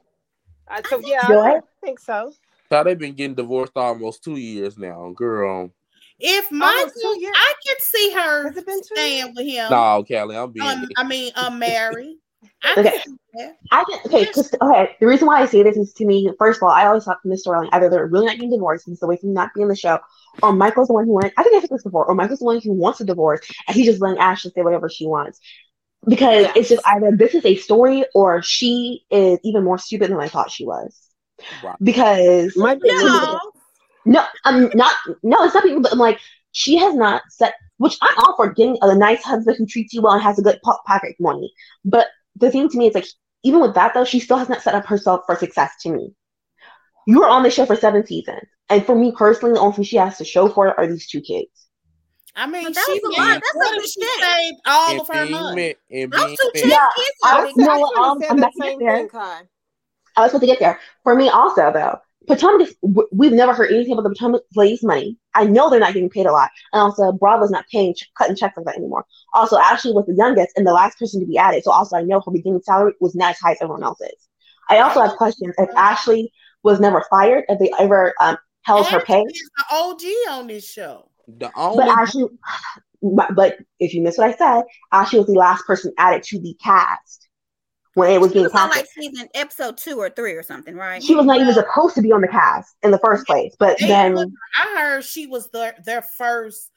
[0.67, 1.27] I, so think yeah.
[1.27, 2.33] I think so.
[2.71, 5.71] Child, they've been getting divorced almost two years now, girl.
[6.19, 7.35] If Almost Michael, two years.
[7.35, 9.71] I can see her Has it been two staying with him.
[9.71, 10.67] No, Callie, I'm being.
[10.67, 12.17] Um, I mean, unmarried.
[12.63, 12.91] I Okay.
[12.91, 13.57] can see that.
[13.71, 14.95] I can okay, just okay.
[14.99, 17.21] The reason why I say this is to me, first of all, I always thought
[17.21, 19.63] from this storyline, either they're really not getting divorced and it's away from not being
[19.63, 19.99] in the show,
[20.43, 22.45] or Michael's the one who wanted I think I said this before, or Michael's the
[22.45, 25.39] one who wants a divorce and he's just letting Ashley say whatever she wants.
[26.07, 26.53] Because Yeah.
[26.55, 30.29] it's just either this is a story or she is even more stupid than I
[30.29, 31.08] thought she was.
[31.63, 31.75] Right.
[31.81, 33.39] Because Might be a little bit.
[34.05, 36.19] No, no, I'm not no, it's not people, but I'm like,
[36.51, 40.01] she has not set which I'm all for getting a nice husband who treats you
[40.01, 41.51] well and has a good po- pocket money.
[41.85, 43.05] But the thing to me is like,
[43.43, 46.13] even with that though, she still has not set up herself for success to me.
[47.07, 48.41] You were on the show for seven seasons.
[48.69, 51.07] And for me personally, the only thing she has to show for it are these
[51.07, 51.47] two kids.
[52.35, 53.27] I mean, But that she was a lot.
[53.33, 54.29] That's what a if big she check.
[54.29, 55.55] saved all and of her being money?
[55.55, 56.53] met, and Those two met.
[56.53, 57.65] chicks Yeah, kids I are was- big.
[57.65, 58.97] you I what, should have um, said I'm the back same there.
[58.97, 59.41] thing, Kai.
[60.19, 60.79] I was supposed to get there.
[61.03, 62.69] For me also though, Potomac.
[63.11, 65.17] We've never heard anything about the Potomac ladies' money.
[65.33, 66.51] I know they're not getting paid a lot.
[66.73, 69.05] And also Bravo's not paying, ch- cutting checks like that anymore.
[69.33, 71.63] Also, Ashley was the youngest and the last person to be added.
[71.63, 74.27] So also I know her beginning salary was not as high as everyone else's.
[74.69, 76.31] I also have questions if Ashley
[76.61, 79.21] was never fired, if they ever um, held her pay.
[79.21, 81.09] Is the OG on this show.
[81.27, 82.25] The only But Ashley,
[83.01, 86.39] but, but if you missed what I said, Ashley was the last person added to
[86.39, 87.28] the cast
[87.99, 88.85] when it was She being was on casted.
[88.85, 91.03] like season episode two or three or something, right?
[91.03, 93.55] She was not even supposed to be on the cast in the first place.
[93.59, 96.71] But They then, put- I heard she was their their first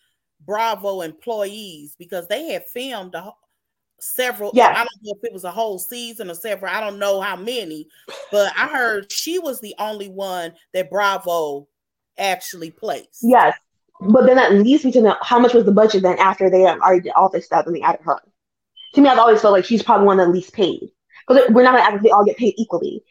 [0.45, 3.31] Bravo employees because they had filmed a,
[4.01, 4.51] several.
[4.55, 6.75] Yeah, I don't know if it was a whole season or several.
[6.75, 7.89] I don't know how many,
[8.31, 11.69] but I heard she was the only one that Bravo
[12.19, 13.21] actually placed.
[13.23, 13.57] yes.
[14.05, 16.67] But then at least we to know how much was the budget then after they
[16.67, 18.19] um, already did all this stuff and they added her.
[18.95, 20.91] To me, I've always felt like she's probably one of the least paid.
[21.29, 23.03] Because we're not going to act like they all get paid equally.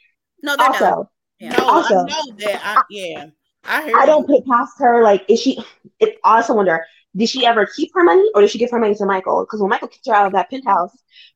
[0.44, 0.82] No, they're not.
[0.82, 1.10] Also,
[1.40, 1.56] Yeah.
[1.58, 2.62] No, Also- I know that.
[2.64, 3.26] I, yeah,
[3.66, 3.94] I heard.
[3.96, 5.60] I don't put past her, like, is she,
[6.00, 6.84] it, I also wonder,
[7.16, 9.42] did she ever keep her money or did she give her money to Michael?
[9.44, 10.92] Because when Michael kicked her out of that penthouse,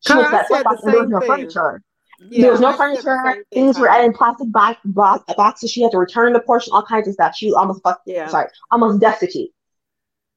[0.06, 1.28] she Kai went to that said box the and there was no thing.
[1.28, 1.82] furniture.
[2.30, 3.44] Yeah, there was no I furniture.
[3.52, 5.70] Things were in plastic box, box, boxes.
[5.70, 7.36] She had to return the portion, all kinds of stuff.
[7.36, 8.28] She was almost fuck, Yeah.
[8.30, 9.50] sorry, almost destitute.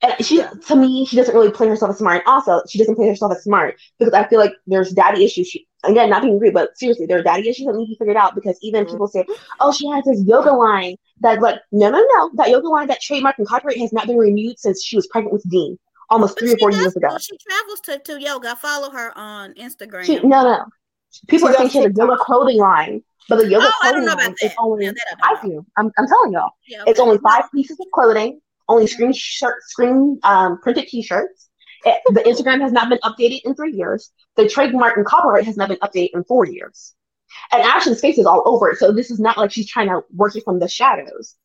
[0.02, 0.50] And she, Yeah.
[0.66, 2.24] to me, she doesn't really play herself as smart.
[2.26, 5.46] Also, she doesn't play herself as smart because I feel like there's daddy issues.
[5.46, 7.96] She, again, not being rude, but seriously, there are daddy issues that need to be
[7.98, 8.90] figured out because even Mhm.
[8.90, 9.24] people say,
[9.60, 12.30] "Oh, she has this yoga line." That's like, no, no, no.
[12.34, 15.32] That yoga line, that trademark and copyright has not been renewed since she was pregnant
[15.32, 15.78] with Dean,
[16.10, 17.16] almost But three or four does years ago.
[17.18, 18.50] She travels to, to yoga.
[18.52, 20.04] I follow her on Instagram.
[20.04, 20.64] She, no, no.
[21.26, 24.04] People She are saying she has a yoga clothing line, but the yoga oh, clothing
[24.06, 24.54] line is that.
[24.58, 24.86] only.
[24.86, 25.60] That I I don't know.
[25.60, 25.66] do.
[25.76, 26.50] I'm, I'm telling y'all.
[26.68, 31.44] Yeah, It's only five pieces of clothing, only screen shirt, screen um, printed T-shirts.
[31.46, 31.47] It-
[32.12, 34.10] the Instagram has not been updated in three years.
[34.36, 36.94] The trademark and copyright has not been updated in four years.
[37.52, 40.00] And Ashley's face is all over it, so this is not like she's trying to
[40.14, 41.36] work it from the shadows.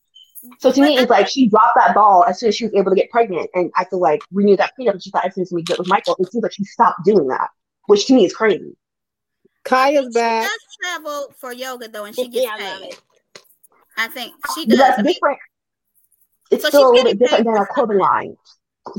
[0.60, 2.92] So to me, it's like she dropped that ball as soon as she was able
[2.92, 4.92] to get pregnant, and I feel like renewed that prenup.
[4.92, 6.16] And she thought everything's gonna be good with Michael.
[6.20, 7.50] It seems like she stopped doing that,
[7.88, 8.76] which to me is crazy.
[9.66, 10.44] Kaya's She back.
[10.44, 12.88] does travel for yoga though, and she gets Yeah, I paid.
[12.94, 13.02] it.
[13.98, 14.78] I think she does.
[14.78, 15.40] that's different.
[16.52, 18.36] It's So still a little bit different than a clothing line.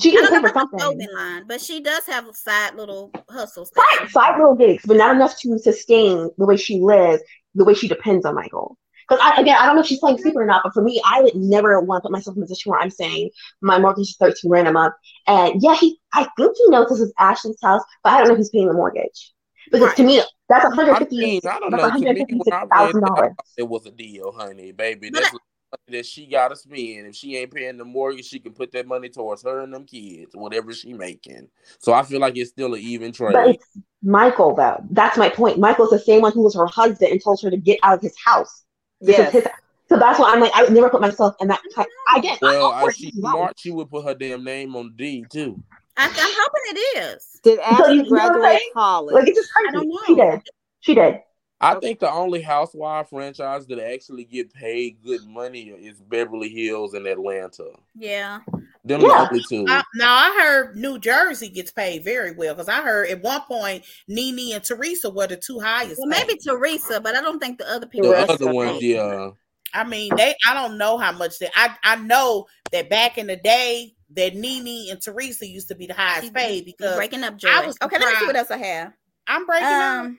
[0.01, 0.79] She I gets don't paid know for something.
[0.79, 3.71] clothing line, but she does have a side little hustles.
[3.77, 7.23] that Side, side little gigs, but not enough to sustain the way she lives,
[7.55, 8.79] the way she depends on Michael.
[9.09, 11.01] Because I, again, I don't know if she's playing stupid or not, but for me,
[11.05, 13.31] I would never want to put myself in a position where I'm saying
[13.61, 14.95] my mortgage is 13 grand a month.
[15.27, 18.33] And yeah, he, I think he knows this is Ashley's house, but I don't know
[18.35, 19.33] if he's paying the mortgage.
[19.71, 19.97] Because Right.
[19.97, 21.91] to me, that's I 150 mean, I don't that's know.
[21.99, 23.35] To me, when I read that, I $156,000.
[23.59, 25.11] it was a deal, honey, baby.
[25.11, 25.41] But That's money
[25.89, 27.07] that she gotta spend.
[27.07, 29.85] If she ain't paying the mortgage, she can put that money towards her and them
[29.85, 31.49] kids, whatever she making.
[31.79, 33.55] So I feel like it's still an even But trade.
[33.57, 33.65] it's
[34.03, 34.83] Michael, though.
[34.91, 35.59] That's my point.
[35.59, 38.03] Michael's the same one who was her husband and told her to get out of
[38.03, 38.65] his house.
[39.01, 39.33] This Yes.
[39.33, 39.47] his.
[39.89, 41.61] So that's why I'm like, I would never put myself in that.
[41.75, 41.87] Type.
[42.09, 42.39] I get.
[42.41, 45.63] Well, I, if she's smart, she would put her damn name on the deed too.
[45.97, 47.41] I, I'm hoping it is.
[47.43, 49.15] Did you- Ashley you know what I'm graduate college?
[49.15, 49.77] Like it's just I crazy.
[49.77, 50.01] don't know.
[50.07, 50.41] She did.
[50.81, 51.21] She did.
[51.61, 51.87] I Okay.
[51.87, 57.07] think the only housewife franchise that actually get paid good money is Beverly Hills and
[57.07, 57.71] Atlanta.
[57.95, 58.41] Yeah.
[58.85, 59.07] Them Yeah.
[59.09, 59.65] the only two.
[59.69, 63.41] I, now I heard New Jersey gets paid very well because I heard at one
[63.43, 65.99] point Nene and Teresa were the two highest.
[65.99, 66.41] Well, maybe paid.
[66.47, 68.09] Teresa, but I don't think the other people.
[68.11, 68.97] the rest other ones, paid.
[68.97, 69.31] yeah.
[69.73, 70.35] I mean, they.
[70.47, 71.49] I don't know how much they.
[71.55, 75.87] I I know that back in the day that Nene and Teresa used to be
[75.87, 77.49] the highest paid because breaking up joy.
[77.51, 78.93] I was okay, let me see what else I have.
[79.27, 79.73] I'm breaking up.
[79.73, 80.19] Um, I thought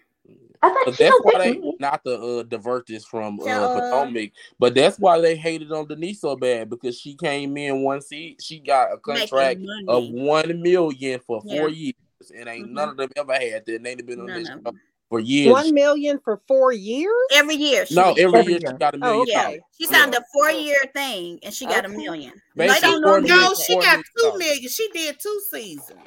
[0.85, 1.75] But that's why they me.
[1.79, 3.67] not to uh, divert this from uh, Yeah.
[3.73, 8.01] Potomac, but that's why they hated on Denise so bad because she came in one
[8.01, 11.95] seat, she got a contract of one million for four years,
[12.35, 12.73] and ain't Mhm.
[12.73, 13.75] none of them ever had that.
[13.75, 14.71] And they been on None this of show
[15.09, 15.51] for years.
[15.53, 17.13] One million for four years?
[17.33, 17.85] Every year.
[17.85, 18.77] She no, every Every year she year.
[18.77, 19.21] got a Oh, million.
[19.21, 19.33] okay.
[19.43, 19.59] dollars.
[19.79, 20.19] She signed Yeah.
[20.19, 22.33] a four year thing and she got a million.
[22.55, 24.37] Basically, They don't four normally million- no, she got two million.
[24.39, 24.69] million.
[24.69, 25.99] She did two seasons.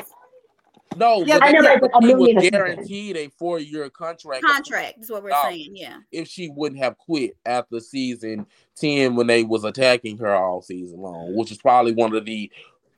[0.98, 3.88] No, Yeah, but I know, they- but but a she was guaranteed a four year
[3.90, 5.52] contract Contract is what we're dollars.
[5.54, 5.76] saying.
[5.76, 5.98] Yeah.
[6.12, 8.46] if she wouldn't have quit after season
[8.76, 12.50] 10 when they was attacking her all season long, which is probably one of the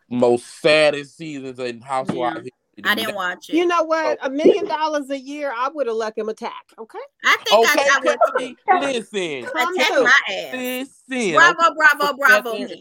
[0.09, 2.53] most saddest seasons in Housewives history.
[2.83, 3.57] I didn't watch it.
[3.57, 4.19] You know what?
[4.23, 4.27] Oh.
[4.27, 6.65] A million dollars a year, I would have let him attack.
[6.79, 6.99] Okay.
[7.25, 8.19] I think Okay, I, I would
[8.67, 10.03] Kelly, listen, Come attack through.
[10.05, 10.55] my ass.
[11.11, 11.35] listen.
[11.35, 12.65] Bravo, bravo, bravo okay?
[12.65, 12.81] me.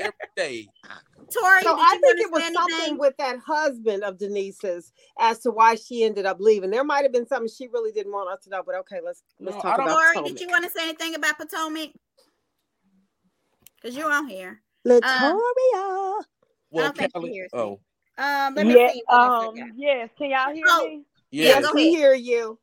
[0.00, 0.68] Every day.
[1.32, 5.38] Tori, So I think it was to say something with that husband of Denise's as
[5.40, 6.70] to why she ended up leaving.
[6.70, 9.22] There might have been something she really didn't want us to know, but okay, let's
[9.40, 10.32] let's No, talk don't- about Tori, Potomac.
[10.32, 11.90] did you want to say anything about Potomac?
[13.80, 14.62] Because you're on here.
[14.86, 15.02] Latoria.
[15.72, 16.22] Well,
[16.72, 17.58] don't think she Kelly, hears me.
[17.60, 17.80] oh,
[18.18, 19.02] Um, let me Yeah, see.
[19.06, 20.10] What else I um, yes.
[20.18, 20.86] Can y'all hear Oh.
[20.86, 21.04] me?
[21.30, 21.64] Yeah, yes.
[21.66, 22.58] go we hear you.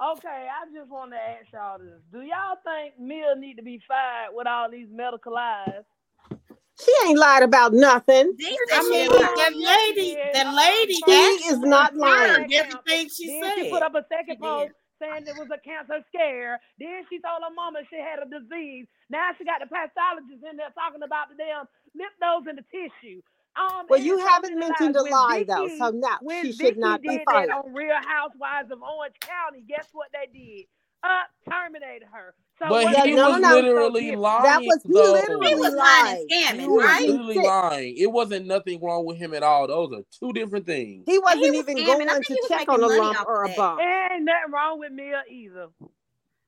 [0.00, 2.00] Okay, I just want to ask y'all this.
[2.10, 5.84] Do y'all think Mill need to be fired with all these medical lies?
[6.84, 8.32] She ain't lied about nothing.
[8.36, 12.52] These I that mean, shit that lady, that lady, She is not lying.
[12.52, 16.60] everything she then she put up a second post saying it was a cancer scare.
[16.78, 18.86] Then she told her mama she had a disease.
[19.10, 22.64] Now she got the pathologist in there talking about the damn lymph nodes and the
[22.70, 23.20] tissue.
[23.54, 25.10] Um, Well, you haven't mentioned a lies.
[25.10, 27.50] When lie though, so no, when she Vicki should not be did fired.
[27.50, 30.66] that on Real Housewives of Orange County, guess what they did?
[31.02, 32.34] Uh, terminated her.
[32.58, 33.36] So But what Yeah, he was no, no.
[33.38, 34.20] you so literally different?
[34.22, 34.42] lying.
[34.44, 36.26] That was he literally He was lying lied.
[36.30, 37.08] and He scamming, was right?
[37.08, 37.96] literally lying.
[37.96, 39.66] It wasn't nothing wrong with him at all.
[39.66, 41.04] Those are two different things.
[41.06, 42.06] He wasn't he was even scamming.
[42.06, 43.56] Going to check on a lump off or a that.
[43.56, 43.80] bump.
[43.80, 45.68] Ain't nothing wrong with Mia either.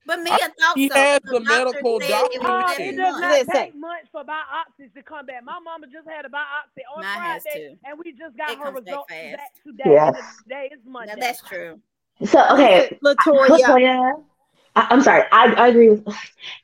[0.07, 0.95] But Mia thought he so.
[0.95, 3.21] has The the medical said it Uh, it does months.
[3.21, 3.55] not Listen.
[3.55, 5.43] take much for biopsies to come back.
[5.45, 8.65] My mama just had a biopsy on Mine Friday, and we just got It her
[8.65, 9.83] comes back results back today.
[9.87, 10.17] Yes.
[10.43, 11.15] Today is Monday.
[11.15, 11.81] Now that's true.
[12.27, 14.25] So okay, Latoya, Latoya,
[14.77, 15.25] I, I'm sorry.
[15.33, 16.07] I, I agree with.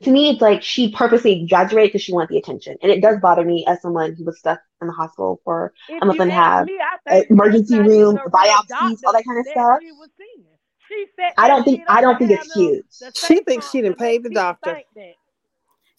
[0.02, 3.18] To me, it's like she purposely exaggerated because she wanted the attention, and it does
[3.18, 6.30] bother me as someone who was stuck in the hospital for If a month and
[6.30, 9.24] a ask half, me, I think emergency that's not even room, biopsies, doctor all that
[9.24, 9.78] kind of stuff.
[9.80, 10.44] she was seeing.
[10.88, 12.84] She said I don't think I don't think it's them huge.
[13.14, 14.74] She thinks she didn't pay the doctor.
[14.74, 15.14] think that.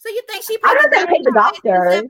[0.02, 2.08] So you think she I paid don't think the pay the doctor.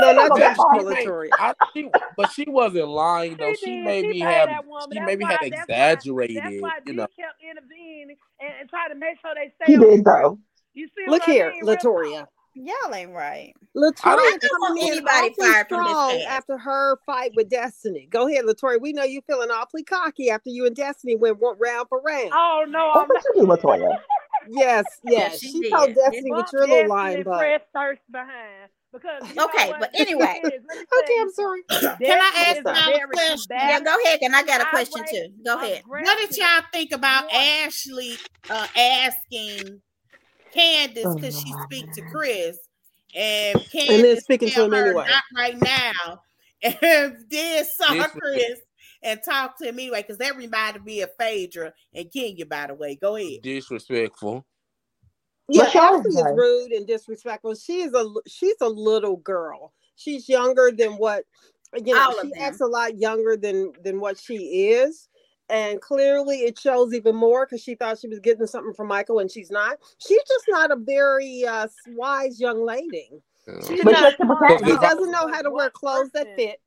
[0.00, 0.80] No, not That's that That fine.
[0.80, 1.30] she may, Latoria.
[1.38, 3.52] I, she, but she wasn't lying though.
[3.52, 3.84] She She did.
[3.84, 4.88] maybe She have paid that woman.
[4.90, 5.30] she That's maybe why.
[5.30, 6.26] had That's why.
[6.34, 9.76] That's why You know, kept intervening and, and trying to make sure they He stay
[9.76, 10.04] on did script.
[10.04, 10.38] though.
[10.74, 11.64] You see Look what I here, mean?
[11.64, 12.26] Real Latoria.
[12.54, 13.54] Y'all ain't right.
[13.54, 14.34] I Latoria don't.
[14.34, 18.08] I don't want anybody fired from this strong after her fight with Destiny.
[18.10, 18.80] Go ahead, Latoria.
[18.80, 22.30] We know you're feeling awfully cocky after you and Destiny went one round for round.
[22.32, 23.24] Oh no, What I'm did not.
[23.36, 23.46] you
[23.78, 23.96] do,
[24.48, 24.54] Latoya?
[24.60, 25.38] Yes, yes.
[25.40, 25.96] she She told did.
[25.96, 27.66] Destiny with your little line, but butt.
[27.74, 28.70] thirst behind.
[28.92, 30.40] Because Okay, but anyway.
[30.44, 31.62] is, let me tell Okay, I'm sorry.
[31.68, 33.46] Can I ask is a y'all a very question?
[33.50, 35.26] Yeah, go ahead, and I got a question too.
[35.44, 35.82] Go ahead.
[35.86, 37.36] What did y'all think about woman.
[37.38, 38.14] Ashley
[38.48, 39.82] uh, asking
[40.54, 42.02] Candiace could she Oh, speak to.
[42.10, 42.58] Chris
[43.14, 45.06] and And then speaking to tell him her anyway.
[45.06, 46.22] not right now
[46.62, 48.60] and then saw Chris
[49.02, 52.74] and talk to him anyway because that reminded me of Phaedra and Kenya by the
[52.74, 54.44] way go ahead disrespectful.
[55.50, 57.54] Yeah, she Ashley is rude and disrespectful.
[57.54, 59.72] She is a l- she's a little girl.
[59.96, 61.24] She's younger than what
[61.74, 62.00] you know.
[62.02, 62.42] All She them.
[62.42, 65.08] acts a lot younger than than what she is,
[65.48, 69.20] and clearly it shows even more because she thought she was getting something from Michael
[69.20, 69.78] and she's not.
[69.98, 73.08] She's just not a very uh, wise young lady.
[73.66, 74.02] She not.
[74.02, 76.60] likes to protect She Because if I- doesn't know how to wear clothes that fit.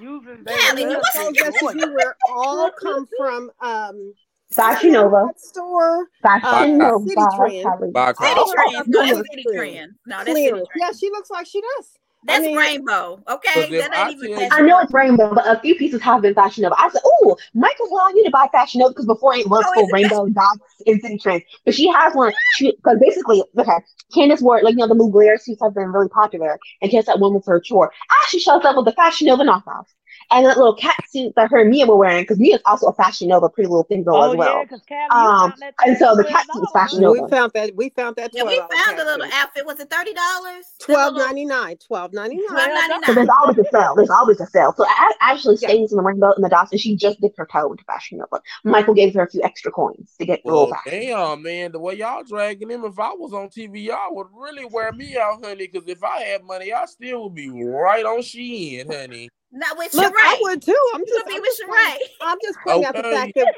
[0.00, 1.96] Using Callie, their you The was- clothes that she do
[2.28, 4.14] all come from um
[4.50, 5.28] Fashion Nova.
[5.36, 6.06] store.
[6.22, 7.04] Fashion Uh, Nova.
[7.06, 7.52] Citi Trend.
[7.54, 7.62] City
[7.94, 8.14] Kyle.
[8.36, 9.22] Oh, No, that's that's.
[9.36, 9.92] Citi Trends.
[10.06, 10.68] No, that's City Clearance.
[10.76, 11.96] Yeah, she looks like she does.
[12.24, 13.22] That's mean- rainbow.
[13.28, 14.48] Okay, Because if that I ain't even.
[14.52, 16.74] I know it's rainbow, but a few pieces have been Fashion Nova.
[16.78, 19.72] I said, "Oh, Michael's allowing you to buy Fashion Nova because before it was Oh,
[19.74, 22.32] full is it rainbow dots in Citi Trends, but she has one.
[22.56, 23.78] She because basically, okay,
[24.14, 27.06] Candiace wore like you know the blue glare suits have been really popular, and Candiace
[27.06, 27.90] that one was her chore.
[28.10, 29.86] Ah, Ashley shows up with the Fashion Nova knockoff
[30.32, 32.92] and that little cat suit that her and Mia were wearing because Mia's also a
[32.94, 34.56] Fashion Nova pretty little thin girl Oh as well.
[34.58, 35.54] yeah, because Callie, Um,
[35.84, 37.12] and so the cat suit was Fashion huh?
[37.12, 37.22] Nova.
[37.22, 37.74] We found that.
[37.76, 38.30] We found that.
[38.32, 39.34] Yeah, we found a little suit.
[39.34, 39.66] outfit.
[39.66, 40.66] Was it thirty dollars?
[40.80, 41.76] Twelve ninety nine.
[41.78, 42.46] Twelve ninety nine.
[42.48, 43.94] Twelve ninety So there's always a sale.
[43.96, 44.72] There's always a sale.
[44.76, 45.68] So A- Ashley Yeah.
[45.68, 48.18] stays in the rainbow and the dots, and she just dipped her toe into Fashion
[48.18, 48.42] Nova.
[48.64, 51.00] Michael gave her a few extra coins to get a little Well, fashion.
[51.00, 54.64] damn, man, the way y'all dragging him, if I was on TV, y'all would really
[54.64, 55.66] wear me out, honey.
[55.66, 59.28] Because if I had money, I still would be right on Shein, honey.
[59.52, 60.76] Not with Look, I would too.
[60.94, 63.52] I'm just, gonna be I'm with just pointing, I'm just pointing out the fact that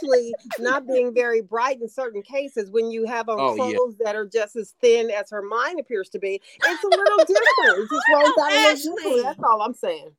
[0.00, 4.04] Ashley not being very bright in certain cases when you have on Oh, yeah.
[4.04, 7.84] that are just as thin as her mind appears to be, it's a little different.
[7.84, 9.22] It just rolls out a little Ashley.
[9.22, 10.10] That's all I'm saying.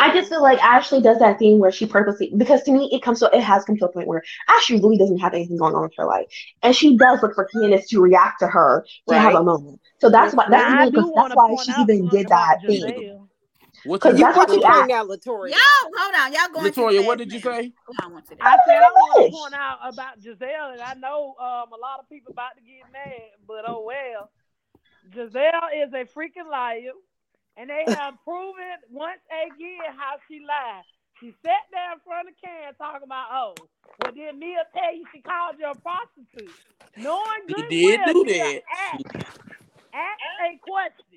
[0.00, 3.00] I just feel like Ashley does that thing where she purposely because to me it
[3.02, 5.74] comes to it has come to a point where Ashley really doesn't have anything going
[5.74, 6.26] on with her life,
[6.62, 9.80] and she does look for Candiace to react to her to have a moment.
[10.00, 13.21] So that's why that's Now, I even because that's why she even did that thing.
[13.84, 13.90] Gizelle.
[13.90, 14.92] What Cause you, that's What what you she point asked.
[14.92, 15.50] out, Latoria?
[15.52, 16.32] Y'all, hold on.
[16.32, 17.72] Y'all going too Latoria, fast what did you say?
[17.86, 18.42] Hold on one second.
[18.42, 19.32] I said I want Finish.
[19.32, 22.62] to point out about Gizelle, and I know um, a lot of people about to
[22.62, 24.30] get mad, but oh well.
[25.10, 26.92] Gizelle is a freaking liar,
[27.56, 30.84] and they have proven once again how she lied.
[31.20, 33.54] She sat there in front of Karen talking about, oh,
[34.00, 36.56] well, did Mia tell you she called you a prostitute?
[36.96, 38.62] Knowing She good did well do Mia that.
[38.94, 39.04] asked,
[39.94, 41.11] asked a question.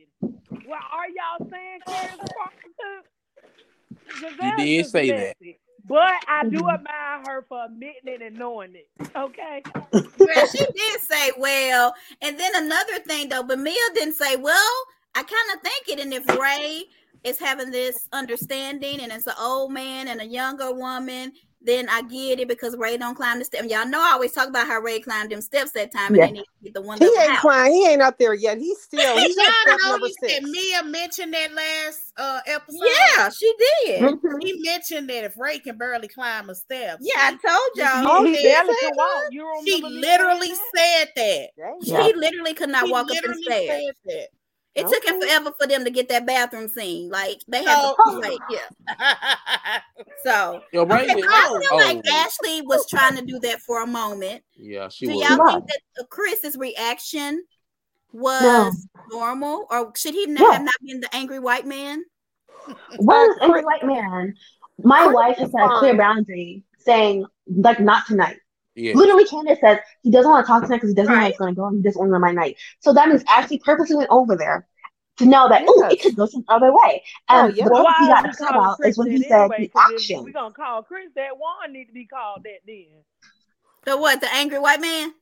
[0.68, 3.06] Well, are y'all saying Karen's a prostitute?
[4.40, 5.38] Gizelle's did just say that.
[5.88, 8.90] But I do admire her for admitting it and knowing it.
[9.16, 9.62] Okay.
[9.92, 14.74] Well, she did say, well, and then another thing though, but Mia didn't say, well,
[15.14, 16.00] I kind of think it.
[16.04, 16.86] And if Ray
[17.24, 21.34] is having this understanding and it's an old man and a younger woman,
[21.66, 23.68] then I get it because Ray don't climb the steps.
[23.70, 26.26] Y'all know I always talk about how Ray climbed them steps that time and Yeah.
[26.28, 27.40] then he get the one He ain't house.
[27.42, 27.74] crying.
[27.74, 28.58] He ain't up there yet.
[28.58, 29.00] He's still.
[29.20, 30.50] He's Did on step y'all number notice that six.
[30.50, 32.88] Mia mentioned that last uh episode?
[33.18, 33.54] Yeah, she
[33.86, 34.02] did.
[34.04, 34.44] Mhm.
[34.44, 37.00] He mentioned that if Ray can barely climb a step.
[37.02, 38.18] Yeah, I told y'all.
[38.18, 39.24] Oh, he she barely said can walk.
[39.32, 40.76] You remember She me literally saying that?
[40.76, 41.50] said that.
[41.58, 41.80] Dang.
[41.84, 43.44] She literally could not She walk up the literally
[44.06, 44.28] stairs.
[44.76, 44.92] Said that.
[44.92, 47.10] It took him forever for them to get that bathroom scene.
[47.10, 49.80] Like they had So- to like, yeah.
[50.24, 52.14] So Yo, okay, Ray but did- I feel like oh.
[52.26, 54.44] Ashley was trying to do that for a moment.
[54.56, 55.22] Yeah, she Do was.
[55.30, 57.44] y'all think that uh, Chris's reaction
[58.12, 58.42] was
[59.12, 59.20] No.
[59.20, 60.54] normal, or should he not Yeah.
[60.54, 62.04] have not been the angry white man?
[62.98, 64.34] What is angry white man?
[64.84, 68.38] My Chris wife has set a clear boundary saying like not tonight.
[68.76, 68.94] Yeah.
[68.96, 71.28] Literally, Candiace says he doesn't want to talk to tonight because he doesn't know how
[71.28, 71.66] it's going to go.
[71.68, 72.58] and He doesn't want to ruin my night.
[72.80, 74.68] So that means Ashley purposely went over there
[75.18, 77.02] to know that oh, it could go some other way.
[77.30, 77.64] Oh, And yeah.
[77.66, 79.58] the Well, he got are we upset calling about Chris is when he said anyway?
[79.60, 80.24] the 'Cause if action.
[80.26, 82.88] we gonna call Chris that, Juan need to be called that then.
[83.86, 84.20] The what?
[84.20, 85.14] The angry white man?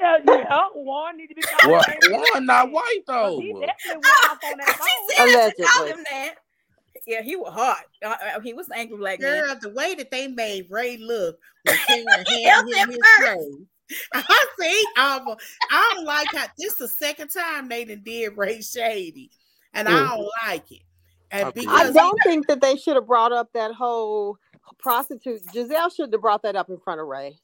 [0.00, 0.44] Yeah, yeah.
[0.50, 1.70] Oh, Warren need to be called.
[1.72, 1.88] What?
[1.88, 2.18] Ray Ray.
[2.18, 3.40] Juan not white though.
[3.40, 4.66] He definitely went off on that
[5.16, 5.32] she phone.
[5.32, 6.30] said to call Allegedly.
[7.06, 7.20] Him that.
[7.20, 7.84] Yeah, he was hot.
[8.04, 9.44] Uh, he was angry black man.
[9.44, 13.36] Girl, the way that they made Ray look when Karen He handed him his it
[13.36, 13.60] clothes.
[14.14, 14.84] I see.
[15.00, 15.36] Um,
[15.70, 19.30] I don't like how this is the second time they done did Ray Shady,
[19.74, 20.08] and I Mm.
[20.08, 20.82] don't like it.
[21.30, 21.64] And Okay.
[21.68, 24.38] I don't think that they should have brought up that whole
[24.78, 25.44] prostitute.
[25.54, 27.36] Gizelle should have brought that up in front of Ray.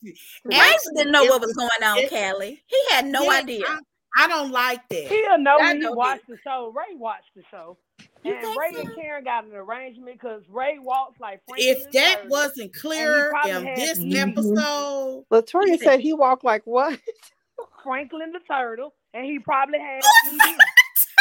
[0.44, 2.62] Ray didn't know what was was- going on, it- Callie.
[2.66, 3.64] He had no Yeah, idea.
[3.68, 3.78] I,
[4.24, 5.06] I don't like that.
[5.08, 6.72] He'll know I when he know watched the show.
[6.76, 7.76] Ray watched the show.
[8.24, 8.80] You and think Ray so?
[8.80, 13.50] and Karen got an arrangement because Ray walks like Franklin If that wasn't clear probably
[13.50, 14.30] in had- this Mhm.
[14.30, 16.98] episode, Latoya said he walked like what?
[17.82, 20.00] Franklin the Turtle, and he probably had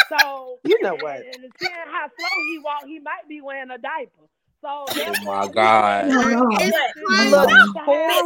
[0.08, 1.16] So You know what?
[1.16, 4.28] And, and seeing how slow he walked, he might be wearing a diaper.
[4.60, 6.04] So Oh my God.
[6.06, 6.76] it's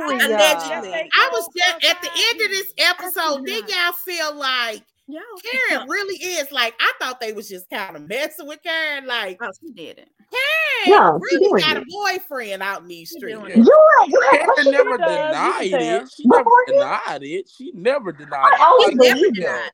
[0.05, 1.11] Allegedly.
[1.15, 3.47] I was just at the end of this episode.
[3.47, 5.21] Did y'all feel like Yo,
[5.71, 6.75] Karen really is like?
[6.81, 9.07] I thought they was just kind of messing with Karen.
[9.07, 10.09] Like Oh, she did it.
[10.85, 11.83] Karen No, she really got it.
[11.83, 13.33] a boyfriend out in these streets.
[13.33, 16.03] You were, you had Karen never does, you denied can tell.
[16.03, 16.11] it.
[16.17, 17.49] She never denied it.
[17.57, 18.61] She never denied I it.
[18.61, 19.71] always Like, Never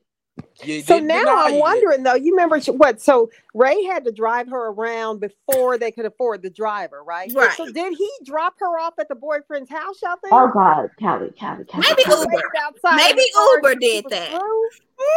[0.60, 0.68] believed did it.
[0.68, 0.68] not.
[0.68, 1.58] you So didn't now I'm it.
[1.58, 2.14] wondering though.
[2.14, 3.00] You remember what?
[3.00, 7.32] So Ray had to drive her around before they could afford the driver, right?
[7.34, 7.56] Right.
[7.56, 10.00] So did he drop her off at the boyfriend's house?
[10.02, 10.32] Y'all think?
[10.32, 11.82] Oh God, Callie, Callie, Callie.
[11.88, 12.26] Maybe Callie.
[12.32, 12.42] Uber.
[12.96, 13.22] Maybe
[13.56, 14.30] Uber did that.
[14.30, 14.68] through?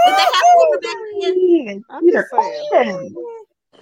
[0.05, 1.85] Did they have Uber back then?
[1.89, 3.15] I'm These are just saying.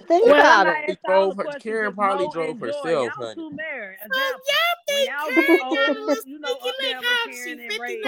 [0.06, 0.08] Questions.
[0.08, 0.70] Think Well, about I'm it.
[0.70, 3.34] not She asking all drove her- Karen probably drove herself, Y'all honey.
[3.34, 3.96] two married.
[4.00, 4.40] So Example.
[4.48, 7.58] y'all When think y'all Karen get older, was you know, up speaking like how Karen
[7.58, 7.78] she 59?
[7.80, 8.02] Ray.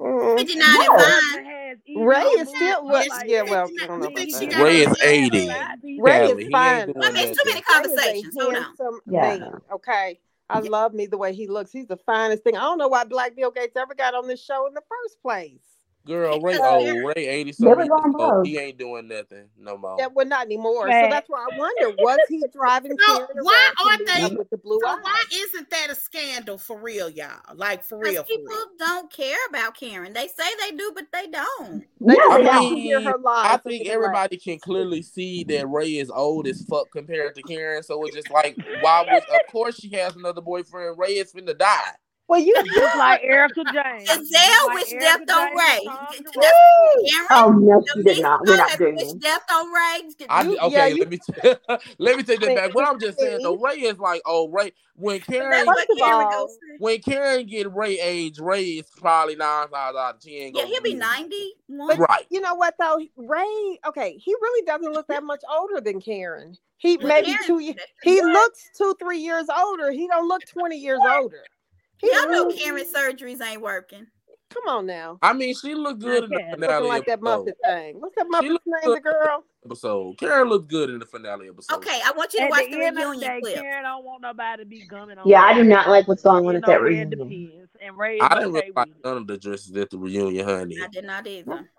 [0.00, 0.38] Mm.
[0.38, 0.98] 59 and No.
[0.98, 2.06] fine.
[2.06, 3.42] Ray is still but well, like, yeah.
[3.42, 4.50] Well, I don't know think about she that.
[4.56, 5.48] got Ray is 80.
[5.48, 6.86] Ray Ray is Callie, he ain't fine.
[6.86, 8.34] doing Women, it's too many conversations.
[8.36, 9.00] Ray Hold on.
[9.06, 9.48] Yeah.
[9.72, 10.20] Okay.
[10.50, 11.72] I love me the way he looks.
[11.72, 12.56] He's the finest thing.
[12.56, 15.20] I don't know why Black Bill Gates ever got on this show in the first
[15.22, 15.62] place.
[16.04, 18.16] Girl, Ray Because oh, Ray 80 They something were years going old.
[18.16, 18.46] broke.
[18.46, 19.96] He ain't doing nothing no more.
[19.98, 20.90] Yeah, well, not anymore.
[20.90, 24.80] So that's why I wonder was he driving So why aren't they- with the blue
[24.82, 24.98] So eyes?
[25.00, 27.38] why isn't that a scandal for real, y'all?
[27.54, 28.66] Like for Because real, for people real.
[28.78, 30.12] don't care about Karen.
[30.12, 31.84] They say they do, but they don't.
[32.00, 33.46] They Yeah, I they want to hear her lies.
[33.46, 37.36] I think they can everybody can clearly see that Ray is old as fuck compared
[37.36, 37.84] to Karen.
[37.84, 39.22] So it's just like, why would?
[39.22, 40.98] Of course, she has another boyfriend.
[40.98, 41.92] Ray is finna die.
[42.28, 42.28] Laugh.
[42.28, 44.06] Well, you Just like Erika Jayne.
[44.06, 45.78] Just Gizelle like wished Erika death on Ray.
[45.78, 47.10] and Tom That's- Durant.
[47.10, 48.40] Karen, Oh no, she did not.
[48.46, 49.14] We're not doing wished this.
[49.14, 50.26] death on Ray.
[50.28, 51.18] I, okay, yeah, let me
[51.98, 52.74] let me take that back.
[52.74, 53.42] What I'm just saying see?
[53.42, 54.72] though, Ray is like, oh, Ray.
[54.94, 59.36] When Karen, what First of Karen all, when Karen get Ray age, Ray is probably
[59.36, 60.52] nine times out of ten.
[60.54, 60.98] Yeah, he'll be it.
[60.98, 61.98] 91.
[61.98, 62.26] Right.
[62.30, 62.98] you know what though?
[63.16, 66.56] Ray, okay, he really doesn't look that much older than Karen.
[66.76, 67.76] He Well, maybe Karen- two years.
[68.02, 69.90] He looks two, three years older.
[69.92, 71.42] He don't look twenty years older.
[72.02, 74.06] He Y'all know really- Karen's surgeries ain't working.
[74.50, 76.44] Come on now, I mean, she looked good in the Okay.
[76.50, 77.46] looking finale like that episode.
[77.46, 78.00] Muppet thing.
[78.02, 78.94] What's that She Muppet's name?
[78.94, 79.44] The girl.
[79.64, 80.18] episode.
[80.18, 81.74] Karen looked good in the finale episode.
[81.76, 83.54] Okay, I want you to At watch the the end of the reunion day, clip.
[83.54, 85.26] Karen don't want nobody to be gumming on.
[85.26, 87.66] Yeah, I do not like what's going on at that reunion.
[87.80, 90.76] And Ray I didn't okay like none of the dresses at the reunion, honey.
[90.82, 91.70] I did not either.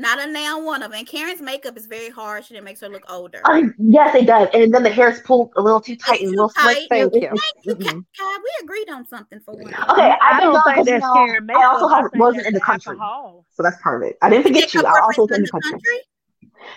[0.00, 0.98] Not a now one of them.
[1.00, 3.42] And Karen's makeup is very harsh and it makes her look older.
[3.44, 4.48] I yes, it does.
[4.54, 6.76] And then the hair is pulled a little too tight It's and too real slick.
[6.78, 6.86] tight.
[6.88, 7.20] Thank you.
[7.20, 8.04] It's- You it's- ca- mhm.
[8.18, 9.66] God, we agreed on something for one.
[9.66, 11.92] Okay, I I've been don't gone think because that's know, Karen I also makeup.
[11.92, 13.46] I have, wasn't in the the country, alcohol.
[13.50, 14.16] so that's part of it.
[14.22, 14.80] I didn't forget you.
[14.84, 15.70] I also boyfriend's was in in the the country.
[15.70, 15.98] country?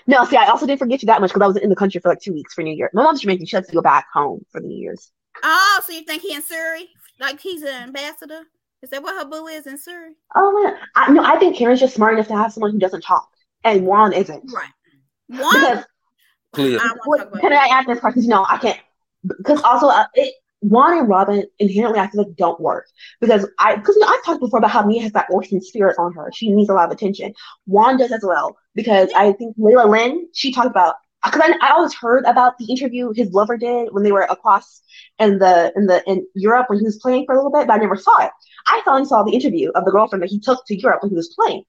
[0.08, 2.02] No, see, I also didn't forget you that much because I was in the country
[2.02, 2.90] for like two weeks for New Year.
[2.94, 3.46] My mom's Jamaican.
[3.46, 5.12] She has to go back home for the New Year's.
[5.44, 6.90] Oh, so you think he in Surrey?
[7.20, 8.42] Like he's an ambassador?
[8.84, 10.12] Is that what her boo is in Surrey?
[10.36, 13.02] Oh man, I no, I think Karen's just smart enough to have someone who doesn't
[13.02, 13.30] talk,
[13.64, 14.52] and Juan isn't.
[14.52, 14.70] Right.
[15.28, 15.86] One, Because
[16.52, 16.80] Clear.
[16.82, 18.14] I want to Wait, can I add this part?
[18.14, 18.80] Because you know I can't.
[19.26, 22.88] Because also, uh, it, Juan and Robyn inherently I feel like don't work
[23.22, 25.96] because I because you know I've talked before about how Mia has that orphan spirit
[25.98, 26.30] on her.
[26.34, 27.34] She needs a lot of attention.
[27.66, 31.72] Juan does as well because I think Layla Lynn she talked about because I, I
[31.72, 34.82] always heard about the interview his lover did when they were across
[35.20, 37.74] in the in the in Europe when he was playing for a little bit, but
[37.74, 38.32] I never saw it.
[38.68, 41.16] I finally saw the interview of the girlfriend that he took to Europe when he
[41.16, 41.64] was playing.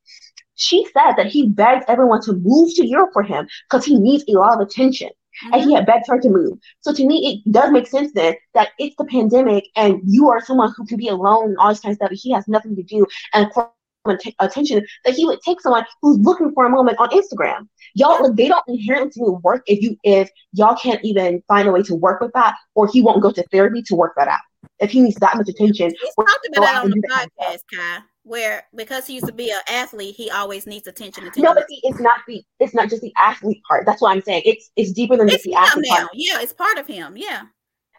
[0.54, 4.24] She said that he begged everyone to move to Europe for him because he needs
[4.28, 5.10] a lot of attention
[5.52, 5.64] and Mhm.
[5.64, 6.58] he had begged her to move.
[6.80, 10.40] So to me, it does make sense then that it's the pandemic and you are
[10.40, 12.10] someone who can be alone and all this kind of stuff.
[12.10, 13.70] and He has nothing to do and for
[14.06, 17.66] att- attention that he would take someone who's looking for a moment on Instagram.
[17.94, 21.82] Y'all, like, they don't inherently work if you if y'all can't even find a way
[21.82, 24.40] to work with that, or he won't go to therapy to work that out.
[24.80, 27.46] If he needs that much attention, He's talked about that on the do kind of
[27.46, 31.24] podcast, Kai, where because he used to be an athlete, he always needs attention.
[31.24, 31.42] attention.
[31.44, 33.86] no, but see, it's not the it's not just the athlete part.
[33.86, 34.42] That's what I'm saying.
[34.44, 35.96] It's it's deeper than it's just the athlete now.
[35.96, 36.08] part.
[36.14, 37.16] Yeah, it's part of him.
[37.16, 37.42] Yeah.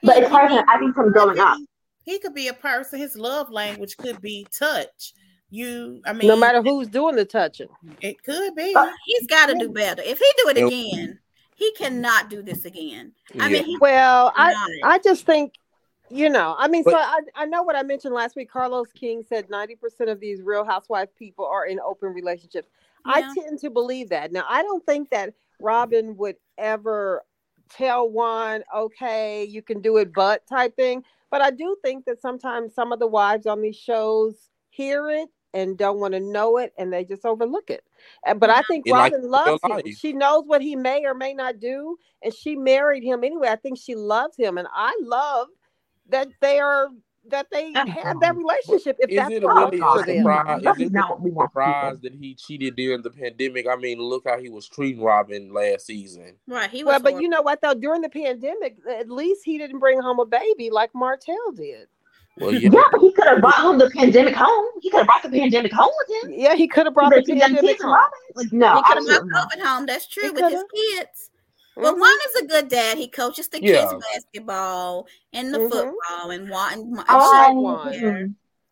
[0.04, 0.66] But it's He- part of him.
[0.68, 1.58] I think from growing up.
[2.04, 3.00] He could be a person.
[3.00, 5.14] His love language could be touch.
[5.50, 7.68] You, I mean, No matter who's doing the touching.
[8.02, 8.74] it could be.
[8.76, 10.02] Uh, He's got to do better.
[10.02, 11.20] If he do it again,
[11.56, 13.14] he cannot do this again.
[13.40, 13.54] I Yeah.
[13.54, 14.54] mean, he Well, I.
[14.84, 15.54] I just think,
[16.10, 18.50] you know, I mean, so I, I know what I mentioned last week.
[18.52, 22.68] Carlos King said 90% of these real housewife people are in open relationships.
[23.06, 23.14] Yeah.
[23.16, 24.32] I tend to believe that.
[24.32, 27.24] Now, I don't think that Robyn would ever
[27.70, 31.04] tell Juan, okay, you can do it, but type thing.
[31.32, 34.36] But I do think that sometimes some of the wives on these shows
[34.76, 37.84] hear it and don't want to know it and they just overlook it.
[38.28, 39.72] Uh, But I think It Robyn real loves him.
[39.72, 39.86] life.
[39.92, 43.50] She knows what he may or may not do, and she married him anyway.
[43.50, 45.48] I think she loves him, and I love
[46.10, 46.90] that they are
[47.30, 48.98] that they That's have that relationship.
[49.00, 50.16] If Is that's it what really works a for God, them.
[50.18, 50.64] surprise?
[50.64, 51.96] That's Is it not what we really a want from people.
[51.96, 53.68] surprise that he cheated during the pandemic?
[53.68, 56.38] I mean, look how he was treating Robyn last season.
[56.48, 56.70] right.
[56.70, 56.94] He was.
[56.94, 57.22] Well, but horrible.
[57.24, 57.74] you know what though?
[57.76, 61.88] During the pandemic, at least he didn't bring home a baby like Martell did.
[62.38, 64.66] Well, yeah, Yeah, but he could have brought home the pandemic home.
[64.82, 66.34] He could have brought the pandemic home with him.
[66.38, 67.92] Yeah, he could have brought the Because he done pandemic home.
[67.94, 68.10] Robyn.
[68.36, 69.52] Like, no, he could have brought not.
[69.52, 69.86] COVID home.
[69.86, 70.68] That's true He with his coulda.
[70.76, 71.30] kids.
[71.78, 72.00] But Mhm.
[72.00, 72.98] Juan is a good dad.
[72.98, 73.88] He coaches the Yeah.
[73.90, 75.72] kids basketball and the Mhm.
[75.72, 76.74] football and one.
[76.74, 77.96] And, and I want.
[77.96, 78.24] yeah.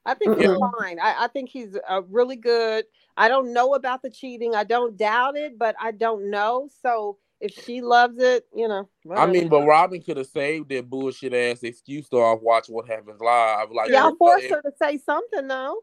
[0.06, 0.58] I think he's Yeah.
[0.80, 1.00] fine.
[1.00, 2.86] I, I think he's a really good.
[3.16, 4.56] I don't know about the cheating.
[4.56, 6.68] I don't doubt it, but I don't know.
[6.82, 8.90] So if she loves it, you know.
[9.14, 12.88] I mean, but Robyn could have saved that bullshit ass excuse to off watch what
[12.88, 13.70] happens live.
[13.72, 15.80] Like, y'all if- forced her to say something though.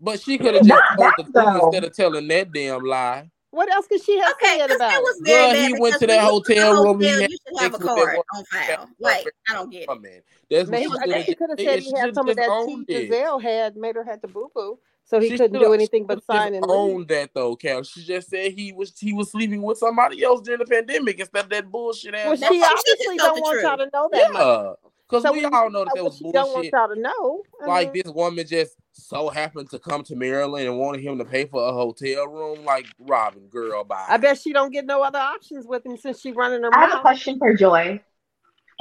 [0.00, 3.30] but she could have just told the truth instead of telling that damn lie.
[3.50, 5.02] What else could she have Okay, said about it it?
[5.02, 5.74] was very Girl, bad.
[5.74, 7.60] he went to that you go to the hotel room, he hotel, had you should
[7.60, 8.88] have a sex card on file.
[9.00, 10.00] Like I don't get it.
[10.00, 11.96] Man, that's what Maybe she I should guess have she could have said She he
[11.98, 13.08] had some of that owned tea.
[13.08, 16.06] Gizelle had, made her have to boo boo, so he She couldn't shoulda- do anything
[16.06, 16.78] but sign just and leave.
[16.94, 17.82] owned that though, Cal.
[17.82, 21.44] She just said he was he was sleeping with somebody else during the pandemic instead
[21.44, 22.26] of that bullshit ass.
[22.26, 23.62] Well, That's she why obviously just don't want truth.
[23.64, 24.42] y'all to know that much.
[24.42, 24.72] yeah,
[25.08, 26.88] because So we we all know that know that what was she don't want y'all
[26.94, 27.42] to know.
[27.62, 31.18] I Like mean, this woman just so happened to come to Maryland and wanted him
[31.18, 32.64] to pay for a hotel room.
[32.64, 34.06] Like Robyn, girl, bye.
[34.08, 36.86] I bet she don't get no other options with him since she running her I
[36.86, 38.00] have a question for Joy.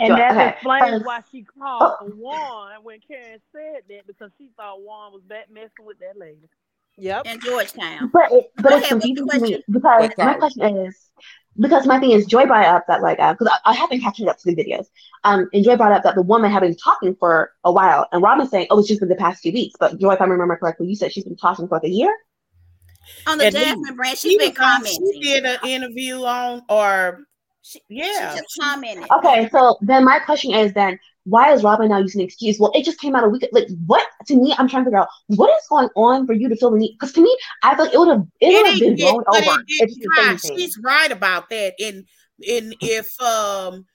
[0.02, 0.50] And Sure, that okay.
[0.50, 5.22] explains why she called for Juan when Karen said that because she thought Juan was
[5.24, 6.50] back messing with that lady.
[6.98, 7.26] Yep.
[7.28, 8.10] In Georgetown.
[8.12, 10.78] But it, but Go it's ahead, what's the confusing to me because Wait, my question
[10.78, 10.98] is
[11.60, 14.38] because my thing is Joy brought up that like because I, I haven't captured up
[14.40, 14.88] to the videos.
[15.24, 18.22] Um, and Joy brought up that the woman had been talking for a while, and
[18.24, 20.58] Robyn saying, "Oh, it's just been the past two weeks." But Joy, if I remember
[20.58, 22.14] correctly, you said she's been talking for like a year.
[23.28, 25.12] On the And he- Jasmine brand, She she's been commenting.
[25.14, 27.20] She did an interview on, or
[27.64, 29.06] She, yeah, she just commented.
[29.20, 32.60] Okay, so then my question is then why is Robyn now using an excuse?
[32.60, 33.48] Well, it just came out a week.
[33.52, 34.08] Like what?
[34.28, 36.72] To me, I'm trying to figure out what is going on for you to feel
[36.72, 36.98] the need.
[37.00, 39.24] Because to me, I feel like it would have it would have been didn't blown
[39.28, 40.36] but it over if didn't she cry.
[40.38, 40.52] said.
[40.58, 41.74] She's right about that.
[41.80, 42.06] And
[42.50, 43.86] and if um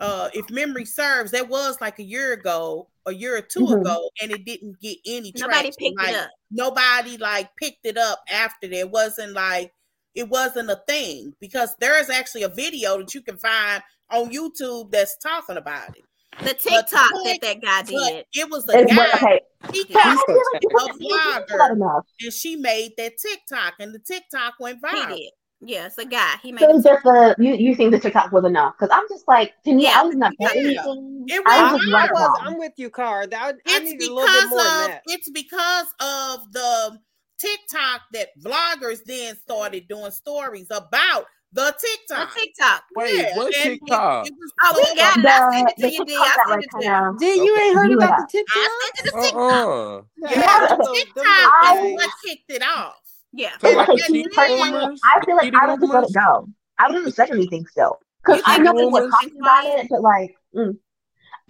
[0.00, 3.80] uh if memory serves, that was like a year ago, a year or 2 Mhm.
[3.82, 5.72] ago, and it didn't get any Nobody traction.
[5.78, 6.30] picked like, it up.
[6.50, 8.78] Nobody like picked it up after that.
[8.78, 9.74] It wasn't like
[10.14, 14.30] it wasn't a thing because there is actually a video that you can find on
[14.30, 16.04] YouTube that's talking about it.
[16.42, 18.24] The TikTok that point- that guy did.
[18.34, 19.06] it was a It's, guy.
[19.14, 19.40] okay,
[19.72, 20.24] He but I like
[20.62, 24.54] it a wasn't being talked about blogger and she made that TikTok, and the TikTok
[24.58, 25.16] went He viral.
[25.16, 25.30] did.
[25.64, 26.34] Yeah, it's a guy.
[26.42, 28.74] He made So a just the you you think the TikTok was enough?
[28.78, 30.00] Because I'm just like to me, Yeah.
[30.00, 30.48] I was not Yeah.
[30.56, 31.24] anything.
[31.28, 32.20] It I was was just I right was.
[32.20, 32.38] along.
[32.40, 33.26] I'm with you, Car.
[33.28, 35.02] That I it's needed a little bit because more than of that.
[35.06, 36.98] it's because of the
[37.42, 42.34] TikTok that vloggers then started doing stories about the A TikTok.
[42.34, 42.82] TikTok.
[42.96, 44.26] Wait, Yeah, what and it- TikTok?
[44.26, 45.26] it was Oh, we got it.
[45.26, 46.12] I sent it to you, D.
[46.12, 46.92] TikTok I that sent it to you.
[46.92, 48.16] of D, you ain't heard blew about up.
[48.20, 48.56] the TikTok?
[48.56, 49.36] I sent it to TikTok.
[49.36, 50.02] Uh-uh.
[50.16, 52.94] Yeah, Yeah, the them little- them TikTok little is what kicked it off.
[53.34, 53.50] Yeah.
[53.60, 55.00] So like Okay, the to me cheating personally, rumors?
[55.04, 56.48] I feel like I would just let it go.
[56.78, 57.98] I wouldn't have said anything still.
[58.24, 60.76] Because I know it people were was talking about it, but like, mm.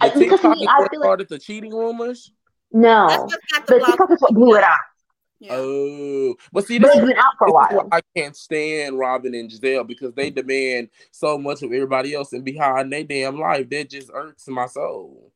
[0.01, 2.31] I, The because to TikTok me, is I what feel like started the cheating rumors?
[2.71, 3.85] No, what got the the.
[3.85, 4.79] TikTok is what blew it up.
[5.43, 5.55] Yeah.
[5.57, 7.89] Oh, but see, But this is, been out for a this is while.
[7.91, 12.45] I can't stand Robyn and Gizelle because they demand so much of everybody else and
[12.45, 13.69] behind their damn life.
[13.69, 15.33] That just irks my soul.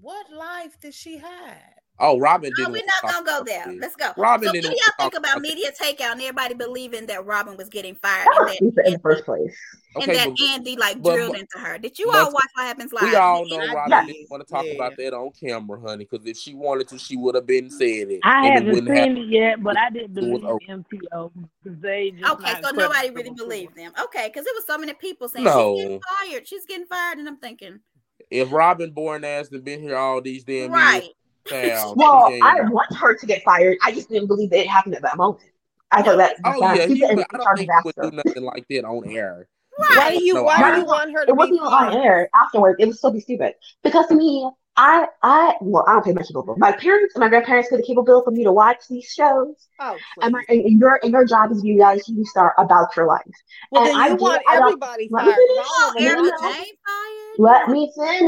[0.00, 1.79] What life did she have?
[2.02, 2.72] Oh, Robyn didn't.
[2.72, 3.64] we're not gonna go there.
[3.64, 3.76] about.
[3.76, 4.10] Let's go.
[4.16, 7.56] Robyn so, didn't do y'all think about about media takeout and everybody believing that Robyn
[7.56, 9.54] was getting fired That and that, stupid in the first place.
[9.94, 11.76] and Okay, that but Andy like but- drilled but- into her?
[11.78, 13.02] Did you all watch what happens live?
[13.02, 14.72] we all know I Robyn did, didn't want to talk yeah.
[14.72, 16.06] about that on camera, honey.
[16.10, 18.20] Because if she wanted to, she would have been said it.
[18.24, 19.16] I haven't wouldn't seen happen.
[19.18, 20.84] it yet, but I didn't It was believe open.
[20.90, 21.32] MTO
[21.62, 23.92] because they just Okay, so nobody really for believed them.
[24.04, 26.48] Okay, because there was so many people saying she's getting fired.
[26.48, 27.80] She's getting fired, and I'm thinking,
[28.30, 31.02] If Robyn born ass had been here all these damn right?
[31.02, 31.14] years,
[31.46, 33.76] child, Well, she I want her to get fired.
[33.82, 35.42] I just didn't believe that it happened at that moment.
[35.90, 38.16] I thought that Oh that yeah, she's he would, I don't think he would do
[38.24, 39.48] nothing like that on air.
[39.76, 40.34] Why do you?
[40.34, 42.76] No, Why do you want her It to be wasn't even on air afterwards.
[42.78, 46.22] It was so be stupid because to me, I I well I don't pay my
[46.22, 46.56] cable bill.
[46.58, 49.68] My parents and my grandparents pay the cable bill for me to watch these shows.
[49.80, 50.64] Oh, And, my, please.
[50.66, 53.22] and your and your job is to be a reality TV star about your life.
[53.72, 55.66] Well, and then I you do- want I don't- everybody let me finish.
[55.66, 56.04] all of them.
[56.04, 56.52] No, Erica no.
[56.52, 57.38] Jane fired.
[57.38, 58.22] Let me finish.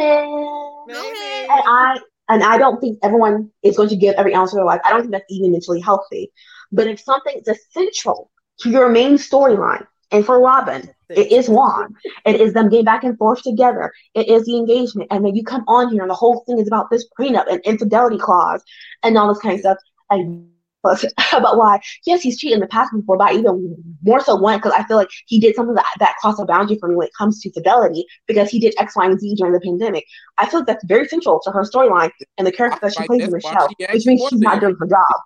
[0.89, 1.48] Go ahead.
[1.51, 1.98] And I
[2.33, 4.81] and I don't think everyone is going to give every ounce of their life.
[4.87, 6.33] I don't think that's even mentally healthy.
[6.73, 8.31] But if something is essential
[8.61, 11.95] to your main storyline, and for Robyn, it is Juan.
[12.25, 13.93] It is them getting back and forth together.
[14.15, 15.09] It is the engagement.
[15.11, 17.61] And then you come on here and the whole thing is about this prenup and
[17.65, 18.63] infidelity clause
[19.03, 19.79] and all this kind of stuff.
[20.09, 20.49] And
[20.83, 24.37] but about why, yes, he's cheated in the past before, but I even more so
[24.37, 26.97] one because I feel like he did something that, that crossed a boundary for me
[26.97, 30.05] when it comes to fidelity because he did X, Y, and Z during the pandemic.
[30.39, 33.09] I feel like that's very central to her storyline and the character that she Like,
[33.09, 35.21] plays in the show, which means she's not doing her job.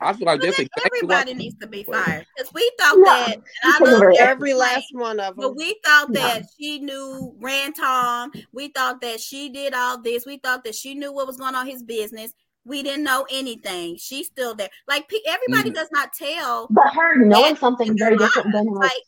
[0.00, 3.04] I feel like Well, that's exactly everybody needs to be fired because we thought No,
[3.04, 3.34] that.
[3.34, 5.44] And I taking love Every last one of them.
[5.44, 6.20] But we thought No.
[6.20, 8.32] that she knew ran Tom.
[8.52, 10.24] We thought that she did all this.
[10.24, 12.32] We thought that she knew what was going on in his business.
[12.68, 13.96] We didn't know anything.
[13.96, 14.68] She's still there.
[14.86, 15.74] Like pe- everybody Mhm.
[15.74, 16.66] does not tell.
[16.70, 18.78] But her knowing something very their different than lives.
[18.78, 18.92] like.
[18.92, 19.02] Like,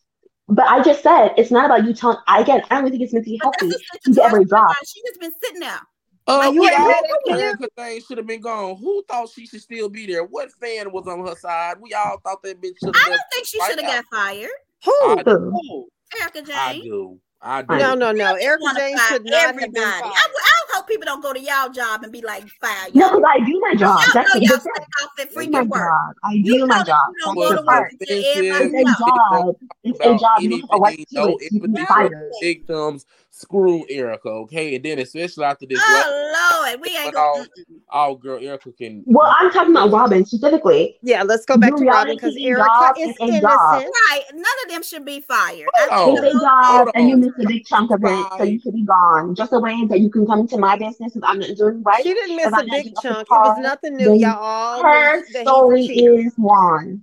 [0.49, 2.17] But I just said it's not about you telling.
[2.27, 3.77] I again, I don't even think it's meant to be but healthy.
[3.93, 4.49] that's a to every situation.
[4.49, 4.77] job.
[4.87, 5.81] She just been sitting there.
[6.27, 7.43] Uh, Like, you we ain't all mad thought at the Karen?
[7.45, 8.77] Erika thing should have been gone.
[8.77, 10.25] Who thought she should still be there?
[10.25, 11.77] What fan was on her side?
[11.81, 14.51] We all thought that bitch should I don't think she Right should have got fired.
[14.85, 14.93] Who?
[15.03, 15.25] I Who?
[15.25, 15.89] do.
[16.21, 17.19] Erika I do.
[17.43, 17.77] I do.
[17.79, 18.35] No, no, no.
[18.35, 19.81] Erica wanna Jayne should not have been everybody.
[20.05, 20.13] I.
[20.15, 23.17] I hope people don't go to y'all job and be like, fire No, y'all.
[23.17, 24.01] because I do my job.
[24.15, 25.81] Y'all That's know y'all good off at I do my freaking work.
[25.81, 26.17] job.
[26.25, 27.09] I do know my job.
[27.09, 27.93] you don't That's go the to work part.
[28.01, 29.57] It's a job.
[29.85, 30.41] It's a job.
[30.43, 31.53] You don't have a right to it.
[31.53, 32.33] You can be fired.
[32.41, 33.07] victims.
[33.33, 34.75] Screw Erika, okay?
[34.75, 37.27] And then especially after this, Oh Lord, we ain't But gonna.
[37.27, 37.47] all,
[37.89, 39.05] all girl, Erika can.
[39.07, 40.99] Well, I'm talking about Robyn specifically.
[41.03, 43.75] Yeah, let's go back Your to Robyn because Erika is is a job.
[43.75, 43.95] innocent.
[44.11, 45.69] Right, none of them should be fired.
[45.91, 48.61] Hold I It's a job, and you missed a big chunk of it, so you
[48.61, 49.35] should be gone.
[49.37, 52.03] Just the way that you can come to my business if I'm not doing right.
[52.03, 53.29] She didn't miss If a I'm not big doing up the chunk.
[53.31, 54.15] It was nothing new.
[54.15, 57.03] Y'all all Her that he's a story is Juan.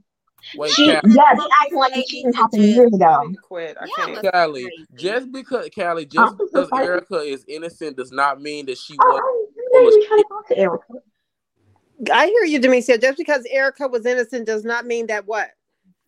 [0.55, 3.05] Wait, She, Cal- yeah, they acting like the cheating happened years ago.
[3.05, 3.77] I quit.
[3.79, 4.21] I Yeah, can't.
[4.21, 4.85] but- Callie, crazy.
[4.95, 6.89] just because Callie, I'm just just because excited.
[6.89, 9.21] Erika is innocent does not mean that she was.
[9.75, 10.93] I'm not even trying to talk to Erika.
[12.13, 13.01] I hear you, Demecia.
[13.01, 15.49] Just because Erika was innocent does not mean that what?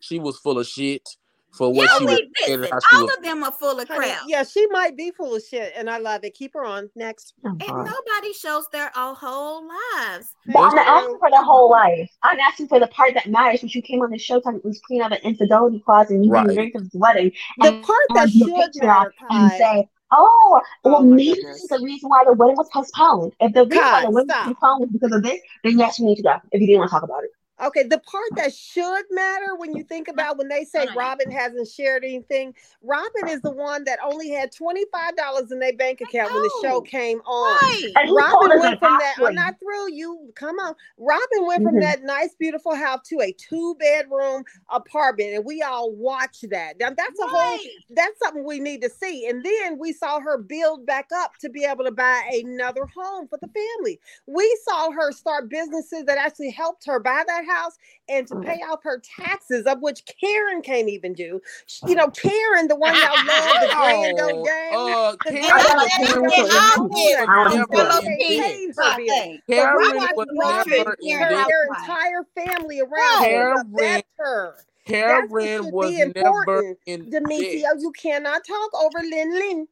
[0.00, 1.06] She was full of shit
[1.52, 2.18] for what Yeah, she was.
[2.46, 2.78] we and listen.
[2.94, 3.16] All was.
[3.16, 4.22] of them are full of Honey, crap.
[4.26, 6.34] yeah, she might be full of shit, and I love it.
[6.34, 6.90] Keep her on.
[6.96, 7.34] Next.
[7.44, 7.86] Oh, And God.
[7.86, 10.34] nobody shows their whole lives.
[10.46, 12.10] But I'm not asking for the whole life.
[12.22, 14.80] I'm asking for the part that matters, which you came on the show talking was
[14.86, 16.44] clean up an infidelity clause and you Right.
[16.46, 17.32] being married to this wedding.
[17.58, 21.54] The and part that and should picture matter, and say, oh, well, Oh, maybe goodness.
[21.56, 23.32] this is the reason why the wedding was postponed.
[23.40, 25.98] If the reason why Kai, the wedding was postponed was because of this, then yes,
[25.98, 27.30] you need to go if you didn't want to talk about it.
[27.62, 31.68] Okay, the part that should matter when you think about when they say Robyn hasn't
[31.68, 36.42] shared anything, Robyn is the one that only had $25 in their bank account when
[36.42, 37.54] the show came on.
[37.54, 37.92] Right.
[37.96, 39.16] And he told Robyn went from that.
[39.18, 39.92] I'm not through.
[39.92, 40.74] You come on.
[40.98, 41.80] Robyn went from Mhm.
[41.80, 46.78] that nice, beautiful house to a two bedroom apartment, and we all watched that.
[46.80, 47.58] Now that's a whole.
[47.90, 49.26] That's something we need to see.
[49.26, 53.28] And then we saw her build back up to be able to buy another home
[53.28, 54.00] for the family.
[54.26, 57.76] We saw her start businesses that actually helped her buy that house
[58.08, 61.40] and to pay off her taxes, of which Karen can't even do.
[61.66, 64.74] Sh- You know, Karen, the one y'all love, the grand old game.
[64.74, 67.28] Uh, The Karen, I And thought I Karen was they a all really- did.
[67.28, 68.16] I don't Fellow know.
[68.18, 68.40] kids.
[68.46, 69.06] Paid her I bill.
[69.06, 69.40] think.
[69.46, 70.26] But Karen we was
[70.68, 73.20] never in turn their entire family around Right.
[73.24, 74.54] Karen, better.
[74.86, 77.80] That's what Karen was never in Demetria, debt.
[77.80, 79.68] you cannot talk over Lin Lin.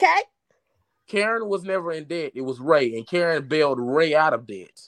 [0.00, 0.22] Okay?
[1.08, 2.32] Karen was never in debt.
[2.34, 4.80] It was Ray, and Karen bailed Ray out of debt.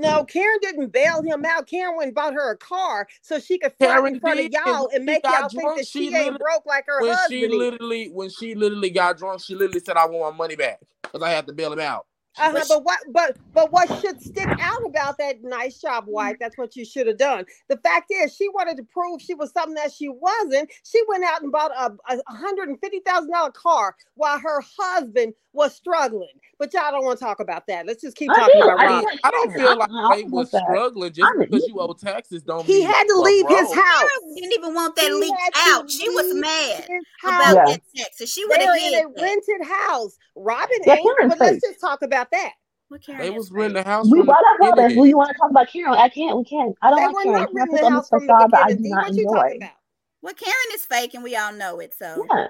[0.00, 1.66] No, Karen didn't bail him out.
[1.66, 4.88] Karen went and bought her a car so she could Karen in front of y'all
[4.94, 7.40] and make y'all think that She she, ain't broke like her When husband.
[7.40, 10.80] she literally, when she literally got drunk, she literally said, "I want my money back
[11.02, 12.06] because I had to bail him out."
[12.38, 16.56] Uh-huh, But what but but what should stick out about that nice job wife that's
[16.56, 19.74] what you should have done the fact is she wanted to prove she was something
[19.74, 25.34] that she wasn't she went out and bought a, a $150000 car while her husband
[25.52, 26.28] was struggling
[26.58, 28.68] but y'all don't want to talk about that let's just keep I talking do.
[28.68, 29.02] about I Rob.
[29.02, 29.18] do.
[29.24, 30.62] I don't feel like I- I Ray was that.
[30.62, 31.90] struggling just because you evil.
[31.90, 32.42] owe taxes.
[32.44, 35.12] Don't he had to you are leave his house Karen didn't even want that He
[35.12, 35.90] leaked out.
[35.90, 37.54] She was mad his about.
[37.56, 37.64] Yeah.
[37.66, 38.32] that taxes.
[38.32, 41.80] She would have were in a rented house robyn Yeah, ain't Karen's but let's just
[41.80, 42.52] talk about that
[43.06, 44.84] Karen They was renting the house We from brought up the Robyn.
[44.84, 44.98] beginning.
[44.98, 45.94] Who you want to talk about Karen?
[45.94, 46.36] I can't.
[46.36, 46.74] We can't.
[46.82, 47.40] I don't they like were Karen.
[47.40, 49.32] not renting the house this from the facade that I beginning do not what enjoy.
[49.32, 49.70] talking
[50.22, 51.94] Well, Karen is fake, and we all know it.
[51.98, 52.46] So Yeah.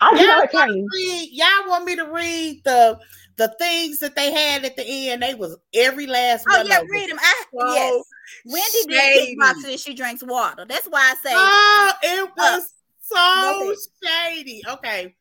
[0.00, 0.88] I do Y'all not want Karen.
[0.94, 1.28] read?
[1.32, 2.98] Y'all want me to read the
[3.36, 5.22] the things that they had at the end?
[5.22, 6.66] They was every last Oh one.
[6.66, 7.18] yeah, of read them.
[7.20, 8.04] I So yes.
[8.46, 9.36] Wendy did shady.
[9.36, 10.64] kickboxing and she drinks water.
[10.68, 14.36] That's why I say Oh, it was so Go ahead.
[14.36, 14.62] shady.
[14.68, 15.14] Okay.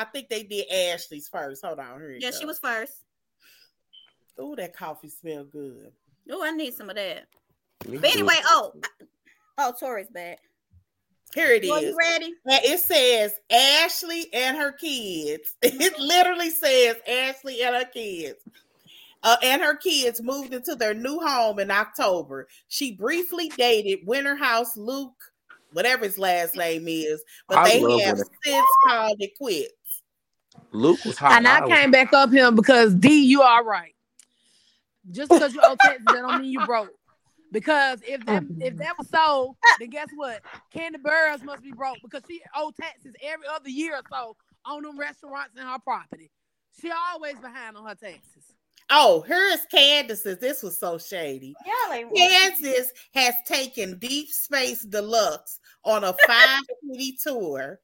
[0.00, 1.64] I think they did Ashley's first.
[1.64, 2.16] Hold on, here.
[2.20, 2.92] Yeah, she was first.
[4.40, 5.92] Ooh, that coffee smell good.
[6.30, 7.26] Oh, I need some of that.
[7.88, 8.18] Me But too.
[8.18, 8.72] anyway, oh,
[9.58, 10.38] oh, Tori's back.
[11.34, 11.82] Here it Are is.
[11.84, 12.34] you ready?
[12.46, 15.56] And it says Ashley and her kids.
[15.62, 18.38] It literally says Ashley and her kids.
[19.22, 22.46] Uh, and her kids moved into their new home in October.
[22.68, 25.16] She briefly dated Winter House Luke,
[25.72, 28.24] whatever his last name is, but I they have Winter.
[28.44, 29.72] since called it quits.
[30.72, 31.32] Luke was hot.
[31.32, 33.94] And I was- came back up him because D, you all right.
[35.10, 36.90] Just because you owe taxes, that don't mean you broke.
[37.50, 40.42] Because if that if that was so, then guess what?
[40.74, 44.36] Kandi Burruss must be broke because she owe taxes every other year or so
[44.66, 46.30] on them restaurants and her property.
[46.80, 48.44] She always behind on her taxes.
[48.90, 50.38] Oh, here's Candiace's.
[50.38, 51.54] This was so shady.
[51.66, 57.80] Y'all ain't Kansas has taken Deep Space Deluxe on a five city tour.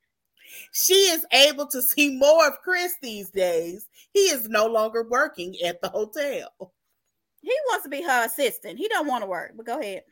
[0.72, 3.86] She is able to see more of Chris these days.
[4.12, 6.72] He is no longer working at the hotel.
[7.42, 8.78] He wants to be her assistant.
[8.78, 10.02] He don't want to work, but go ahead.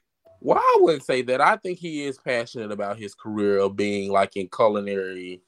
[0.40, 1.40] Well, I wouldn't say that.
[1.40, 5.40] I think he is passionate about his career of being like in culinary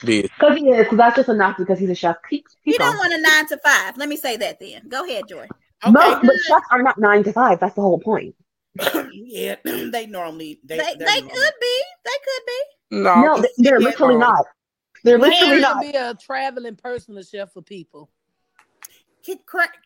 [0.00, 0.30] business.
[0.38, 2.16] Because he is, because that's just enough because he's a chef.
[2.28, 2.98] Keep, He don't on.
[2.98, 3.96] want a nine to five.
[3.96, 4.88] Let me say that then.
[4.88, 5.46] Go ahead, Joy.
[5.82, 7.60] Okay, Most, but chefs are not nine to five.
[7.60, 8.34] That's the whole point.
[9.12, 11.82] yeah, they normally they They they're they normally- could be.
[12.04, 12.60] They could be.
[13.02, 14.46] No, No, they- they're literally not.
[15.02, 15.82] They're Well, literally She not.
[15.82, 18.10] be a traveling personal chef for people.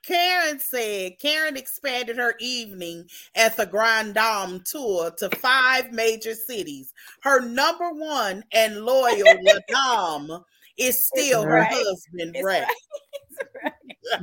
[0.03, 6.93] Karen said Karen expanded her evening at the Grand Dame tour to five major cities.
[7.23, 9.25] Her number one and loyal
[9.71, 10.41] La Dame
[10.77, 11.69] is still her right.
[11.71, 12.65] husband, It's Ray.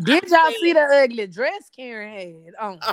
[0.04, 2.80] Did y'all see the ugly dress Karen had on?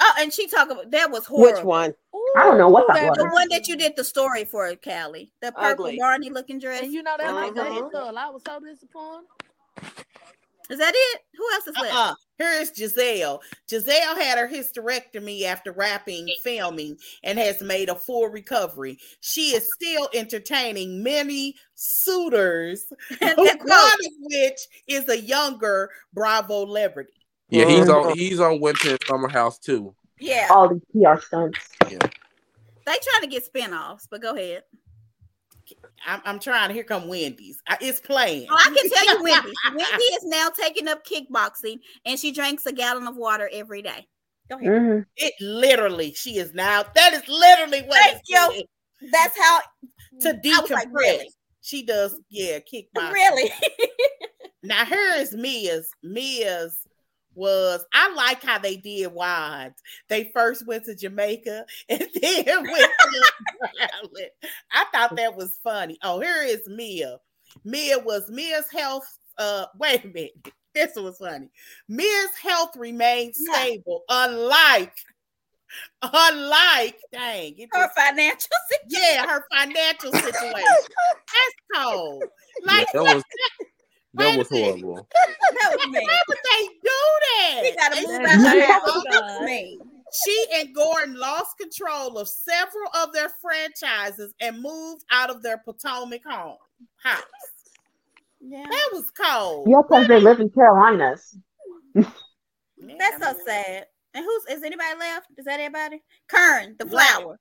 [0.00, 1.56] Oh, and she talked about that was horrible.
[1.58, 1.94] Which one?
[2.36, 3.18] I don't know what that was.
[3.18, 5.32] The one that you did the story for, Callie.
[5.40, 5.98] The purple Ugly.
[5.98, 6.82] Barney looking dress.
[6.82, 7.86] And you know that was Uh-huh.
[7.86, 8.18] uh girl.
[8.18, 9.26] I was so disappointed.
[10.70, 11.20] Is that it?
[11.36, 11.94] Who else is left?
[11.94, 12.14] Uh-uh.
[12.38, 13.40] Here is Gizelle.
[13.68, 18.98] Gizelle had her hysterectomy after rapping, filming and has made a full recovery.
[19.20, 22.84] She is still entertaining many suitors,
[23.20, 27.12] And one of which is a younger Bravo celebrity.
[27.50, 28.04] Yeah, he's Mhm.
[28.10, 28.16] on.
[28.18, 29.94] He's on Winter Summer House too.
[30.18, 31.58] yeah, All these PR stunts.
[31.90, 31.98] Yeah.
[32.86, 34.64] they trying to get spinoffs, but go ahead.
[36.06, 36.72] I'm, I'm trying.
[36.74, 37.58] Here come Wendy's.
[37.68, 38.48] I- It's playing.
[38.50, 39.52] Oh, I can tell you, Wendy.
[39.68, 44.06] Wendy is now taking up kickboxing, and she drinks a gallon of water every day.
[44.48, 44.68] Go ahead.
[44.68, 45.06] Mhm.
[45.16, 46.84] It literally, she is now.
[46.94, 48.50] That is literally what Thank you.
[49.02, 49.10] is.
[49.12, 49.60] That's how.
[50.22, 50.70] to decompress.
[50.70, 51.30] like, really?
[51.62, 53.12] She does, yeah, kickboxing.
[53.12, 53.50] Really?
[54.62, 55.90] Now here is Mia's.
[56.02, 56.79] Mia's
[57.40, 59.82] was I like how they did wides.
[60.08, 63.22] They first went to Jamaica and then went to
[63.78, 64.30] Maryland.
[64.72, 65.98] I thought that was funny.
[66.02, 67.18] Oh, here is Mia.
[67.64, 69.18] Mia was Mia's health.
[69.38, 70.52] Uh, wait a minute.
[70.74, 71.48] This was funny.
[71.88, 73.54] Mia's health remained Yeah.
[73.54, 74.94] stable, unlike,
[76.02, 78.48] unlike, dang, it Her just financial
[78.88, 80.52] yeah, her financial situation.
[80.52, 82.22] That's cold.
[82.22, 83.24] Yeah, Like, that was
[84.14, 85.06] that was horrible.
[85.12, 86.00] That was me.
[86.06, 87.76] why would they do We that?
[87.78, 88.80] gotta move out her bad.
[88.82, 89.04] house.
[89.10, 89.78] That me.
[90.24, 95.58] She and Gordon lost control of several of their franchises and moved out of their
[95.58, 96.56] Potomac home
[96.96, 97.22] house.
[98.40, 98.64] Yeah.
[98.68, 99.68] That was cold.
[99.70, 101.36] Yeah, because they live in Carolinas.
[101.94, 103.86] That's so sad.
[104.14, 105.26] And who's is anybody left?
[105.38, 106.02] Is that everybody?
[106.26, 107.38] Kern, the flower.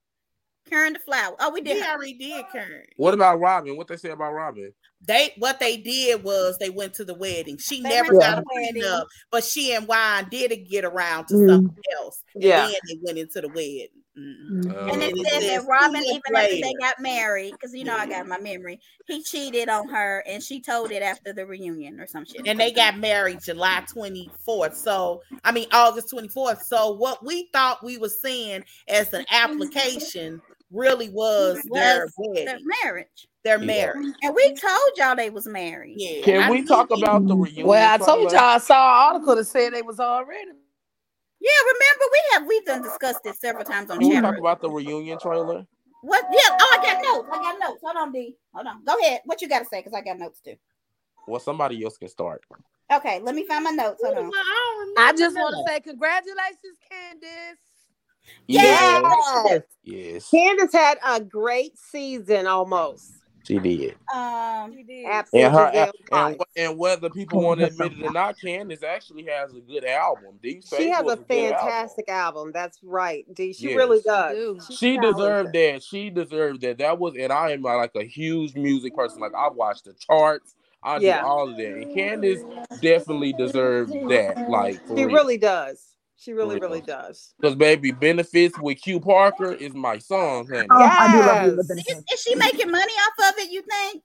[0.69, 1.35] Kern, the flower.
[1.39, 1.77] Oh, we did.
[1.77, 2.85] We already did Karen.
[2.97, 3.75] What about Robyn?
[3.77, 4.71] What they say about Robyn?
[5.01, 7.57] They what they did was they went to the wedding.
[7.57, 8.83] She They never got the a wedding.
[8.83, 11.47] prenup, but she and Juan did get around to Mm.
[11.49, 12.21] something else.
[12.35, 12.67] And Yeah.
[12.67, 13.87] then they went into the wedding.
[14.17, 14.69] Mm.
[14.69, 17.73] Uh, And it it said says that Robyn, even years after they got married, because
[17.73, 21.31] you know I got my memory, he cheated on her and she told it after
[21.31, 22.45] the reunion or some shit.
[22.45, 24.75] and they got married July 24th.
[24.75, 26.63] So, I mean, August 24th.
[26.63, 32.67] So, what we thought we were seeing as an application really was Was their wedding,
[32.83, 33.28] marriage.
[33.49, 33.65] Their Yeah.
[33.65, 34.13] marriage.
[34.21, 35.95] And we told y'all they was married.
[35.97, 36.21] Yeah.
[36.23, 37.65] Can I we mean, talk about the reunion?
[37.65, 38.33] Well, I told trailer?
[38.45, 40.51] y'all I saw an article that said they was already.
[41.41, 44.29] Yeah, remember we have we've done discussed this several times on Can we channel.
[44.29, 45.65] talk about the reunion trailer?
[46.03, 46.25] What?
[46.31, 46.57] Yeah.
[46.61, 47.29] Oh, I got notes.
[47.31, 47.81] I got notes.
[47.83, 48.35] Hold on, D.
[48.53, 48.83] Hold on.
[48.85, 49.21] Go ahead.
[49.25, 49.79] What you got to say?
[49.79, 50.55] Because I got notes too.
[51.27, 52.43] Well, somebody else can start.
[52.93, 53.99] Okay, let me find my notes.
[54.03, 54.31] Hold on.
[54.97, 57.57] I just want to say congratulations, Candiace.
[58.45, 59.03] Yes.
[59.47, 59.63] Yes.
[59.83, 60.29] Yes.
[60.29, 63.13] Candiace had a great season almost.
[63.49, 63.95] She did.
[64.13, 65.05] Um, She did.
[65.07, 65.65] Absent And her
[66.13, 69.85] and, and whether people want to admit it or not, Candiace actually has a good
[69.85, 70.39] album.
[70.43, 71.57] Deep She has was a good album.
[71.59, 72.51] fantastic album.
[72.53, 73.53] That's right, D.
[73.53, 73.77] She Yes.
[73.77, 74.35] really does.
[74.35, 74.59] do.
[74.67, 75.83] She's She deserved that.
[75.83, 76.77] She deserved that.
[76.77, 79.19] That was, and I am like a huge music person.
[79.21, 80.55] Like I watched the charts.
[80.83, 81.21] I Yeah.
[81.21, 81.73] do all of that.
[81.75, 82.43] And Candiace
[82.81, 84.49] definitely deserved that.
[84.49, 85.15] Like for She real.
[85.15, 85.88] really does.
[86.19, 86.69] She really, real.
[86.69, 87.33] really does.
[87.39, 90.67] Because baby, benefits with Q Parker is my song, honey.
[90.69, 91.55] Oh, I do love you, Yes.
[91.55, 92.13] the is, benefits.
[92.13, 93.51] is she making money off of it?
[93.51, 94.03] You think?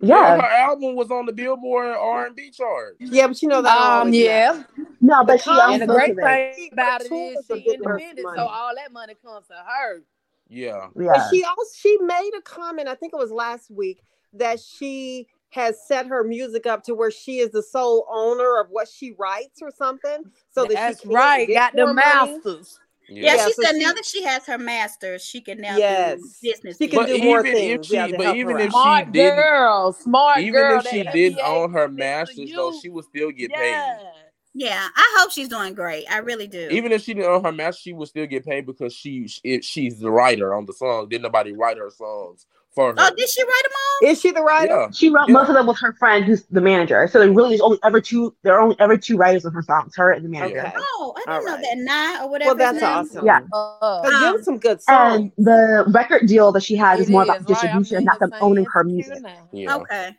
[0.00, 0.36] Yeah, Yeah.
[0.36, 2.96] her album was on the Billboard R and B chart.
[3.00, 3.76] Yeah, but you know that.
[3.76, 4.52] Um, always yeah.
[4.52, 4.68] matter.
[5.00, 7.56] No, but she The And the great of thing about it Two is is a
[7.56, 10.02] she bit independent, so all that money comes to her.
[10.48, 10.86] Yeah.
[10.94, 11.30] But Yeah.
[11.30, 12.86] she also she made a comment.
[12.88, 14.02] I think it was last week
[14.34, 15.26] that she
[15.56, 19.14] has set her music up to where she is the sole owner of what she
[19.18, 20.22] writes or something,
[20.52, 21.48] so that That's she can right.
[21.48, 22.32] get Got the more money.
[22.32, 22.78] masters.
[23.08, 25.76] Yeah, Yeah, she so said she- now that she has her master's, she can now
[25.78, 26.20] Yes.
[26.20, 26.76] do business.
[26.76, 27.20] She can But deals.
[27.20, 29.04] do more even if things, she, yeah, but even if out.
[29.06, 30.78] she didn't, girl, smart even girl.
[30.78, 33.70] if she didn't own her masters, though, she would still get paid.
[33.70, 33.98] Yeah.
[34.58, 36.06] Yeah, I hope she's doing great.
[36.10, 36.68] I really do.
[36.70, 39.62] Even if she didn't own her master, she would still get paid because she if
[39.62, 41.10] she's the writer on the song.
[41.10, 42.46] Didn't nobody write her songs
[42.76, 42.94] for her?
[42.96, 44.08] oh, did she write them all?
[44.10, 44.72] Is she the writer?
[44.82, 44.90] yeah.
[44.92, 45.32] She wrote Yeah.
[45.34, 47.08] most of them with her friend, who's the manager.
[47.10, 48.36] So there really is only ever two.
[48.44, 50.60] There are only ever two writers on her songs, her and the manager.
[50.60, 50.72] Okay.
[50.76, 51.62] Oh, I All didn't know right.
[51.62, 51.78] that.
[51.78, 52.54] Nine or whatever.
[52.54, 53.26] Well, his that's name awesome.
[53.26, 53.40] Yeah.
[53.52, 55.32] Uh, Because Um, them some good songs.
[55.36, 57.46] And the record deal that she has is more is, about right?
[57.48, 59.18] distribution, not them owning saying her music.
[59.52, 59.76] Yeah.
[59.76, 60.16] Okay.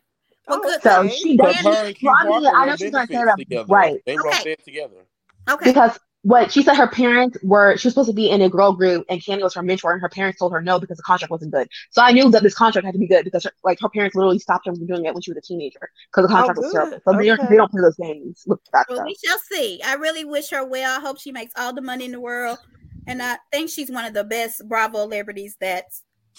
[0.48, 0.82] Well, Oh, good.
[0.82, 1.10] So okay.
[1.10, 1.66] she Because does.
[1.66, 3.66] her Well, I mean, I were know she's gonna say benefits that, together.
[3.68, 4.02] right?
[4.06, 4.50] They wrote Okay.
[4.56, 5.06] that together.
[5.50, 5.70] Okay.
[5.72, 8.74] Because what she said, her parents were she was supposed to be in a girl
[8.74, 11.32] group, and Kandi was her mentor, and her parents told her no because the contract
[11.32, 11.70] wasn't good.
[11.92, 14.14] So I knew that this contract had to be good because her, like her parents
[14.14, 15.80] literally stopped her from doing it when she was a teenager
[16.12, 17.00] because the oh, contract was terrible.
[17.06, 17.48] So they, Okay.
[17.50, 19.06] they don't play those games with that Well, stuff.
[19.08, 19.80] we shall see.
[19.86, 20.98] I really wish her well.
[20.98, 22.58] I hope she makes all the money in the world.
[23.06, 25.86] And I think she's one of the best Bravo celebrities that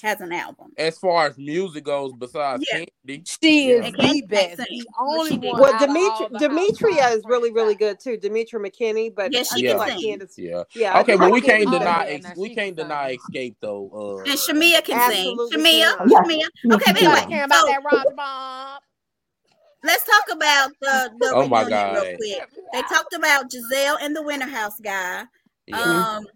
[0.02, 0.72] has an album.
[0.76, 2.84] As far as music goes, besides Yeah.
[3.06, 4.12] Kandi, She is Yeah.
[4.12, 4.56] the best.
[4.58, 5.60] The only one.
[5.60, 8.16] Well, out of all Dimitri, the Demetria is really, really good too.
[8.16, 10.18] Demetria McKinney, but Yeah, she feel can like sing.
[10.18, 10.38] Candiace.
[10.38, 10.62] yeah.
[10.74, 11.74] Yeah, Okay, do but like we can't Candiace.
[11.74, 13.90] Oh, deny yeah, ex- we can't can deny escape though.
[14.26, 15.60] Uh, And Shamea can Absolutely sing.
[15.64, 16.08] Shamea, can.
[16.10, 16.20] Yes.
[16.26, 16.48] Shamea.
[16.64, 17.26] Yes, Okay, she anyway.
[17.28, 18.82] Care about so that Roger Bob.
[19.84, 22.48] let's talk about the, the oh my reunion real quick.
[22.72, 25.24] They talked about Gizelle and the Winter House guy.
[25.66, 25.78] Yeah.
[25.80, 26.26] Um,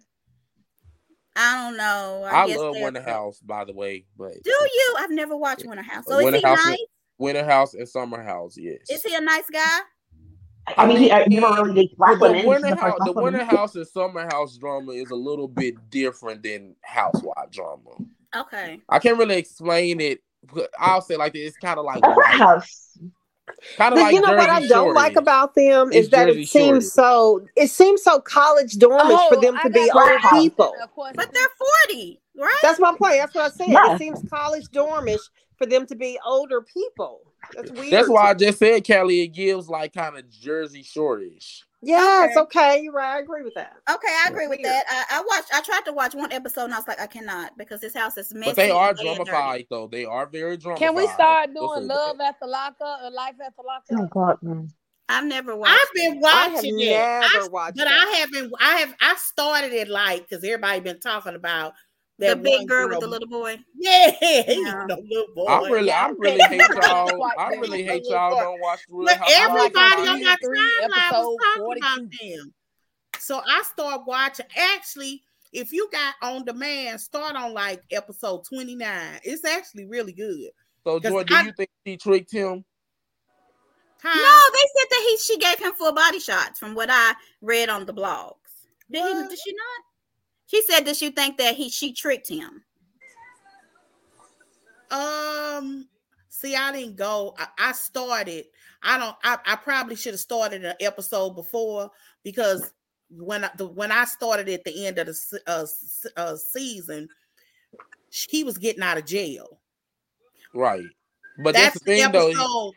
[1.34, 2.28] I don't know.
[2.30, 4.94] I, I guess love Winter House, by the way, but Do you?
[4.98, 6.04] I've never watched Winter House.
[6.06, 6.78] So Winter is he House nice?
[7.18, 8.78] Winter House and Summer House, yes.
[8.90, 9.78] Is he a nice guy?
[10.76, 12.46] I mean, he I never really dates black But the women.
[12.46, 13.44] Winter This House, the Winter.
[13.44, 17.96] House and Summer House drama is a little bit different than Housewife drama.
[18.36, 18.80] Okay.
[18.88, 20.20] I can't really explain it.
[20.54, 22.98] but I'll say like this: it's kind of like That's her house.
[23.77, 26.11] Kind of But like you know what I don't Shore like about them It's is
[26.11, 29.70] that Jersey it seems so it seems so college dormish for oh, them Oh, to
[29.70, 30.74] be got old people.
[31.15, 31.49] But they're
[31.89, 32.53] 40, right?
[32.62, 33.16] That's my point.
[33.16, 33.69] That's what I said.
[33.69, 33.95] Yeah.
[33.95, 35.20] It seems college dormish
[35.57, 37.20] for them to be older people.
[37.55, 37.93] That's weird.
[37.93, 39.23] That's why I just said, Kelly.
[39.23, 41.65] It gives like kind of Jersey Shore-ish.
[41.84, 42.40] Yes, Okay.
[42.40, 43.16] okay, you're right.
[43.16, 43.72] I agree with that.
[43.90, 44.84] Okay, I agree with that.
[44.88, 45.52] I, I watched.
[45.52, 48.16] I tried to watch one episode, and I was like, I cannot because this house
[48.16, 48.50] is messy.
[48.50, 49.66] But they are and dirty.
[49.68, 49.88] though.
[49.88, 50.78] They are very dramified.
[50.78, 52.28] Can we start doing love that.
[52.28, 54.10] at the lockup or life at the Oh lockup?
[54.10, 54.68] God, man.
[55.09, 55.72] I've never watched.
[55.72, 56.96] I've been I have watching it.
[57.02, 57.92] I- never watched but that.
[57.92, 58.52] I haven't.
[58.60, 58.94] I have.
[59.00, 61.72] I started it like because everybody been talking about
[62.18, 63.59] the big one girl with the little boy.
[63.74, 64.84] Yeah, Yeah.
[64.89, 65.47] the little boy.
[65.47, 67.30] I really, I really hate y'all.
[67.39, 68.36] I really hate y'all.
[68.39, 70.10] Don't watch Real But Housewives everybody Atlanta.
[70.10, 72.55] on my Three, timeline was episode talking about them.
[73.18, 74.47] So I start watching.
[74.56, 75.22] Actually,
[75.52, 79.20] if you got on demand, start on like episode 29.
[79.24, 80.51] It's actually really good.
[80.84, 82.64] So, Joy, do I- you think she tricked him?
[84.05, 87.68] No, they said that he she gave him full body shots from what I read
[87.68, 88.32] on the blogs.
[88.90, 89.28] Did he?
[89.28, 89.84] Did she not?
[90.53, 92.62] She said, "Does you think that he she tricked him?"
[94.91, 95.89] Um,
[96.29, 97.35] see, I didn't go.
[97.39, 98.45] I, I started.
[98.83, 99.16] I don't.
[99.24, 101.91] I, I probably should have started an episode before
[102.23, 102.70] because
[103.09, 105.66] when I, the, when I started at the end of the uh,
[106.19, 107.09] uh, season,
[108.11, 109.59] he was getting out of jail.
[110.53, 110.85] Right.
[111.43, 112.73] But that's, That's the thing, the though.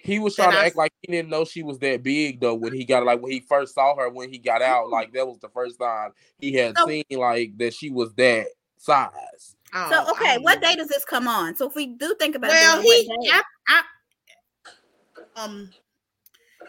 [0.00, 0.06] Episode.
[0.08, 2.02] He, he was that trying to I- act like he didn't know she was that
[2.02, 2.54] big, though.
[2.54, 5.26] When he got like when he first saw her, when he got out, like that
[5.26, 8.46] was the first time he had So- seen like that she was that
[8.78, 9.56] size.
[9.72, 10.68] Oh, So okay, what know.
[10.68, 11.54] day does this come on?
[11.54, 13.30] So if we do think about Well, doing it, he.
[13.30, 15.70] I, I, um,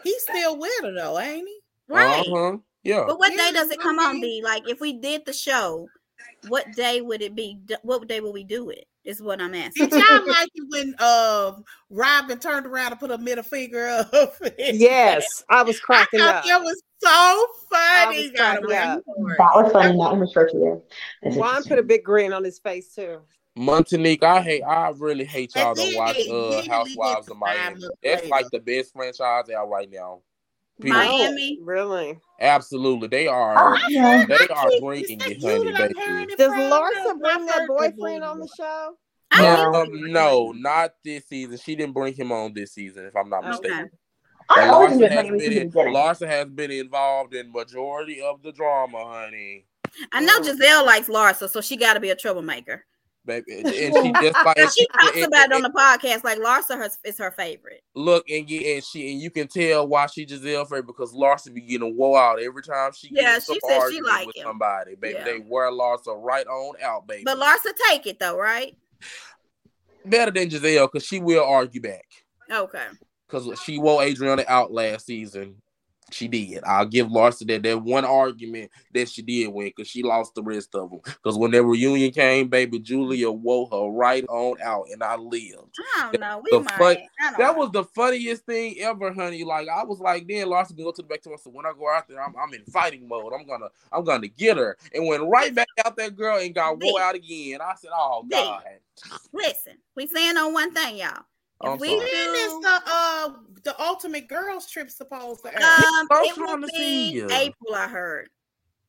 [0.04, 1.58] he's still with her though, ain't he?
[1.88, 2.20] right?
[2.26, 2.58] Uh-huh.
[2.84, 3.04] Yeah.
[3.06, 4.20] But what Yeah, day does it come on?
[4.20, 5.88] Be like if we did the show,
[6.48, 7.58] what day would it be?
[7.82, 8.86] What day would we do it?
[9.04, 9.88] Is what I'm asking.
[9.88, 11.52] Did y'all like it when uh
[11.90, 14.34] Robyn turned around and put a middle finger up?
[14.58, 16.44] Yes, I was cracking thought up.
[16.44, 18.28] that was so funny.
[18.28, 19.02] was Gotta cracking wait up.
[19.38, 19.96] That was funny.
[19.96, 20.82] Not image for you.
[21.22, 23.22] That's Juan put a big grin on his face too.
[23.58, 24.62] Montanique, I hate.
[24.62, 27.82] I really hate y'all And to watch uh Housewives of Miami.
[28.02, 30.20] That's like the best franchise out right now.
[30.82, 30.94] Period.
[30.96, 31.58] Miami.
[31.62, 32.18] Really?
[32.40, 33.54] Absolutely, they are.
[33.74, 34.24] Oh, yeah.
[34.26, 36.34] They are keep- bringing it's it, honey, you that I'm baby.
[36.36, 36.50] Does.
[36.52, 38.96] Larsa bring that boyfriend on the show?
[39.38, 39.72] No.
[39.74, 41.56] Um, no, not this season.
[41.56, 43.90] She didn't bring him on this season, if I'm not mistaken.
[44.50, 45.70] I And always Larsa has been in.
[45.72, 49.66] Larsa has been involved in majority of the drama, honey.
[50.12, 50.44] I know Mm.
[50.48, 52.84] Gizelle likes Larsa, so she got to be a troublemaker.
[53.24, 56.38] Baby, and she just like and She talks and- about it on the podcast like
[56.38, 57.82] Larsa her, is her favorite.
[57.94, 61.54] Look and you and she and you can tell why she Gizelle favorite because Larsa
[61.54, 64.26] be getting wore out every time she Yeah, gets she some said she argument like
[64.26, 64.42] with him.
[64.44, 64.94] somebody.
[64.96, 65.24] Baby, Yeah.
[65.24, 67.22] they wear Larsa right on out, baby.
[67.24, 68.76] But Larsa take it though, right?
[70.04, 72.06] Better than Gizelle because she will argue back.
[72.50, 72.86] Okay.
[73.28, 75.62] Because she wore Adriana out last season.
[76.12, 76.62] She did.
[76.64, 80.42] I'll give Larsa that that one argument that she did win because she lost the
[80.42, 81.00] rest of them.
[81.04, 85.78] Because when their reunion came, baby, Julia wore her right on out, and I lived.
[85.96, 86.42] I don't know.
[86.50, 86.78] We might.
[86.78, 86.96] fun-
[87.38, 87.52] That know.
[87.54, 89.44] was the funniest thing ever, honey.
[89.44, 91.44] Like I was like, then Larsa can go to the back to us.
[91.44, 93.32] So when I go out there, I'm, I'm in fighting mode.
[93.38, 94.76] I'm gonna, I'm gonna get her.
[94.94, 97.60] And went right back out that girl and got wore out again.
[97.60, 98.62] I said, oh god.
[99.32, 101.24] Listen, we saying on one thing, y'all.
[101.62, 101.98] I'm we sorry.
[101.98, 103.28] When is do, the uh
[103.64, 105.62] the ultimate girls trip supposed to air?
[105.62, 107.20] um, I'm it trying will be.
[107.22, 107.74] April.
[107.74, 108.28] I heard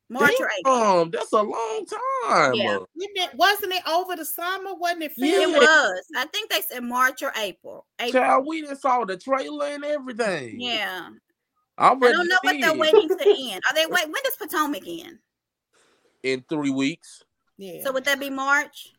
[0.10, 1.04] March or April.
[1.04, 1.86] Damn, that's a long
[2.26, 2.54] time.
[2.56, 2.80] Yeah.
[2.96, 4.74] It, wasn't it over the summer?
[4.76, 5.12] Wasn't it?
[5.18, 5.42] Yeah.
[5.42, 6.04] It was.
[6.16, 7.86] I think they said March or April.
[8.00, 8.22] April.
[8.24, 10.60] Child, we just saw the trailer and everything.
[10.60, 11.10] Yeah.
[11.78, 13.16] I'm I don't know what they're waiting to
[13.52, 13.62] end.
[13.70, 14.06] Are they wait?
[14.06, 15.20] When does Potomac end?
[16.24, 17.24] in three weeks.
[17.58, 17.84] Yeah.
[17.84, 18.94] So would that be March?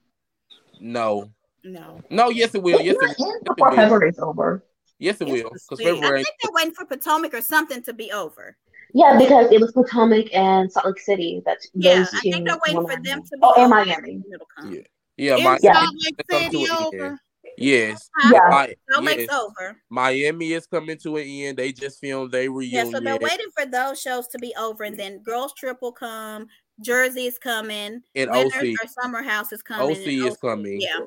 [0.81, 1.31] No,
[1.65, 2.01] no.
[2.11, 2.81] no, yes it will.
[2.81, 3.77] Yes, It's it, not yes, in it before will.
[3.77, 4.65] February's over.
[4.99, 5.51] Yes, it It's will.
[5.51, 6.05] Because same.
[6.05, 8.57] I think they're waiting for Potomac or something to be over.
[8.93, 11.43] Yeah, because it was Potomac and Salt Lake City.
[11.45, 13.85] That's Yeah, those I think they're waiting for them to be Oh, and over.
[13.85, 14.23] Miami.
[14.32, 14.73] It'll come.
[14.73, 14.81] Yeah.
[15.16, 15.61] Yeah, Is Miami.
[15.62, 15.74] Yeah.
[15.74, 17.07] Salt Lake is City over?
[17.07, 17.19] end.
[17.59, 18.11] Yes.
[18.16, 18.31] Huh?
[18.35, 18.66] Yeah.
[18.66, 19.41] Mi- Salt Lake's yes.
[19.41, 19.77] over.
[19.91, 21.59] Miami is coming to an end.
[21.59, 24.85] They just filmed they their Yeah, so they're waiting for those shows to be over,
[24.85, 26.47] and then Girls Trip will come.
[26.81, 28.01] Jersey is coming.
[28.15, 28.74] And Winners OC.
[28.82, 29.91] or Summer House is coming.
[29.91, 30.81] OC and is coming.
[30.81, 30.99] Yeah.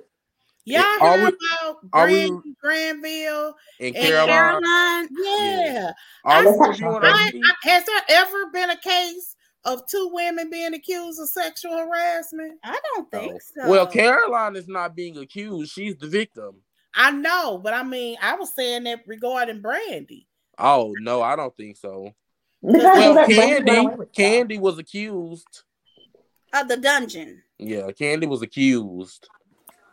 [0.68, 3.56] Y'all Are heard we- about are we- Glanville?
[3.80, 4.28] And Caroline.
[4.28, 5.08] Caroline.
[5.24, 5.92] Yeah.
[6.26, 6.50] Are I- we
[7.08, 11.72] I, I, has there ever been a case of two women being accused of sexual
[11.78, 12.60] harassment?
[12.66, 13.18] I don't oh.
[13.18, 13.64] think No.
[13.64, 13.70] so.
[13.70, 15.72] Well, Caroline is not being accused.
[15.72, 16.58] She's the victim.
[16.94, 20.26] I know, but I mean, I was saying that regarding Brandi.
[20.60, 22.12] Oh no, I don't think so.
[22.62, 24.26] Well, Brandi Kandi, away with stuff.
[24.26, 25.64] Kandi was accused.
[26.54, 27.42] of the dungeon.
[27.58, 29.30] Yeah, Kandi was accused.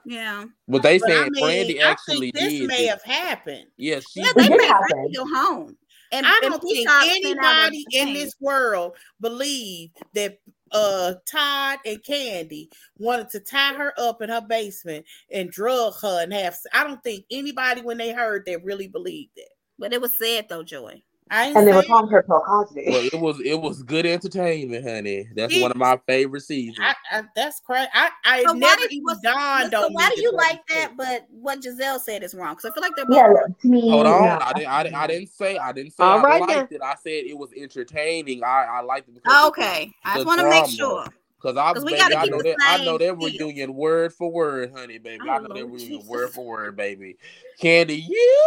[0.06, 0.44] Yeah.
[0.68, 2.68] But they But I mean, Brandi I actually think this did.
[2.68, 2.90] may it.
[2.90, 3.66] have happened.
[3.76, 4.20] Yeah, she.
[4.20, 4.86] Yeah, It they did made happen.
[4.92, 5.76] Brandi go home.
[6.12, 10.38] And, I don't think Peacock sent out a anybody in this world believe that
[10.70, 12.68] uh Todd and Kandi
[12.98, 17.02] wanted to tie her up in her basement and drug her and have I don't
[17.02, 19.48] think anybody when they heard that really believed it.
[19.78, 21.02] But it was said though, Joy.
[21.30, 22.84] I And they were saying calling her Bill Cosby.
[22.88, 25.26] Well, it was it was good entertainment, honey.
[25.34, 26.78] That's It- one of my favorite seasons.
[26.80, 27.88] I, I, that's crazy.
[27.94, 30.66] I, I So why never did- even what's- dawned So on why do you like
[30.68, 30.88] that?
[30.88, 30.96] true.
[30.98, 32.54] But what Gizelle said is wrong.
[32.54, 33.32] Because I feel like they're both yeah,
[33.62, 33.88] to me.
[33.90, 34.38] Hold on, no.
[34.42, 36.80] I didn't, I didn't, I didn't say, I didn't say All I right liked then.
[36.80, 36.82] it.
[36.82, 38.44] I said it was entertaining.
[38.44, 39.90] I, I liked it because Okay.
[40.04, 41.06] I just want to make sure.
[41.40, 43.46] Because I, 'Cause we baby, gotta I keep know that, I know same that feel.
[43.46, 45.28] reunion word for word, honey, baby.
[45.28, 46.08] I know that Lord reunion Jesus.
[46.08, 47.16] word for word, baby.
[47.62, 48.46] Kandi, you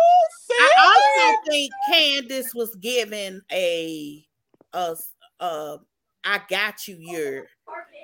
[0.52, 4.26] I also think Candiace was given a
[4.74, 4.96] a
[5.40, 5.78] uh
[6.24, 7.48] I got you year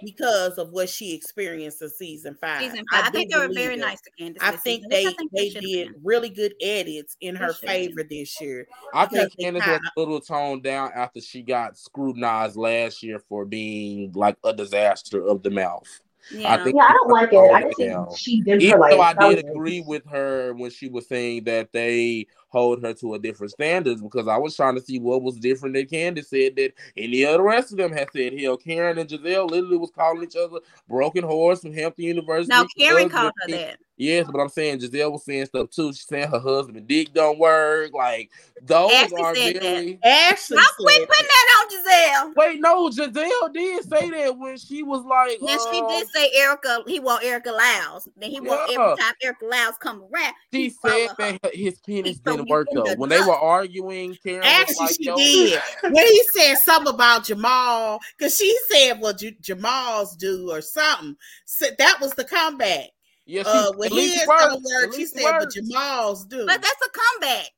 [0.05, 2.61] because of what she experienced in season five.
[2.61, 3.05] Season five.
[3.05, 3.79] I, do think they were very it.
[3.79, 4.41] nice to Candiace.
[4.41, 6.01] I think they I think they should've did been.
[6.03, 8.65] really good edits in her favor this year.
[8.93, 13.03] I think they Candiace was kinda- a little toned down after she got scrutinized last
[13.03, 15.87] year for being like a disaster of the mouth.
[16.31, 16.53] Yeah.
[16.53, 17.37] I think Yeah, I don't like it.
[17.37, 18.05] I just Yeah.
[18.05, 18.91] think she did her Even life.
[18.91, 19.45] though I did was it.
[19.51, 24.01] agree with her when she was saying that they hold her to a different standards,
[24.01, 27.33] because I was trying to see what was different that Candiace said that any of
[27.33, 28.39] the rest of them had said.
[28.39, 32.49] Hell, Karen and Gizelle literally was calling each other broken horse from Hampton University.
[32.49, 33.79] now Karen called her that.
[33.95, 35.93] Yes, but I'm saying Gizelle was saying stuff too.
[35.93, 37.93] She's saying her husband dick don't work.
[37.93, 38.31] Like
[38.61, 39.61] those Ashley are said that.
[39.61, 39.99] very.
[40.03, 42.35] Ashley Stop quit putting that on Gizelle.
[42.35, 46.31] Wait, no, Gizelle did say that when she was like, Yes, she um, did say
[46.35, 46.79] Erica.
[46.87, 48.07] He want Erica Lyles.
[48.17, 50.33] Then he want every time Erica Lyles come around.
[50.51, 52.83] She he said that her- his penis throw didn't you work though.
[52.83, 55.03] the When they were arguing, Karen Actually, like, she
[55.51, 55.61] did.
[55.83, 61.15] When he said something about Jamal, because she said, "Well, J- Jamal's do or something."
[61.45, 62.89] So that was the comeback.
[63.25, 64.41] yeah, she Uh, when at least his worked.
[64.41, 65.53] don't work, she least it said, "But worked.
[65.53, 67.49] Jamal's do." But that's a comeback.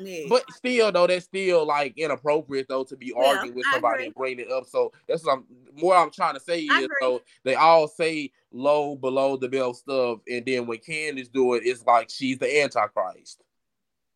[0.00, 0.24] Yeah.
[0.28, 3.94] But still, though, that's still like inappropriate though to be Yeah, arguing with I somebody
[3.94, 4.06] agree.
[4.06, 4.66] and bring it up.
[4.66, 5.44] So that's what I'm
[5.80, 6.96] more I'm trying to say I is agree.
[7.00, 11.62] so they all say low below the belt stuff, and then when Candiace do it,
[11.64, 13.40] it's like she's the antichrist.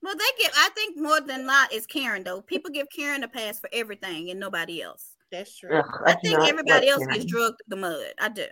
[0.02, 0.52] Well, they give.
[0.56, 2.40] I think more than not is Karen though.
[2.40, 5.14] People give Karen a pass for everything and nobody else.
[5.30, 5.76] That's true.
[5.76, 8.06] Ugh, I think everybody else Karen gets drugged the mud.
[8.20, 8.46] I do.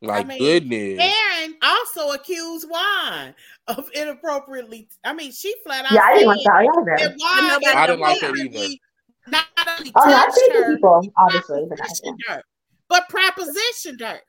[0.00, 0.98] Like mean, goodness.
[0.98, 3.34] Karen also accused Juan
[3.66, 4.88] of inappropriately.
[5.04, 7.16] I mean, she flat out Yeah, I didn't like that either.
[7.18, 8.80] Juan I didn't like that inappropriately
[9.26, 12.42] Not only Oh touched her, people, obviously, but propositioned her,
[12.88, 14.20] but propositioned her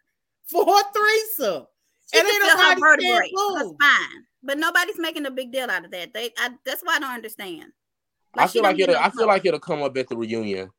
[0.45, 1.65] for a threesome.
[2.11, 3.31] She And can ain't feel her nobody said vertebrae.
[3.37, 3.77] Her boo.
[4.41, 4.47] Spine.
[4.47, 6.13] But nobody's making a big deal out of that.
[6.13, 7.71] They I, that's why I don't understand.
[8.35, 8.95] I feel like it'll.
[8.95, 10.69] I feel like it'll come up at the reunion.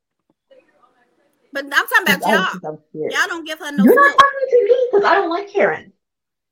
[1.53, 2.61] But I'm talking about y'all.
[2.65, 2.78] I'm.
[2.93, 4.19] Y'all don't give her no You're not smoke.
[4.19, 5.93] talking to me because I don't like Karen.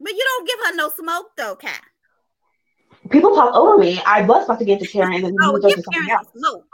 [0.00, 1.70] But you don't give her no smoke though, Kai.
[3.10, 4.00] People talk over me.
[4.04, 6.10] I was about to get to Karen and then Oh, we go give to Karen
[6.10, 6.28] else.
[6.36, 6.66] smoke.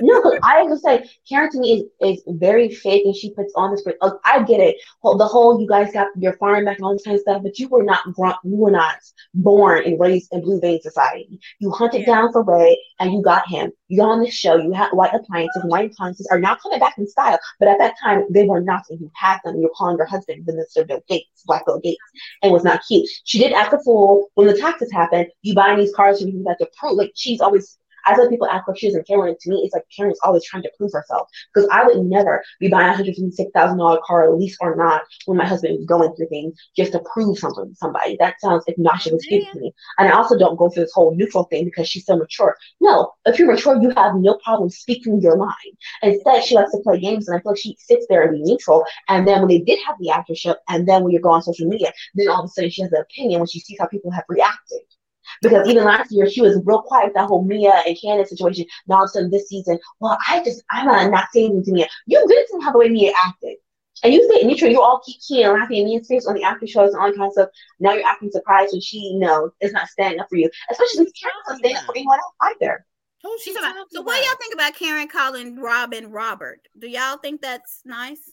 [0.00, 3.70] No, I to say, Karen to me is, is very fake, and she puts on
[3.72, 3.84] this.
[4.24, 7.14] I get it, the whole you guys got your farm back and all this kind
[7.14, 8.96] of stuff, but you were not you were not
[9.34, 11.40] born and raised in blue vein society.
[11.60, 12.06] You hunted Yeah.
[12.06, 13.72] down for Ray, and you got him.
[13.88, 14.56] You got on the show.
[14.56, 15.62] You had white appliances.
[15.64, 18.84] White appliances are now coming back in style, but at that time they were not.
[18.90, 19.60] And you had them.
[19.60, 20.86] You're calling your husband the Mr.
[20.86, 22.02] Bill Gates, Black Bill Gates,
[22.42, 23.08] and was not cute.
[23.24, 25.28] She did act a fool when the taxes happened.
[25.42, 26.96] You buying these cars for people that to prove.
[26.96, 29.84] Like she's always as when people act like she isn't Karen, to me, it's like
[29.94, 31.28] Karen's always trying to prove herself.
[31.52, 34.58] Because I would never be buying a hundred and six thousand dollar car, at least
[34.60, 38.16] or not, when my husband is going through things just to prove something to somebody.
[38.18, 39.74] That sounds obnoxious and stupid to me.
[39.98, 42.56] And I also don't go through this whole neutral thing because she's so mature.
[42.80, 45.52] No, if you're mature, you have no problem speaking your mind.
[46.02, 48.42] Instead, she likes to play games, and I feel like she sits there and be
[48.42, 48.84] neutral.
[49.08, 51.66] And then when they did have the actorship, and then when you go on social
[51.68, 54.10] media, then all of a sudden she has an opinion when she sees how people
[54.10, 54.80] have reacted.
[55.42, 58.66] Because even last year she was real quiet with that whole Mia and Candiace situation.
[58.86, 61.64] Now all of a sudden this season, well, I just I'm not, not saying anything
[61.64, 61.88] to Mia.
[62.06, 63.56] You didn't see how the way Mia acted.
[64.02, 66.42] And you say neutral, you all keep keying and laughing at Mia's face on the
[66.42, 67.48] after shows and all that kind of stuff.
[67.80, 70.50] Now you're acting surprised when she you know is not standing up for you.
[70.70, 72.84] Especially since Karen's not standing up for anyone else either.
[73.22, 76.60] Who's she She's about, so what do y'all think about Karen calling Robyn Robert?
[76.78, 78.30] Do y'all think that's nice?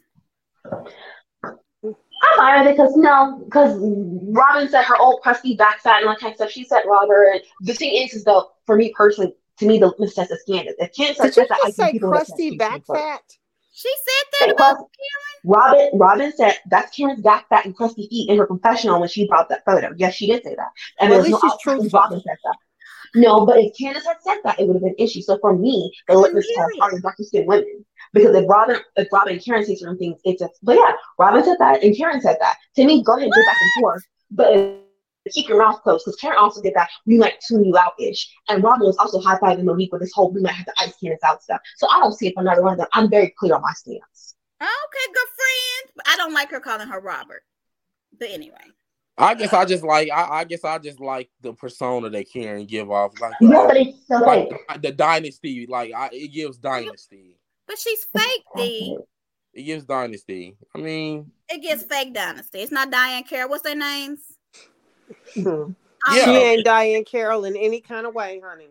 [2.24, 6.08] I'm fine with it because no, because Robyn said her old crusty back fat and
[6.08, 6.52] all that kind of stuff.
[6.52, 7.42] She said Robert.
[7.62, 10.74] The thing is, is though, for me personally, to me, the litmus test is Candiace.
[10.80, 13.22] If Candiace Did says you that, I just think say people would crusty back fat?
[13.74, 14.90] She said that about crust-
[15.46, 19.28] Robyn, Robyn said that's Karen's back fat and crusty feet in her confessional when she
[19.28, 19.92] brought that photo.
[19.98, 20.68] Yes, she did say that.
[21.00, 22.00] And Well, at there's no least she's outside truthful.
[22.00, 22.56] Robyn said that.
[23.16, 25.22] No, but if Candiace had said that, it would have been an issue.
[25.22, 26.82] So for me, the I litmus didn't hear test it.
[26.82, 27.86] are the darker skinned women.
[28.14, 30.54] Because if Robyn, if Robyn and Karen say certain things, it's just.
[30.62, 32.58] But yeah, Robyn said that and Karen said that.
[32.76, 34.80] To me, go ahead and go back and forth, but
[35.32, 36.06] keep your mouth closed.
[36.06, 36.90] Because Karen also did that.
[37.06, 40.14] We might tune you out ish, and Robyn was also high fiving Monique with this
[40.14, 41.62] whole we might have to ice Candiace out stuff.
[41.78, 42.88] So I don't see it from neither one of them.
[42.94, 44.36] I'm very clear on my stance.
[44.62, 45.92] Okay, good friend.
[45.96, 47.44] But I don't like her calling her Robert.
[48.18, 48.56] But anyway.
[49.18, 50.10] I guess I just like.
[50.12, 53.86] I, I guess I just like the persona that Karen give off, like, Yeah, uh,
[54.08, 54.82] so like like.
[54.82, 55.68] the dynasty.
[55.68, 57.38] Like I, it gives dynasty.
[57.74, 58.98] But she's fake, D.
[59.56, 60.56] It gives dynasty.
[60.76, 62.60] I mean, It gets fake dynasty.
[62.60, 63.50] It's not Diahann Carroll.
[63.50, 64.20] What's their names?
[65.36, 65.48] Mhm.
[65.48, 65.76] Um,
[66.14, 66.26] Yeah.
[66.26, 68.70] She ain't Diahann Carroll in any kind of way, honey.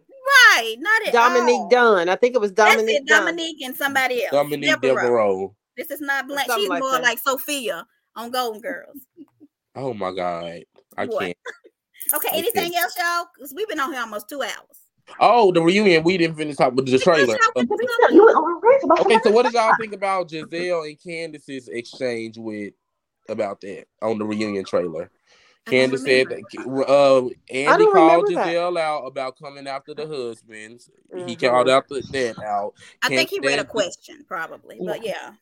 [0.54, 0.76] Right.
[0.78, 1.68] Not at Dominique all.
[1.68, 2.08] Dunn.
[2.08, 3.24] I think it was That's Dominique it, Dunn.
[3.24, 4.30] Dominique and somebody else.
[4.32, 4.94] Dominique Devereaux.
[5.02, 5.56] Devereaux.
[5.76, 6.46] This is not black.
[6.54, 7.02] She's like more that.
[7.02, 7.84] like Sophia
[8.14, 8.98] on Golden Girls.
[9.74, 10.62] Oh my god,
[10.96, 11.18] I What?
[11.20, 11.36] can't.
[12.14, 12.38] Okay, Okay.
[12.38, 13.26] anything else, y'all?
[13.34, 14.81] Because we've been on here almost two hours.
[15.20, 16.02] Oh, the reunion.
[16.04, 17.36] We didn't finish talking with the trailer.
[17.54, 17.68] Y'all can-
[18.14, 21.68] You were on race about Okay, so what did y'all think about Gizelle and Candiace's
[21.68, 22.72] exchange with
[23.28, 25.10] about that on the reunion trailer?
[25.66, 28.46] Candiace said that uh, Andy don't called remember that.
[28.48, 30.90] Gizelle out about coming after the husbands.
[31.14, 31.40] He Mhm.
[31.40, 32.74] called out the, that out.
[33.02, 34.80] I think he read a question, probably.
[34.84, 35.34] But yeah.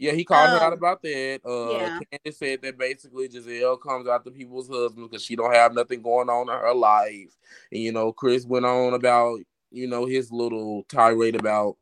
[0.00, 1.40] Yeah, he called her out Um, about that.
[1.46, 1.98] Uh, yeah.
[2.10, 6.30] Candiace said that basically Gizelle comes after people's husbands because she don't have nothing going
[6.30, 7.36] on in her life.
[7.70, 9.40] And you know, Chris went on about
[9.70, 11.76] you know his little tirade about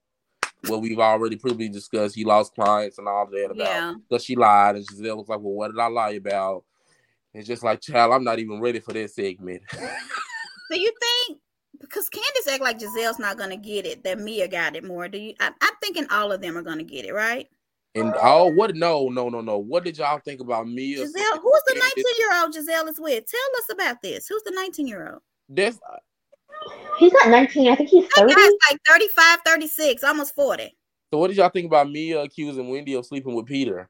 [0.66, 2.16] what we've already previously discussed.
[2.16, 3.94] He lost clients and all that about Yeah.
[4.08, 6.64] because she lied, and Gizelle was like, "Well, what did I lie about?"
[7.34, 9.62] It's just like, child, I'm not even ready for that segment.
[9.70, 11.38] Do you think
[11.80, 15.06] because Candiace act like Gizelle's not gonna get it, that Mia got it more?
[15.06, 17.46] Do you I, I'm thinking all of them are gonna get it, right?
[18.00, 18.74] And oh, what?
[18.74, 19.58] No, no, no, no.
[19.58, 20.98] What did y'all think about Mia?
[20.98, 23.24] Gizelle, who's the 19 year old Gizelle is with?
[23.26, 24.26] Tell us about this.
[24.26, 25.22] Who's the 19 year old?
[25.48, 25.96] That's uh,
[26.98, 27.70] He's not 19.
[27.70, 28.34] I think he's 30.
[28.34, 30.76] guy's like 35, 36, almost 40.
[31.12, 31.18] so.
[31.18, 33.88] What did y'all think about Mia accusing Wendy of sleeping with Peter?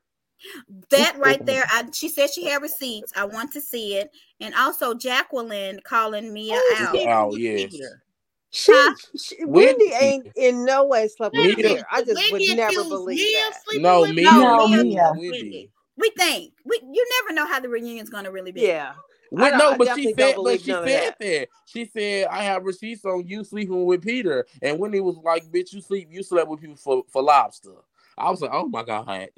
[0.90, 3.12] That right there, I, she said she had receipts.
[3.16, 4.10] I want to see it.
[4.40, 6.90] And also Jacqueline calling Mia Who's out.
[6.90, 7.70] sleeping Out, with yes.
[7.70, 8.02] Peter?
[8.50, 8.94] She, Huh?
[9.18, 9.90] she Wendy.
[9.90, 11.56] Wendy ain't in no way slept with Mia.
[11.56, 11.86] Pierre.
[11.90, 13.80] I just would Wendy never believe Mia that.
[13.80, 14.30] No, with Mia.
[14.30, 14.40] him.
[14.40, 14.84] No, Mia.
[14.84, 15.12] Mia.
[15.16, 15.70] Wendy.
[15.96, 18.62] We think we you never know how the reunion's gonna really be.
[18.62, 18.92] Yeah.
[19.30, 21.48] Well, don't- no, but she said, but she said that.
[21.66, 25.44] She said, "I have receipts on you sleeping with Peter." And when he was like,
[25.50, 27.74] "Bitch, you sleep, you slept with people for, for lobster."
[28.16, 29.28] I was like, "Oh my god!"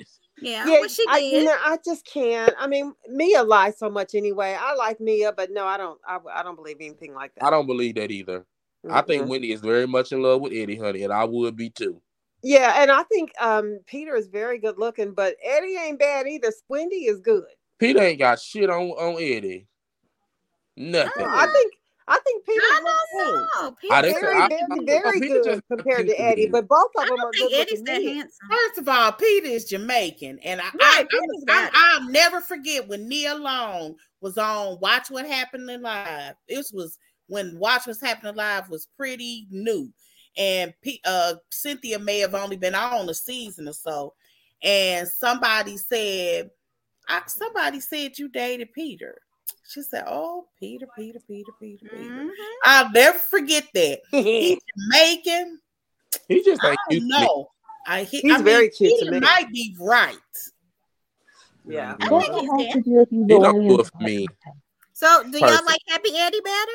[0.40, 1.44] Yeah, Yeah, well, she I, did.
[1.44, 2.54] no, I just can't.
[2.58, 4.56] I mean, Mia lies so much anyway.
[4.58, 5.98] I like Mia, but no, I don't.
[6.06, 7.44] I, I don't believe anything like that.
[7.44, 8.46] I don't believe that either.
[8.88, 11.68] I think Wendy is very much in love with Eddie, honey, and I would be
[11.70, 12.00] too.
[12.42, 16.52] Yeah, and I think um Peter is very good looking, but Eddie ain't bad either.
[16.68, 17.44] Wendy is good.
[17.78, 19.66] Peter ain't got shit on on Eddie.
[20.76, 21.12] Nothing.
[21.16, 21.74] So I think
[22.08, 22.80] I think Peter I
[23.12, 23.46] don't know.
[23.56, 26.66] I People didn't- very, I- very, I- very Peter good just- compared to Eddie, but
[26.66, 28.48] both of them are don't good think Eddie's looking that handsome.
[28.50, 32.88] First of all, Peter is Jamaican, and I, Right, I, I, I I'll never forget
[32.88, 36.34] when Nia Long was on Watch What Happened in Live.
[36.48, 36.98] This was
[37.30, 39.90] when Watch What's Happening Live was pretty new,
[40.36, 44.14] and P, uh, Cynthia may have only been on a season or so,
[44.62, 46.50] and somebody said,
[47.08, 49.20] I, somebody said you dated Peter.
[49.68, 52.30] She said, "Oh, Peter, Peter, Peter, Peter, Peter." Mhm.
[52.64, 54.00] I'll never forget that.
[54.10, 55.60] He's Jamaican.
[56.28, 57.26] He just I ain't don't used to me.
[57.26, 57.50] know.
[57.86, 59.20] I, he, He's I mean, very cute to Peter me.
[59.20, 60.16] might be right.
[61.66, 61.96] Yeah.
[62.00, 64.02] I I think he's to do with you He don't going do in- it for
[64.02, 64.28] me.
[64.92, 65.66] So, do y'all Perfect.
[65.66, 66.72] like Happy Eddie better?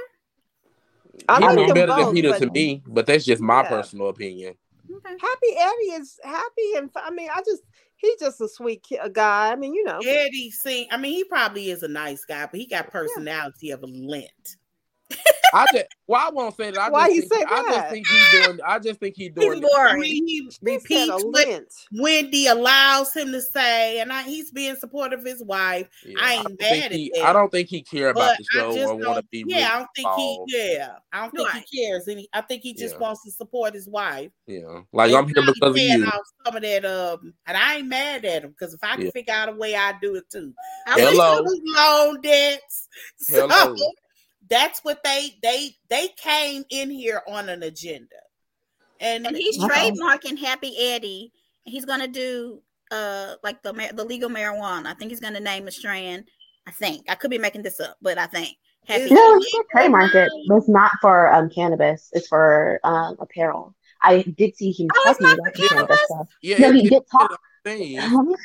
[1.29, 3.61] I He like was them better than Peter but to me, but that's just my
[3.63, 3.69] Yeah.
[3.69, 4.55] personal opinion.
[4.93, 5.15] Okay.
[5.19, 7.63] Happy Eddie is happy, and I mean, I just
[7.95, 9.51] he's just a sweet ki- a guy.
[9.51, 10.87] I mean, you know, Eddie sing.
[10.91, 14.57] I mean, he probably is a nice guy, but he got personality of a lint.
[15.53, 16.79] I just well, I won't say that.
[16.79, 18.59] I Why just you think, say I just think he's doing.
[18.65, 19.61] I just think he's doing.
[19.61, 21.63] He's I mean, he he repeats what.
[21.93, 25.87] Wendy allows him to say, and I, he's being supportive of his wife.
[26.05, 27.23] Yeah, I ain't don't mad at he, that.
[27.25, 29.45] I don't think he care about But the show just or want to be.
[29.47, 30.51] Yeah, really I don't think involved.
[30.51, 30.73] he.
[30.75, 31.65] Yeah, I don't think Right.
[31.71, 32.07] he cares.
[32.07, 32.99] And he, I think he just Yeah.
[33.01, 34.31] wants to support his wife.
[34.47, 36.11] Yeah, like And I'm here because of you.
[36.45, 39.11] Some of that, um, and I ain't mad at him because if I can Yeah.
[39.11, 40.53] figure out a way, I do it too.
[40.85, 41.41] I Hello.
[41.41, 42.87] least it loan debts.
[43.17, 43.75] So Hello.
[44.49, 48.15] That's what they they they came in here on an agenda,
[48.99, 51.31] and, and he's trademarking Happy Eddie.
[51.63, 52.61] He's gonna do
[52.91, 54.87] uh like the the legal marijuana.
[54.87, 56.25] I think he's gonna name a strand.
[56.67, 58.55] I think I could be making this up, but I think
[58.87, 59.11] Happy.
[59.11, 59.45] No, Eddie.
[59.45, 62.09] you can trademark it, but it's not for um cannabis.
[62.13, 63.75] It's for um apparel.
[64.01, 65.99] I did see him Oh, talking about cannabis cannabis?
[66.05, 66.27] stuff.
[66.41, 67.31] Yeah, No, it, he it, did talk.
[67.31, 67.97] it, thing,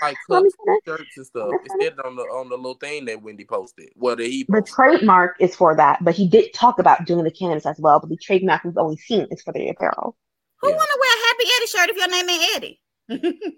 [0.02, 0.54] like let cups,
[0.86, 1.50] shirts and stuff.
[1.52, 3.90] Let me It said on the on the little thing that Wendy posted.
[3.94, 7.30] Well, that he The trademark is for that, but he did talk about doing the
[7.30, 8.00] cannabis as well.
[8.00, 10.16] But the trademark we've only seen is for the apparel.
[10.60, 10.76] Who Yeah.
[10.76, 12.80] wanna wear a Happy Eddie shirt if your name ain't Eddie?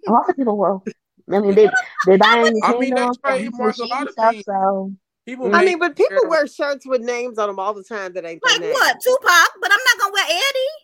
[0.08, 0.84] Lots of people will.
[1.32, 1.68] I mean, they
[2.06, 4.30] they buying I mean, they candles and trademark a lot shady of stuff.
[4.32, 4.44] things.
[4.46, 4.92] So
[5.24, 5.54] People mm-hmm.
[5.54, 8.42] I mean, but people wear shirts with names on them all the time that ain't
[8.42, 8.72] their Like name.
[8.72, 9.00] what?
[9.00, 10.74] Tupac, but I'm not gonna wear Eddie.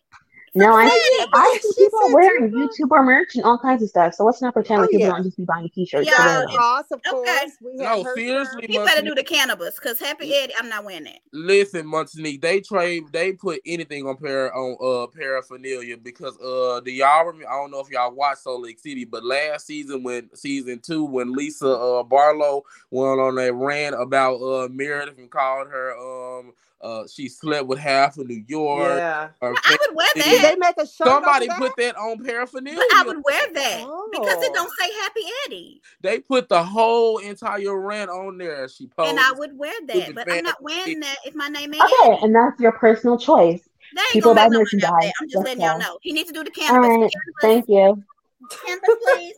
[0.58, 2.70] No, I Yeah, I she see people wearing Tupac.
[2.70, 4.14] YouTuber merch and all kinds of stuff.
[4.14, 5.10] So let's not pretend Oh, like people yeah.
[5.10, 6.06] don't just be buying T-shirts.
[6.06, 6.56] Yeah, for Diana random.
[6.58, 7.10] Ross, of Okay.
[7.10, 7.52] course.
[7.60, 8.70] We No, have her seriously, shirt.
[8.70, 11.20] He better do the cannabis because Happy Eddie, I'm not wearing that.
[11.32, 16.90] Listen, Montanique, they trade, they put anything on para on uh paraphernalia because uh do
[16.90, 17.48] y'all remember?
[17.48, 21.04] I don't know if y'all watched Salt Lake City, but last season when season two
[21.04, 26.52] when Lisa uh Barlow went on that rant about uh Meredith and called her um
[26.80, 28.96] uh she slept with half of New York.
[28.96, 29.28] Yeah.
[29.40, 30.50] her I would wear Did Did that.
[30.50, 31.08] they make a shirt?
[31.08, 31.58] Somebody over that?
[31.58, 32.78] put that on paraphernalia.
[32.78, 33.78] But I would wear that
[34.12, 34.54] because it Oh.
[34.54, 38.68] don't say Happy Eddie, They put the whole entire rant on there.
[38.68, 39.18] She posted.
[39.18, 40.14] and I would wear that.
[40.14, 42.24] But I'm not wearing that if my name ain't Okay, Eddie.
[42.24, 43.68] and that's your personal choice.
[43.94, 44.92] They ain't People gonna buy make no money off that.
[44.92, 45.12] merchandise.
[45.20, 45.98] I'm just That's letting y'all know.
[46.02, 46.88] He needs to do the All cannabis.
[47.00, 47.10] right,
[47.40, 48.04] thank you.
[48.50, 49.34] cannabis, please.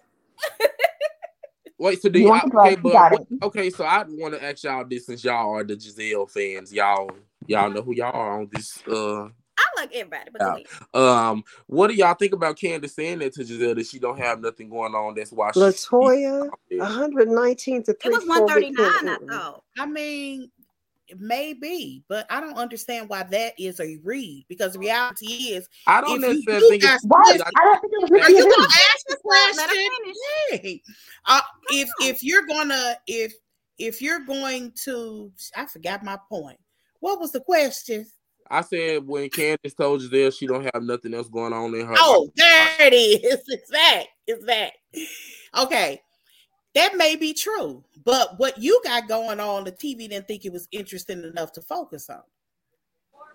[1.78, 3.42] Wait, so do You you, want I, the okay, but got what- it.
[3.42, 7.10] okay, so I want to ask y'all this since y'all are the Gizelle fans, y'all
[7.46, 8.82] y'all know who y'all are on this.
[8.86, 10.46] Uh, I like everybody, but Yeah.
[10.94, 11.16] go ahead.
[11.18, 14.40] um, what do y'all think about Candiace saying that to Gizelle that she don't have
[14.40, 15.14] nothing going on?
[15.14, 15.60] That's why she.
[15.60, 16.78] Latoya, Yeah.
[16.84, 19.08] 119 to it was 139.
[19.08, 19.62] I thought.
[19.78, 20.50] I mean,
[21.18, 26.00] maybe, but I don't understand why that is a read because the reality is, I
[26.00, 26.92] don't if you necessarily think it's.
[26.92, 27.40] ask- What?
[27.40, 30.60] I- I don't think it was are you gonna ask the question?
[30.60, 30.82] Hey,
[31.26, 31.40] uh,
[31.70, 33.32] if if you're gonna if
[33.78, 36.58] if you're going to, I forgot my point.
[37.00, 38.06] What was the question?
[38.50, 41.94] I said when Candiace told Gizelle she don't have nothing else going on in her.
[41.96, 42.30] Oh, life.
[42.36, 43.42] there it is.
[43.48, 44.04] It's that.
[44.26, 44.72] It's that.
[45.56, 46.00] Okay.
[46.74, 50.52] That may be true, but what you got going on, the TV didn't think it
[50.52, 52.22] was interesting enough to focus on.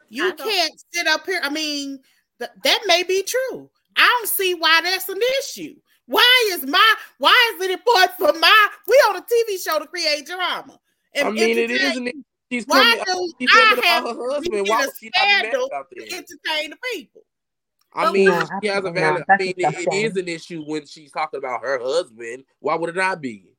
[0.08, 1.42] You can't sit up here.
[1.44, 2.00] I mean,
[2.40, 3.70] th- that may be true.
[3.98, 5.76] I don't see why that's an issue.
[6.06, 9.88] Why is my why is it important for my we on a TV show to
[9.88, 10.80] create drama?
[11.18, 12.08] I mean, it entertain- isn't.
[12.08, 12.14] She
[12.60, 13.06] she's Why coming.
[13.08, 14.68] do She's I have her to husband.
[14.70, 17.22] Why would she not be mad scandal about to entertain the people?
[17.94, 19.24] I mean, No, she has a absolutely valid.
[19.28, 19.40] not.
[19.40, 22.44] I mean, it, it is an issue when she's talking about her husband.
[22.60, 23.52] Why would it not be?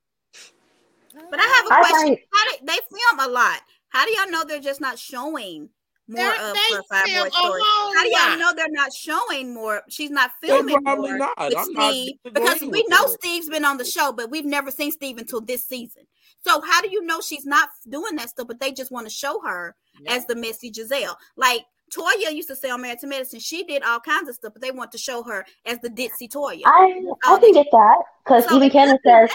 [1.31, 2.06] But I have a I question.
[2.09, 3.60] find How do, they film a lot.
[3.89, 5.70] How do y'all know they're just not showing
[6.09, 7.60] more They're- of her five film boy a story?
[7.64, 8.39] How do y'all lot.
[8.39, 9.82] know they're not showing more?
[9.89, 11.39] She's not filming probably more not.
[11.39, 13.16] with I'm not Steve because we know that.
[13.18, 16.02] Steve's been on the show, but we've never seen Steve until this season.
[16.47, 18.47] So how do you know she's not doing that stuff?
[18.47, 19.74] But they just want to show her
[20.06, 21.16] as the messy Gizelle.
[21.36, 24.52] Like Toya used to say on Married to Medicine, she did all kinds of stuff,
[24.52, 26.62] but they want to show her as the ditzy Toya.
[26.64, 29.31] I I can get that because So even Candiace be says.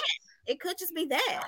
[0.48, 1.44] It could just be that.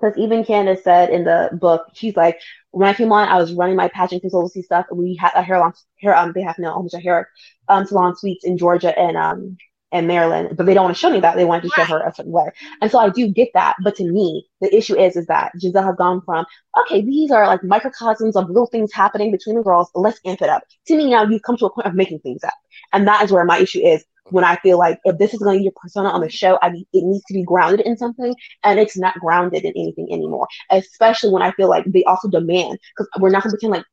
[0.00, 2.40] because even Candiace said in the book, she's like,
[2.72, 5.42] when I came on, I was running my pageant consultancy stuff, and we had a
[5.42, 7.28] hair salon, hair um, they have no almost a hair
[7.68, 9.56] um salon suites in Georgia and um
[9.94, 11.36] and Maryland, but they don't want to show me that.
[11.36, 12.50] They want to show her a certain way,
[12.82, 13.76] and so I do get that.
[13.82, 16.44] But to me, the issue is is that Gizelle has gone from
[16.82, 19.90] okay, these are like microcosms of little things happening between the girls.
[19.94, 20.64] Let's amp it up.
[20.88, 22.54] To me, now you've come to a point of making things up,
[22.92, 24.04] and that is where my issue is.
[24.30, 26.58] When I feel like if this is going to be your persona on the show,
[26.62, 28.34] I mean, it needs to be grounded in something,
[28.64, 30.48] and it's not grounded in anything anymore.
[30.70, 33.84] Especially when I feel like they also demand because we're not going to pretend like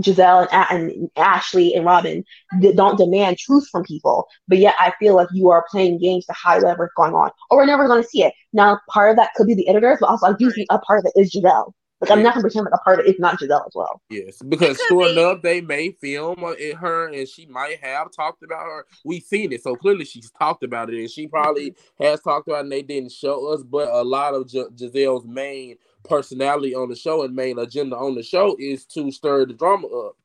[0.00, 2.24] Gizelle and, and Ashley and Robyn
[2.60, 6.26] d- don't demand truth from people, but yet I feel like you are playing games
[6.26, 8.34] to hide whatever's going on, or we're never going to see it.
[8.52, 11.00] Now, part of that could be the editors, but also I do think a part
[11.00, 11.72] of it is Gizelle.
[12.00, 13.72] Like I'm not going to pretend like a part of it is not Gizelle as
[13.74, 14.02] well.
[14.10, 15.12] Yes, because could sure be.
[15.12, 18.84] enough, they may film uh, it, her, and she might have talked about her.
[19.02, 22.58] We've seen it, so clearly she's talked about it, and she probably has talked about
[22.58, 23.62] it, and they didn't show us.
[23.62, 25.76] But a lot of Gi- Gizelle's main
[26.06, 29.86] personality on the show and main agenda on the show is to stir the drama
[29.86, 30.16] up.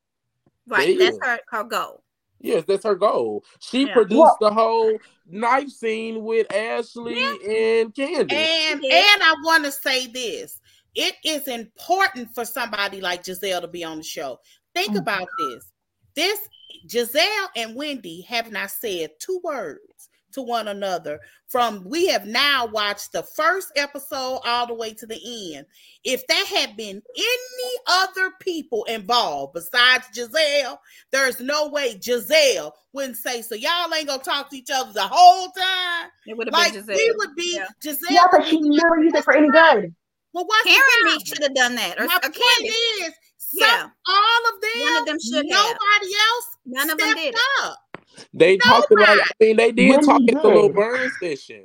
[0.68, 0.95] Right.
[0.95, 1.06] Yeah.
[1.06, 2.03] That's her, her goal.
[2.40, 3.44] Yes, that's her goal.
[3.60, 3.94] She Yeah.
[3.94, 4.98] produced Well- the whole
[5.28, 8.32] knife scene with Ashley and Candiace.
[8.32, 9.14] And Yeah.
[9.14, 10.60] and I want to say this.
[10.95, 14.40] It is important for somebody like Gizelle to be on the show.
[14.74, 14.99] Think Mhm.
[14.99, 15.72] about this.
[16.16, 16.40] This
[16.88, 22.66] Gizelle and Wendy have not said two words to one another from we have now
[22.66, 25.66] watched the first episode all the way to the end.
[26.03, 30.78] If there had been any other people involved besides Gizelle,
[31.12, 33.56] there's no way Gizelle wouldn't say so.
[33.56, 36.10] Y'all ain't gonna talk to each other the whole time.
[36.26, 37.66] It would have Like been we would be Yeah.
[37.84, 37.98] Gizelle.
[38.10, 39.94] Yeah, but she never used it for any good.
[40.34, 41.99] well, what's Karen the me should have done that.
[41.99, 43.08] Or, My or point Candiace.
[43.08, 43.90] is, some, Yeah.
[44.08, 45.45] all of them, One of them should have.
[45.45, 47.78] nobody else None of them stepped did up.
[48.34, 49.18] They talked about.
[49.19, 50.76] I mean, they did Wendy talk at the little did.
[50.76, 51.64] burn session,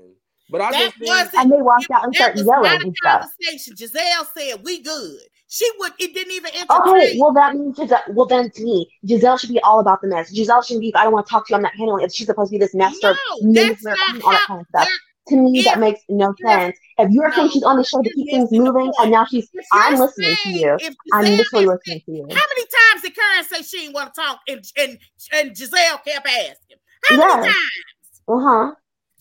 [0.50, 1.34] but I That just think wasn't.
[1.34, 3.20] And they walked out and that started was yelling not a and stuff.
[3.40, 3.74] conversation.
[3.76, 5.92] Gizelle said, "We good." She would.
[6.00, 8.02] It didn't even oh, Okay, well that means Gizelle.
[8.14, 10.32] Well then, to me, Gizelle should be all about the mess.
[10.36, 10.94] Gizelle shouldn't be.
[10.94, 11.56] I don't want to talk to you.
[11.56, 12.12] I'm not handling it.
[12.14, 14.88] She's supposed to be this master, no, that's manipulator, not all that kind of stuff.
[15.28, 16.76] To me, that makes no if- sense.
[16.98, 19.48] If you're saying no, she's on the show to keep things moving, and now she's,
[19.72, 20.78] I'm you're listening to you.
[21.12, 22.26] I'm literally is listening to you.
[22.30, 24.98] How many times did Karen say she didn't want to talk, and and,
[25.34, 26.78] and Gizelle kept asking?
[27.04, 28.22] How many times?
[28.28, 28.72] Uh huh.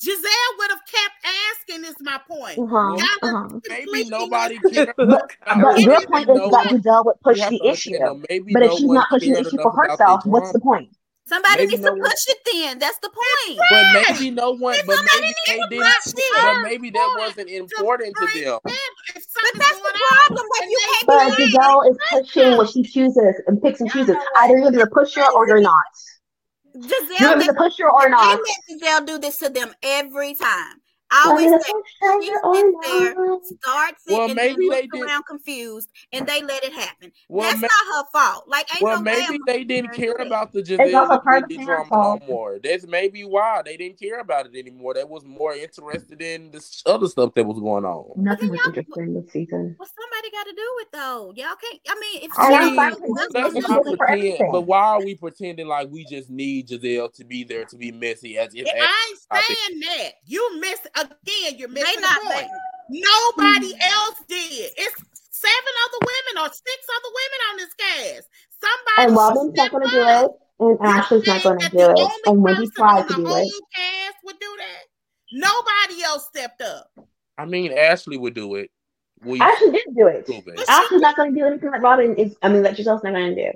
[0.02, 1.16] Gizelle would have kept
[1.52, 1.86] asking.
[1.86, 2.60] Is my point.
[2.60, 3.06] Uh huh.
[3.24, 3.60] uh-huh.
[3.70, 4.96] maybe nobody missing- cared.
[4.98, 5.32] But
[5.62, 7.98] but your point is that Gizelle would push you the issue.
[7.98, 10.90] though, Maybe But no if she's not pushing the issue for herself, what's the point?
[11.28, 12.78] Somebody Maybe needs no to one- push it then.
[12.80, 13.60] That's the point.
[13.72, 14.78] But maybe no one.
[14.86, 16.34] But somebody maybe needs they to didn't.
[16.36, 18.60] But maybe that wasn't important to bring them.
[18.64, 18.74] them.
[19.16, 20.46] But that's the problem.
[20.60, 24.16] Like you can't But be Gizelle is pushing what she chooses and picks and chooses.
[24.38, 25.84] Either you're gonna push her or you're not.
[26.76, 27.40] You're Gizelle.
[27.40, 28.40] gonna push her or they not.
[28.70, 30.76] Gizelle do this to them every time.
[31.12, 31.84] I You're always gonna say push
[32.24, 32.42] she sits
[32.84, 33.46] there, not.
[33.46, 36.74] starts it, Well, and maybe then they looks did- around confused, and they let it
[36.74, 37.12] happen.
[37.30, 38.48] Well, That's ma- not her fault.
[38.48, 40.96] Like, ain't well, no way maybe I'm they didn't care do about the It's Gizelle
[40.96, 42.22] also and part of Wendy the drama fault.
[42.22, 42.60] no more.
[42.64, 44.96] That's maybe why they didn't care about it anymore.
[44.96, 48.12] They was more interested in this other stuff that was going on.
[48.24, 49.76] Nothing was y'all- interesting this season.
[49.78, 51.34] What somebody got to do with though?
[51.36, 51.80] Y'all can't.
[51.88, 54.52] I mean, if And I mean, let's not looking pretend.
[54.52, 57.92] But why are we pretending like we just need Gizelle to be there to be
[57.92, 60.12] messy as if I ain't saying that.
[60.26, 61.58] You miss again.
[61.58, 62.48] You're they missing not, the point.
[62.90, 64.72] they, Nobody else did.
[64.78, 64.96] It's
[65.32, 68.30] seven other women or six other women on this cast.
[68.62, 72.12] Somebody And Robyn's not gonna do it, and Ashley's not gonna do it.
[72.26, 73.52] And Wendy person tried to do it.
[73.76, 74.84] cast would do that.
[75.34, 76.92] Nobody else stepped up.
[77.38, 78.72] I mean, Ashley would do it.
[79.24, 80.26] We Ashley did do it.
[80.26, 80.56] proven.
[80.68, 82.36] Ashley's not gonna do anything that Robyn is.
[82.42, 83.52] I mean, that Gizelle's not gonna do.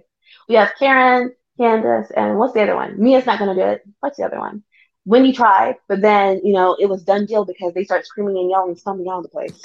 [0.48, 3.02] We have Karen, Candiace, and what's the other one?
[3.02, 3.84] Mia's not gonna do it.
[4.00, 4.64] What's the other one?
[5.06, 8.50] Wendy tried, but then you know it was done deal because they start screaming and
[8.50, 9.62] yelling and stomping all the place.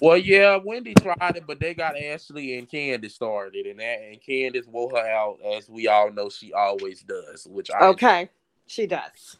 [0.00, 4.20] Well, yeah, Wendy tried it, but they got Ashley and Candiace started, and that and
[4.22, 7.46] Candiace wore her out, as we all know she always does.
[7.48, 8.30] Which I Okay,
[8.66, 9.36] she does.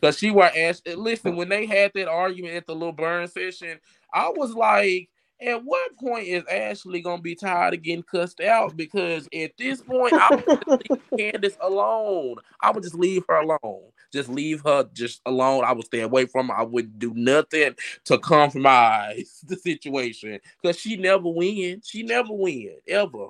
[0.00, 0.80] Because she were Ash.
[0.84, 3.78] Listen, when they had that argument at the little burn session,
[4.12, 5.08] I was like,
[5.42, 8.76] at what point is Ashley gonna be tired of getting cussed out?
[8.76, 12.36] Because at this point, I would just leave Candiace alone.
[12.60, 13.90] I would just leave her alone.
[14.12, 15.64] Just leave her just alone.
[15.64, 16.54] I would stay away from her.
[16.56, 17.74] I would do nothing
[18.04, 21.86] to compromise the situation because she never wins.
[21.88, 23.28] She never win ever.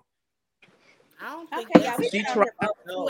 [1.21, 2.49] I don't think Okay, that's She tried-
[2.87, 3.09] No.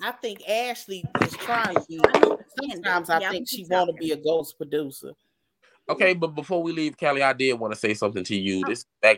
[0.00, 2.38] I think Ashley is trying to.
[2.60, 5.12] Sometimes I think she want to be a ghost producer.
[5.90, 8.62] Okay, but before we leave, Kelly, I did want to say something to you.
[8.64, 8.68] Oh.
[8.68, 9.16] This back